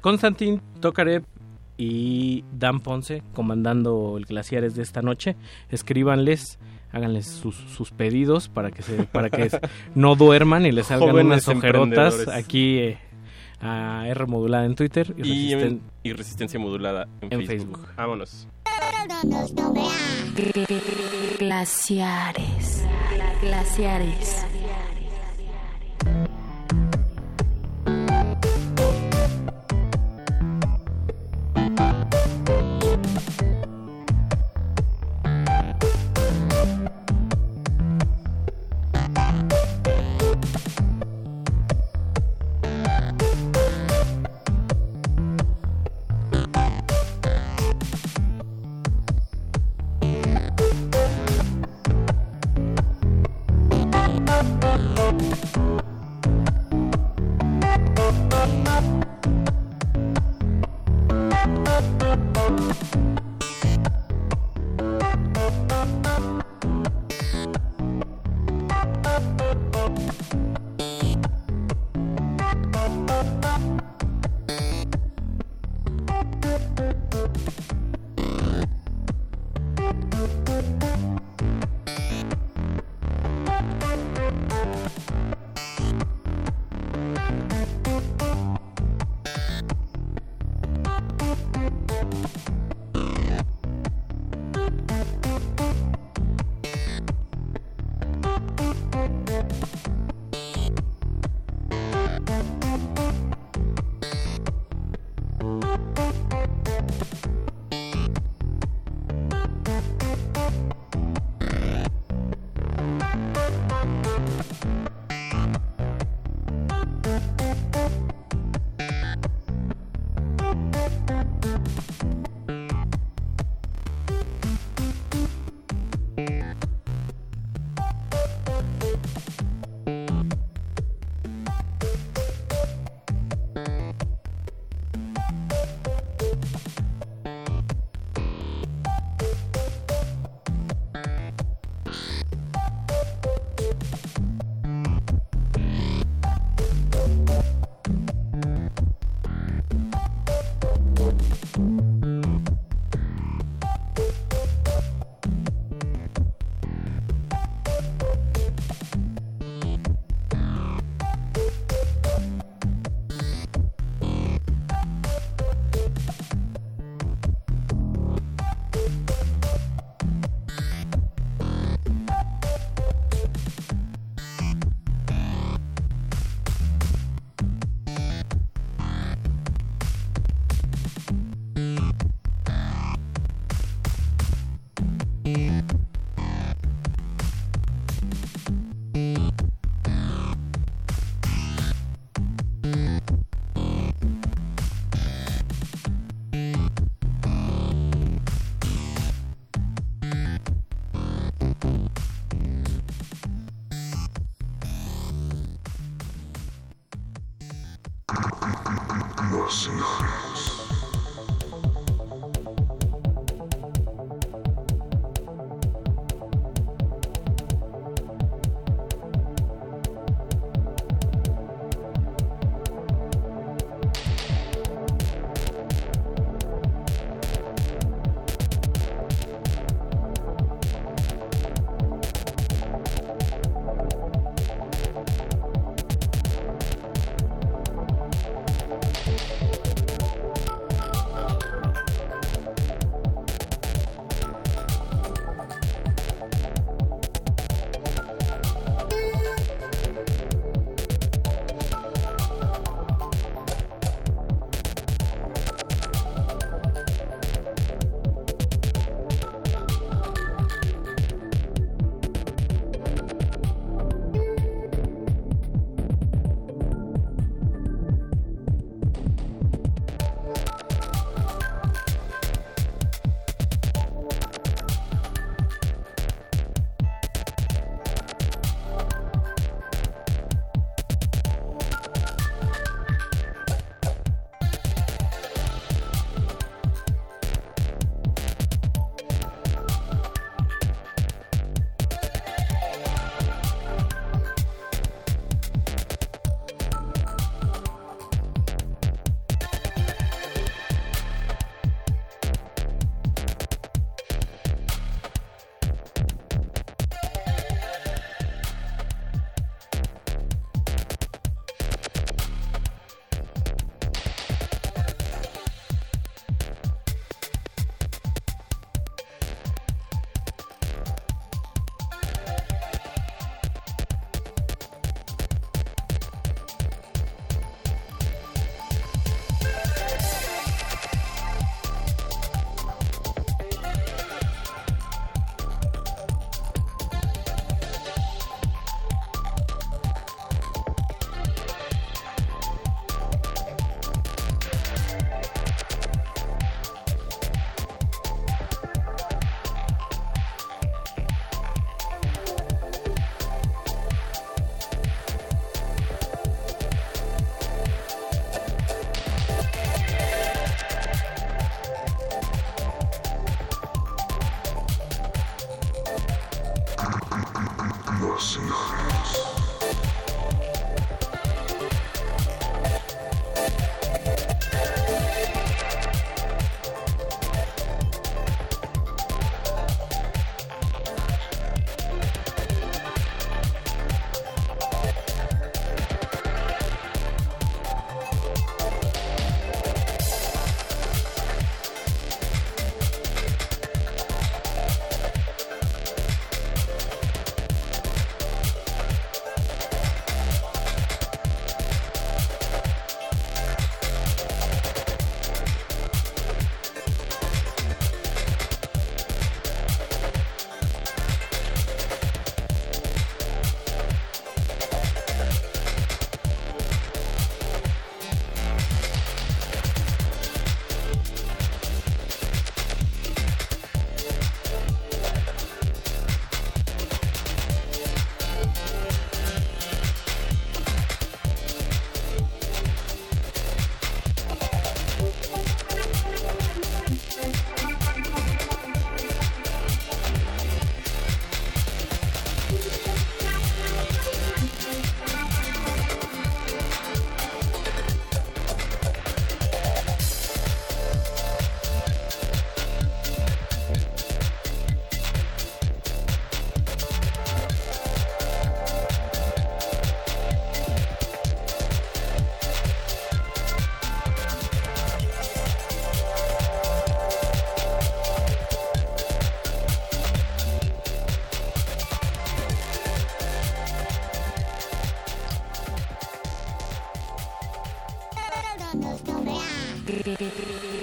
[0.00, 1.24] Constantin Tokarev
[1.76, 5.36] y Dan Ponce comandando el Glaciares de esta noche.
[5.70, 6.58] Escríbanles,
[6.92, 9.50] háganles sus, sus pedidos para que se, para que
[9.94, 12.98] no duerman y les salgan Jóvenes unas ojerotas aquí eh,
[13.60, 17.80] a R modulada en Twitter y, Y, resisten- y resistencia modulada en, En Facebook.
[17.96, 18.46] Vámonos.
[21.38, 22.84] Glaciares.
[23.42, 24.44] Glaciares.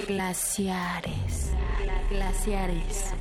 [0.08, 1.52] Glaciares.
[2.10, 3.12] Glaciares.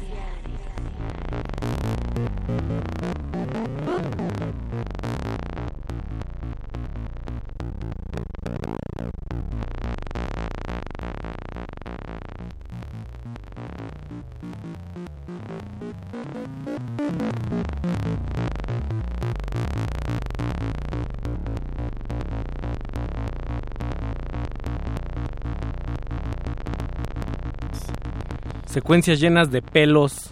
[28.76, 30.32] Secuencias llenas de pelos,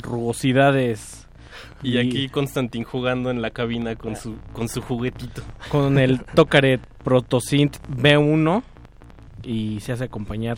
[0.00, 1.28] rugosidades.
[1.82, 5.42] Y aquí Constantin jugando en la cabina con su, con su juguetito.
[5.68, 8.62] con el Tokaret Protosynth B1
[9.42, 10.56] y se hace acompañar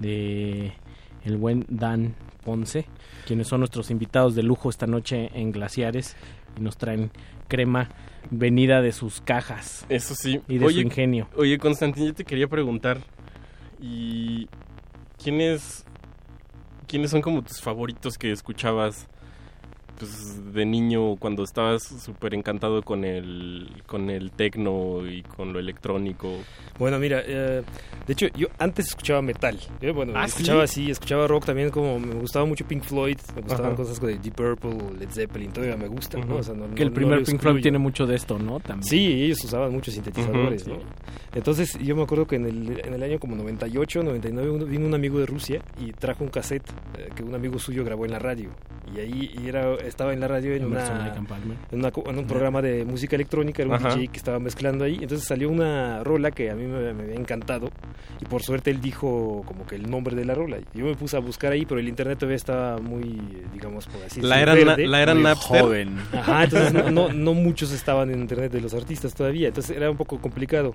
[0.00, 0.72] de
[1.24, 2.86] el buen Dan Ponce,
[3.28, 6.16] quienes son nuestros invitados de lujo esta noche en Glaciares
[6.58, 7.12] y nos traen
[7.46, 7.90] crema
[8.32, 9.86] venida de sus cajas.
[9.88, 10.42] Eso sí.
[10.48, 11.28] Y de su ingenio.
[11.36, 12.98] Oye, Constantin, yo te quería preguntar.
[13.80, 14.48] ¿Y
[15.22, 15.86] quiénes,
[16.86, 19.06] quiénes son como tus favoritos que escuchabas
[19.98, 25.58] pues, de niño cuando estabas súper encantado con el, con el tecno y con lo
[25.58, 26.30] electrónico?
[26.78, 27.62] Bueno, mira, eh,
[28.06, 29.58] de hecho yo antes escuchaba metal.
[29.80, 30.82] Yo, bueno, ¿Ah, escuchaba sí?
[30.82, 33.76] así, escuchaba rock también, como me gustaba mucho Pink Floyd, me gustaban Ajá.
[33.76, 36.36] cosas de Deep Purple, Led Zeppelin, todavía me gusta, ¿no?
[36.36, 38.60] O sea, no- que el no- primer Pink Floyd tiene mucho de esto, ¿no?
[38.60, 38.82] También.
[38.88, 40.80] Sí, ellos usaban muchos sintetizadores, Ujú, ¿no?
[41.34, 44.86] Entonces yo me acuerdo que en el, en el año como 98, 99 uno- vino
[44.86, 46.68] un amigo de Rusia y trajo un cassette
[46.98, 48.50] eh, que un amigo suyo grabó en la radio.
[48.94, 50.86] Y ahí y era, estaba en la radio en, una,
[51.70, 53.94] en, una co- en un programa de música electrónica, era un Ajá.
[53.94, 54.98] DJ que estaba mezclando ahí.
[55.00, 57.70] Entonces salió una rola que a mí me, me había encantado
[58.20, 60.58] y por suerte él dijo como que el nombre de la rola.
[60.74, 63.20] Yo me puse a buscar ahí, pero el internet todavía estaba muy,
[63.52, 64.86] digamos, por así La decirlo, era verde.
[64.86, 65.60] la era Muy Napster.
[65.62, 65.98] joven.
[66.12, 69.90] Ajá, entonces no, no, no muchos estaban en internet de los artistas todavía, entonces era
[69.90, 70.74] un poco complicado.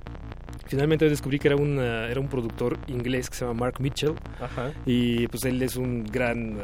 [0.71, 4.71] Finalmente descubrí que era, una, era un productor inglés que se llama Mark Mitchell Ajá.
[4.85, 6.57] y pues él es un gran,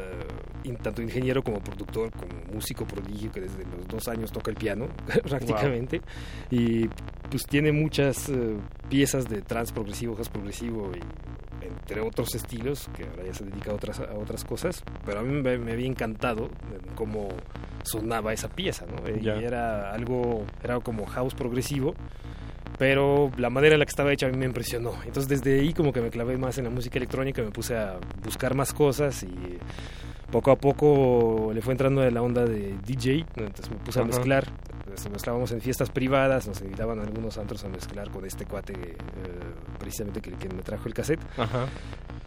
[0.63, 4.55] in- tanto ingeniero como productor, como músico prodigio que desde los dos años toca el
[4.55, 4.87] piano
[5.27, 6.01] prácticamente
[6.49, 6.87] y
[7.29, 8.55] pues tiene muchas eh,
[8.87, 13.71] piezas de trance progresivo, house progresivo y entre otros estilos que ahora ya se dedica
[13.71, 16.47] a otras, a otras cosas, pero a mí me, me había encantado
[16.95, 17.27] cómo
[17.83, 19.05] sonaba esa pieza, ¿no?
[19.19, 19.35] Ya.
[19.35, 21.93] Y era algo, era como house progresivo,
[22.77, 24.93] pero la manera en la que estaba hecha a mí me impresionó.
[25.05, 27.97] Entonces desde ahí como que me clavé más en la música electrónica, me puse a
[28.23, 29.57] buscar más cosas y
[30.31, 34.03] poco a poco le fue entrando de la onda de DJ, entonces me puse a
[34.03, 34.45] mezclar,
[34.79, 38.73] Entonces, mezclábamos en fiestas privadas, nos invitaban a algunos antros a mezclar con este cuate
[38.73, 38.95] eh,
[39.79, 41.19] precisamente que, que me trajo el cassette.
[41.37, 41.65] Ajá.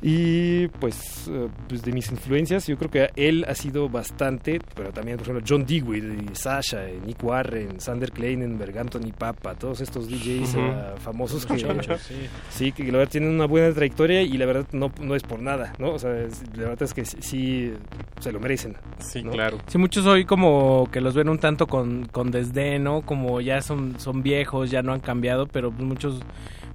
[0.03, 4.93] Y pues, eh, pues de mis influencias, yo creo que él ha sido bastante, pero
[4.93, 10.55] también, por ejemplo, John Dewey, Sasha, Nick Warren, Sander Kleinenberg, Anthony Papa, todos estos DJs
[10.57, 11.59] eh, famosos que,
[11.99, 12.15] sí.
[12.49, 12.73] sí.
[12.73, 15.75] que la verdad tienen una buena trayectoria y la verdad no, no es por nada,
[15.79, 15.91] ¿no?
[15.93, 17.75] O sea, es- la verdad es que sí
[18.20, 18.77] se lo merecen.
[18.99, 19.31] Sí, ¿no?
[19.31, 19.59] claro.
[19.67, 23.02] Sí, muchos hoy como que los ven un tanto con, con desdén, ¿no?
[23.02, 26.20] Como ya son, son viejos, ya no han cambiado, pero muchos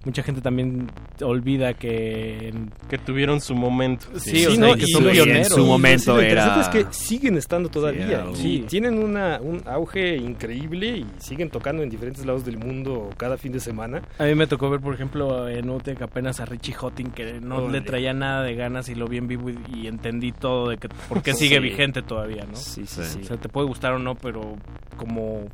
[0.06, 0.90] mucha gente también
[1.22, 2.54] olvida que...
[2.90, 4.06] Que tuvieron su momento.
[4.20, 5.48] Sí, o sea, no, que y son lo- pioneros.
[5.48, 8.26] y lo- sí, lo interesante era- es que siguen estando todavía.
[8.36, 8.66] Sí.
[8.70, 13.52] tienen una, un auge increíble y siguen tocando en diferentes lados del mundo cada fin
[13.52, 14.02] de semana.
[14.20, 17.68] A mí me tocó ver, por ejemplo, en UTEC apenas a Richie Hotting que no
[17.70, 20.78] le traía nada de ganas y lo vi en vivo y, y entendí todo de
[20.78, 21.46] que por qué Sí.
[21.46, 22.56] sigue vigente todavía, ¿no?
[22.56, 23.20] Sí, sí, sí.
[23.24, 24.56] O sea, te puede gustar o no, pero
[24.98, 25.48] como...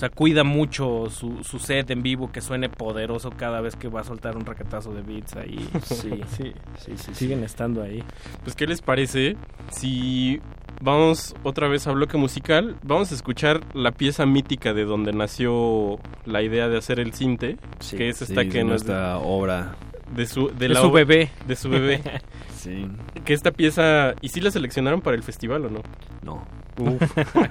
[0.00, 3.88] O sea, cuida mucho su, su set en vivo, que suene poderoso cada vez que
[3.88, 5.68] va a soltar un raquetazo de beats ahí.
[5.82, 5.94] Sí.
[5.94, 7.14] sí, Sí, sí, sí.
[7.14, 8.02] Siguen estando ahí.
[8.42, 9.36] Pues, ¿qué les parece
[9.70, 10.40] si
[10.80, 12.76] vamos otra vez a bloque musical?
[12.82, 17.58] Vamos a escuchar la pieza mítica de donde nació la idea de hacer el cinte,
[17.80, 17.98] Sí.
[17.98, 19.76] que es esta Sí, que nuestra obra.
[20.14, 21.30] De su de, De la su bebé.
[21.46, 22.00] de su bebé.
[22.60, 22.86] Sí,
[23.24, 25.80] que esta pieza y si la seleccionaron para el festival o no?
[26.22, 26.46] no.
[26.78, 27.00] Uf.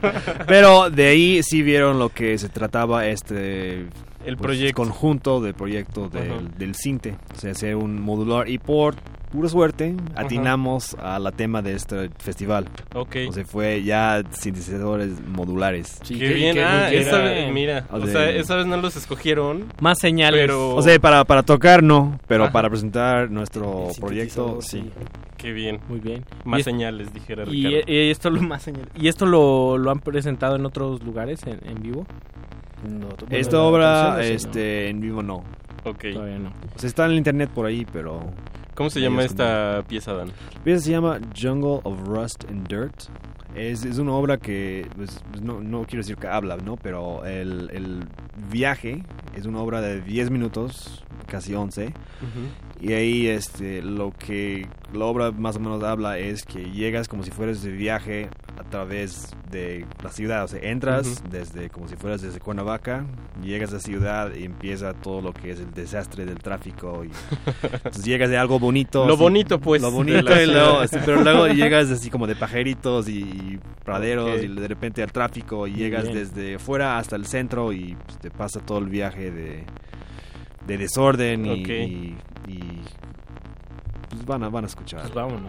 [0.48, 3.80] Pero de ahí sí vieron lo que se trataba este
[4.24, 4.84] El pues, proyecto.
[4.84, 8.94] conjunto de proyecto del, del cinte, o sea, hacer un modular y por
[9.32, 12.66] pura suerte atinamos a la tema de este festival.
[12.96, 13.16] Ok.
[13.30, 16.00] O sea, fue ya sintetizadores modulares.
[16.04, 18.78] Sí, Qué que- bien, ah, esa vez, mira, O o sea, sea, esa vez no
[18.78, 20.40] los escogieron, Más señales.
[20.42, 22.54] pero O sea, para, para tocar no, pero Ajá.
[22.54, 24.90] para presentar nuestro proyecto sí.
[25.38, 26.26] qué bien, Muy bien.
[26.44, 27.92] más es- señales dijera Y, Ricardo.
[27.94, 31.60] y esto lo más señal- y esto lo, lo han presentado en otros lugares en,
[31.70, 32.06] en vivo
[32.90, 35.44] No, Esta obra este en vivo no.
[35.84, 36.06] ok.
[36.14, 38.22] todavía no O sea, está en el internet por ahí, pero
[38.80, 40.30] ¿Cómo se llama esta pieza, Dan?
[40.56, 42.96] La pieza se llama Jungle of Rust and Dirt.
[43.54, 46.78] Es, es una obra que, pues, pues, no, no quiero decir que habla, ¿no?
[46.78, 48.06] Pero el, el
[48.50, 49.04] viaje
[49.36, 51.94] es una obra de 10 minutos, casi 11.
[52.82, 57.24] Y ahí este, lo que la obra más o menos habla es que llegas como
[57.24, 60.46] si fueras de viaje a través de la ciudad.
[60.46, 61.30] O sea, entras Ujú.
[61.30, 63.06] desde como si fueras desde Cuernavaca,
[63.44, 67.04] llegas a la ciudad y empieza todo lo que es el desastre del tráfico.
[67.04, 67.10] Y,
[67.74, 69.06] entonces llegas de algo bonito.
[69.06, 70.88] Lo así, bonito, pues, Lo bonito, y luego, ciudad.
[70.90, 74.44] sí, pero luego llegas así como de pajeritos y, y praderos Ok.
[74.44, 76.16] y de repente al tráfico y llegas bien.
[76.20, 79.64] desde fuera hasta el centro y pues, te pasa todo el viaje de,
[80.66, 81.70] de desorden y, Ok.
[81.70, 82.16] y-
[84.30, 85.02] van a, van a escuchar.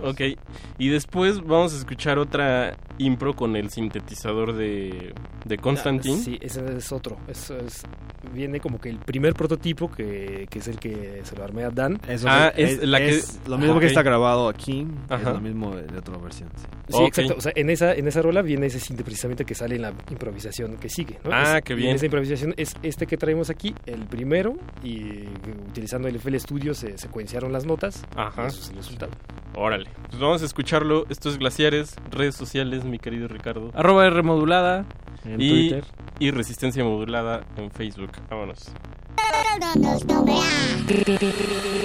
[0.03, 0.21] Ok,
[0.79, 6.17] y después vamos a escuchar otra impro con el sintetizador de, de Constantine.
[6.19, 7.17] Ah, Sí, ese es otro.
[7.29, 7.85] Eso es,
[8.35, 11.71] viene como que el primer prototipo que, que es el que se lo armé a
[11.71, 12.01] Dan.
[12.09, 15.41] Eso Ah, es- es la que- es lo mismo que está grabado aquí, es lo
[15.41, 16.49] mismo de otra versión.
[16.57, 17.35] Sí, Sí, exacto.
[17.39, 19.93] O sea, en esa, en esa rola viene ese sinte precisamente que sale en la
[20.11, 21.19] improvisación que sigue.
[21.25, 21.31] ¿no?
[21.33, 21.91] Ah, Es- qué y bien.
[21.91, 25.25] En esa improvisación es este que traemos aquí, el primero, y
[25.69, 28.05] utilizando el FL Studio se secuenciaron las notas.
[28.17, 28.45] Ajá.
[28.45, 29.13] y eso es el resultado.
[29.55, 31.07] Órale, pues vamos a escucharlo.
[31.11, 33.71] Esto es Glaciares, redes sociales, mi querido Ricardo.
[33.75, 34.87] Arroba R modulada
[35.25, 35.85] en y, Twitter.
[36.21, 38.13] y Resistencia Modulada en Facebook.
[38.31, 38.71] Vámonos.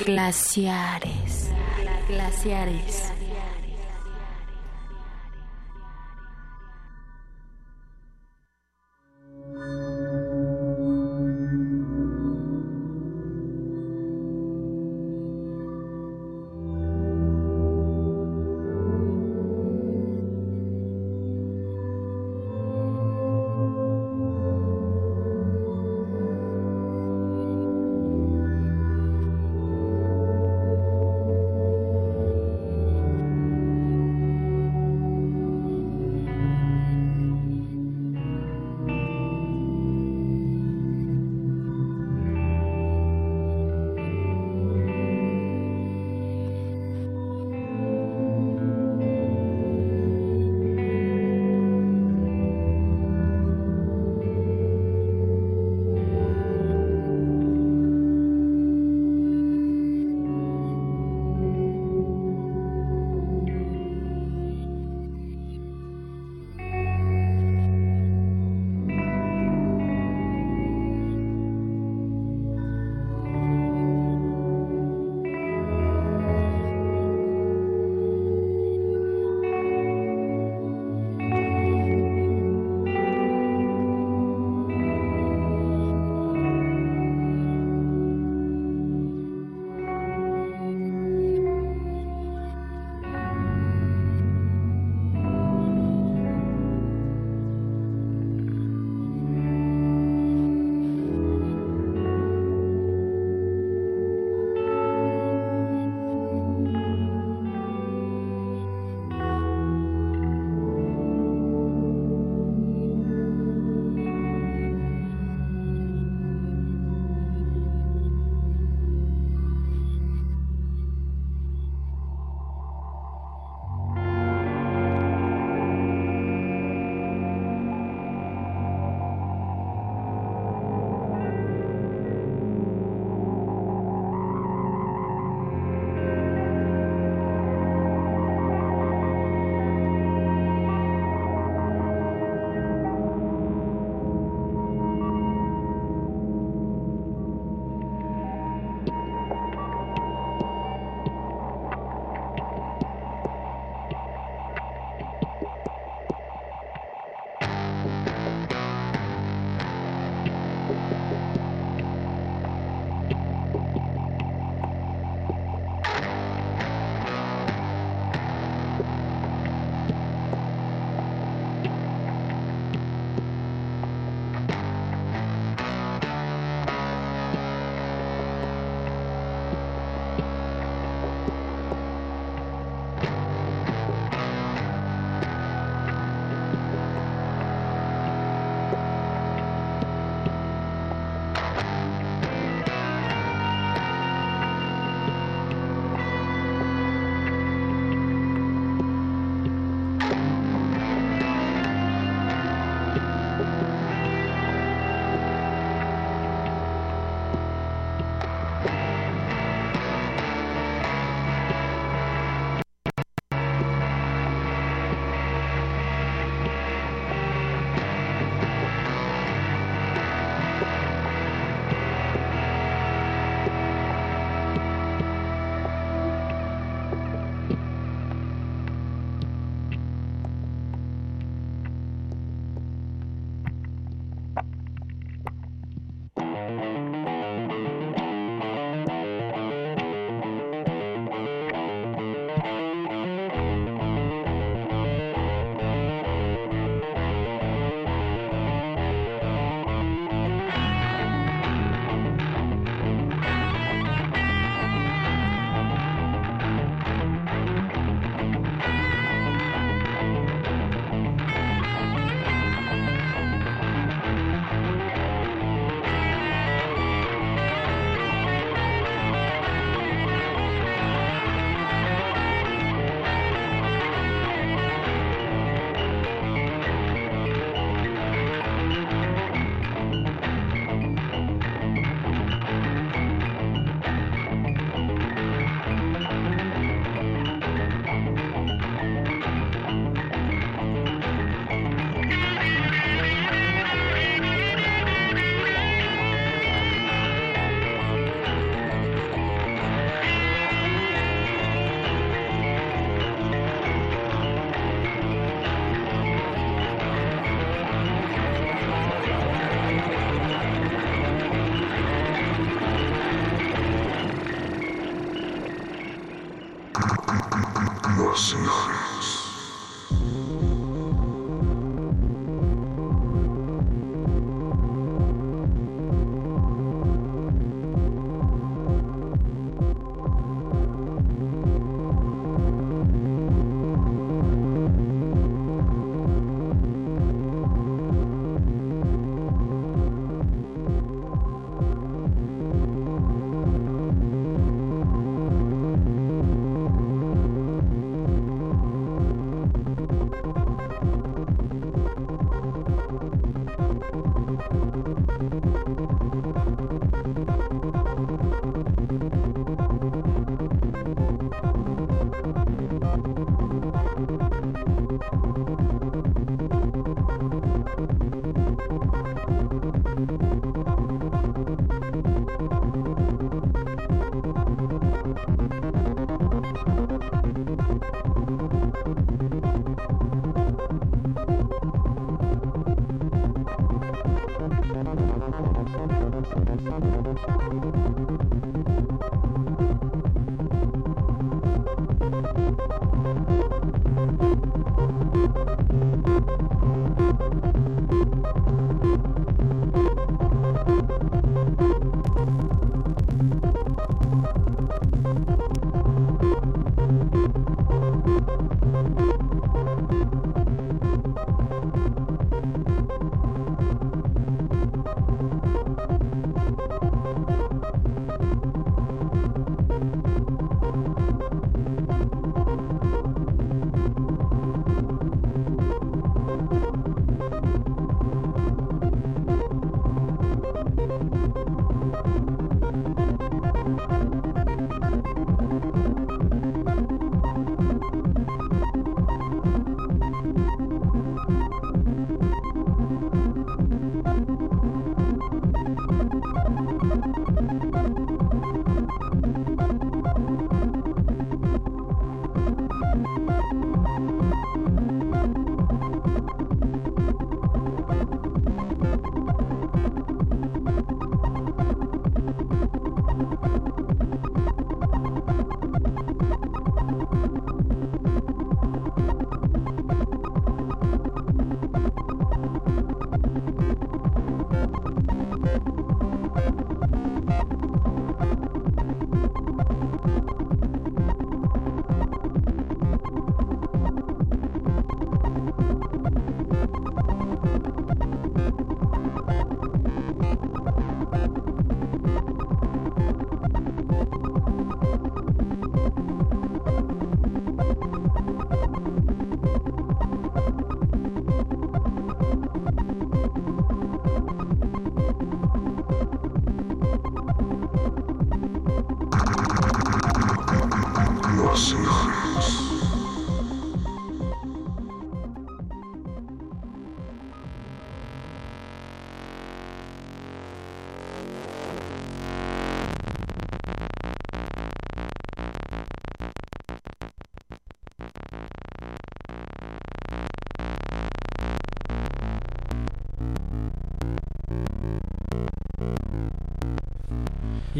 [0.05, 1.49] Glaciares.
[2.07, 3.11] Glaciares.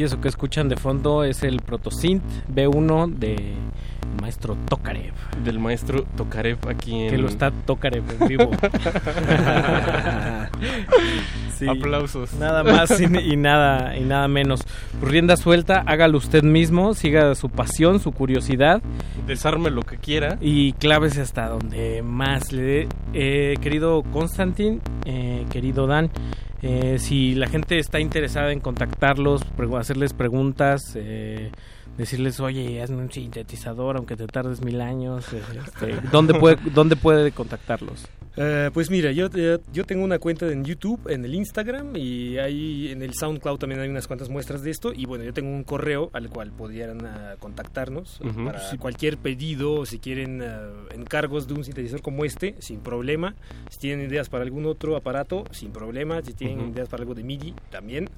[0.06, 3.56] Eso que escuchan de fondo es el Protosynth B1 de
[4.22, 5.14] maestro Tokarev.
[5.44, 7.10] Del maestro Tokarev aquí en...
[7.10, 8.52] Que lo está Tokarev en vivo.
[11.58, 12.34] Sí, Aplausos.
[12.34, 14.62] Nada más y, y nada y nada menos.
[15.00, 18.82] Pues rienda suelta, hágalo usted mismo, siga su pasión, su curiosidad.
[19.26, 20.38] Desarme lo que quiera.
[20.42, 22.88] Y clávese hasta donde más le dé.
[23.14, 26.10] Eh, querido Constantin, eh, querido Dan,
[26.68, 29.44] eh, si la gente está interesada en contactarlos,
[29.78, 31.52] hacerles preguntas, eh,
[31.96, 37.32] decirles, oye, hazme un sintetizador, aunque te tardes mil años, este, ¿dónde, puede, ¿dónde puede
[37.32, 38.08] contactarlos?
[38.38, 42.38] Eh, pues mira, yo, eh, yo tengo una cuenta en YouTube, en el Instagram y
[42.38, 44.92] ahí en el SoundCloud también hay unas cuantas muestras de esto.
[44.94, 48.78] Y bueno, yo tengo un correo al cual podrían ah, contactarnos para Sí.
[48.78, 53.36] cualquier pedido o si quieren ah, encargos de un sintetizador como este, sin problema.
[53.70, 56.22] Si tienen ideas para algún otro aparato, sin problema.
[56.22, 58.10] Si tienen ideas para algo de MIDI, también.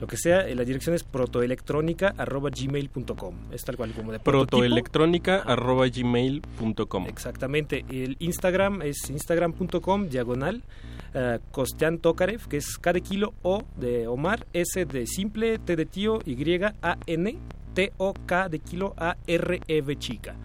[0.00, 3.34] Lo que sea, eh, la dirección es protoelectrónica.gmail.com.
[3.50, 7.86] Es tal cual como de protoelectrónica.gmail.com Exactamente.
[7.88, 10.62] El Instagram es instagram.com diagonal
[11.14, 15.76] eh, Kostian Tokarev, que es K de kilo O de Omar, S de simple, T
[15.76, 16.36] de tío, Y,
[16.82, 17.38] A, N,
[17.72, 20.36] T, O, K de kilo, A, R, E, V chica.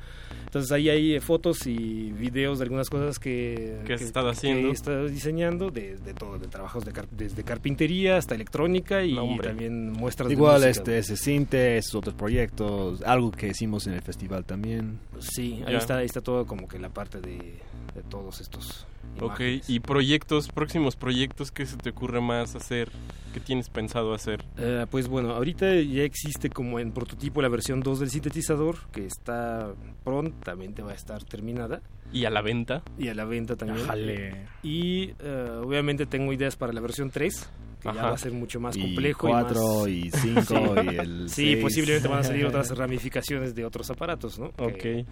[0.52, 4.64] Entonces ahí hay eh, fotos y videos de algunas cosas que, Que has estado haciendo.
[4.64, 9.02] que he estado diseñando, de, de todo, de trabajos de car- desde carpintería hasta electrónica
[9.06, 9.48] y hombre.
[9.48, 10.70] también muestras de Igual música.
[10.72, 15.00] este ese Cinte, esos otros proyectos, algo que hicimos en el festival también.
[15.20, 17.60] Sí, ahí está, ahí está todo como que la parte de,
[17.96, 18.86] de todos estos.
[19.20, 19.70] Ok, imágenes.
[19.70, 22.90] y proyectos, próximos proyectos, ¿qué se te ocurre más hacer?
[23.34, 24.44] ¿Qué tienes pensado hacer?
[24.58, 29.06] Eh, pues bueno, ahorita ya existe como en prototipo la versión 2 del sintetizador, que
[29.06, 31.82] está prontamente va a estar terminada.
[32.14, 32.84] ¿Y a la venta?
[32.98, 33.86] Y a la venta también.
[33.86, 34.48] Ájale.
[34.64, 37.50] Y eh, obviamente tengo ideas para la versión 3,
[37.82, 39.28] que ya va a ser mucho más Y complejo.
[39.28, 40.22] cuatro, y, y más...
[40.22, 40.88] cinco, Sí.
[40.92, 41.64] y el Sí, seis.
[41.64, 44.48] posiblemente van a salir otras ramificaciones de otros aparatos, ¿no?
[44.58, 44.74] Ok.
[44.78, 45.06] Que-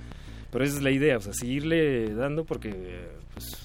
[0.52, 3.56] pero esa es la idea, o sea, seguirle dando porque pues,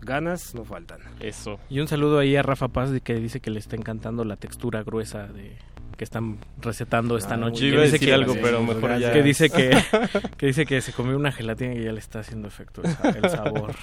[0.00, 1.00] ganas no faltan.
[1.20, 1.58] Eso.
[1.68, 4.36] Y un saludo ahí a Rafa Paz de que dice que le está encantando la
[4.36, 5.56] textura gruesa de
[5.98, 7.56] que están recetando esta Ah, noche.
[7.56, 9.12] yo Que iba a dice decir que- algo, pero mejor ya.
[9.12, 9.70] Que dice que,
[10.38, 13.08] que dice que se comió una gelatina y ya le está haciendo efecto el, sa-
[13.10, 13.74] el sabor.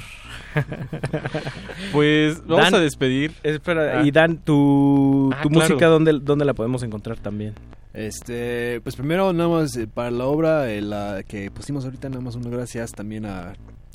[1.92, 3.34] Pues vamos Dan, a despedir.
[3.44, 4.04] Espera, Ah.
[4.06, 5.70] y Dan, tu, Ah, tu claro.
[5.70, 7.54] música, ¿dónde, ¿dónde la podemos encontrar también?
[7.94, 12.22] Este, pues primero nada más eh, para la obra eh, la que pusimos ahorita nada
[12.22, 13.54] más unas gracias también a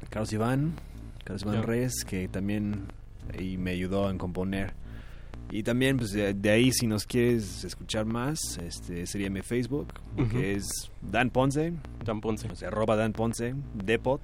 [0.08, 0.72] Carlos Iván,
[1.24, 1.62] Carlos Iván.
[1.64, 2.84] Reyes que también
[3.38, 4.72] ahí me ayudó a componer.
[5.50, 9.88] Y también pues de, de ahí si nos quieres escuchar más, este sería mi Facebook,
[10.30, 10.68] que es
[11.02, 11.72] Dan Ponce,
[12.04, 12.48] Dan Ponce.
[12.50, 14.20] o sea, arroba Dan Ponce, Depot.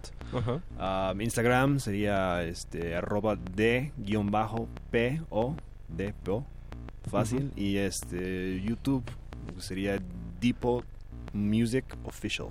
[1.16, 5.56] Mi Instagram sería este arroba d guion bajo p o
[5.88, 6.44] d p o
[7.10, 9.04] fácil y este YouTube
[9.58, 9.98] sería
[10.40, 10.84] Depot
[11.32, 12.48] Music Official.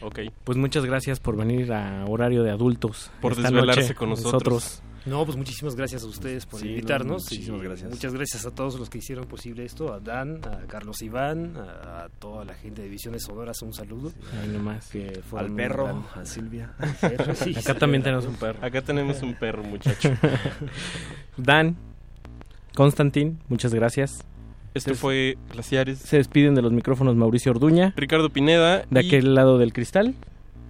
[0.00, 0.20] Ok.
[0.44, 3.10] Pues muchas gracias por venir a horario de adultos.
[3.20, 4.82] Por esta desvelarse noche con nosotros.
[5.06, 7.24] No, pues muchísimas gracias a ustedes por Sí, no, invitarnos.
[7.24, 7.90] muchísimas y gracias.
[7.90, 12.04] Muchas gracias a todos los que hicieron posible esto, a Dan, a Carlos Iván, a,
[12.04, 14.12] a toda la gente de Visiones Sonoras, un saludo.
[14.42, 14.88] Ahí nomás.
[14.88, 16.72] Que Al perro, gran- a Silvia.
[16.78, 17.54] al perro, sí.
[17.54, 18.58] Acá también tenemos un perro.
[18.64, 20.10] Acá tenemos un perro, muchacho.
[21.36, 21.76] Dan,
[22.74, 24.24] Constantin, muchas gracias.
[24.74, 25.98] Esto fue Glaciares.
[26.00, 28.84] Se despiden de los micrófonos Mauricio Orduña, Ricardo Pineda.
[28.90, 30.14] de y aquel lado del cristal,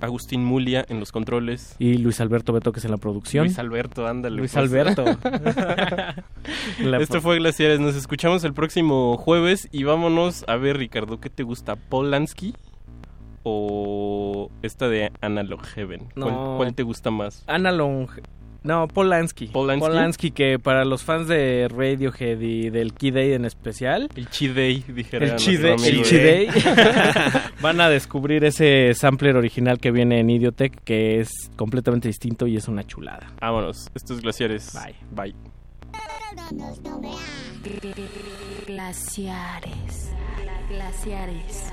[0.05, 1.77] Agustín Mulia en los controles.
[1.79, 3.47] y Luis Alberto Betoques en la producción.
[3.47, 4.37] Luis Alberto, ándale.
[4.37, 4.65] Luis pues.
[4.65, 5.05] Alberto.
[7.01, 7.81] Esto fue Glaciares.
[7.81, 9.69] Nos escuchamos el próximo jueves.
[9.73, 11.77] Y vámonos a ver, Ricardo, ¿qué te gusta?
[11.77, 12.55] ¿Polanski?
[13.43, 16.09] ¿O esta de Analog Heaven?
[16.15, 16.55] ¿Cuál, No.
[16.57, 17.45] cuál te gusta más?
[17.47, 18.11] Analog.
[18.65, 19.49] No, Polanski.
[19.49, 20.31] ¿Polanski?
[20.31, 24.09] que para los fans de Radiohead y del Key Day en especial.
[24.17, 26.03] El Chi Day, dijera El Chi Day, el amigo.
[26.03, 26.49] Chi Day.
[27.61, 32.57] van a descubrir ese sampler original que viene en Idiotech que es completamente distinto y
[32.57, 33.31] es una chulada.
[33.39, 33.91] Vámonos.
[33.95, 34.73] Esto es Glaciares.
[34.73, 34.95] Bye.
[35.11, 35.35] Bye.
[38.67, 40.11] Glaciares.
[40.71, 41.73] Glaciares.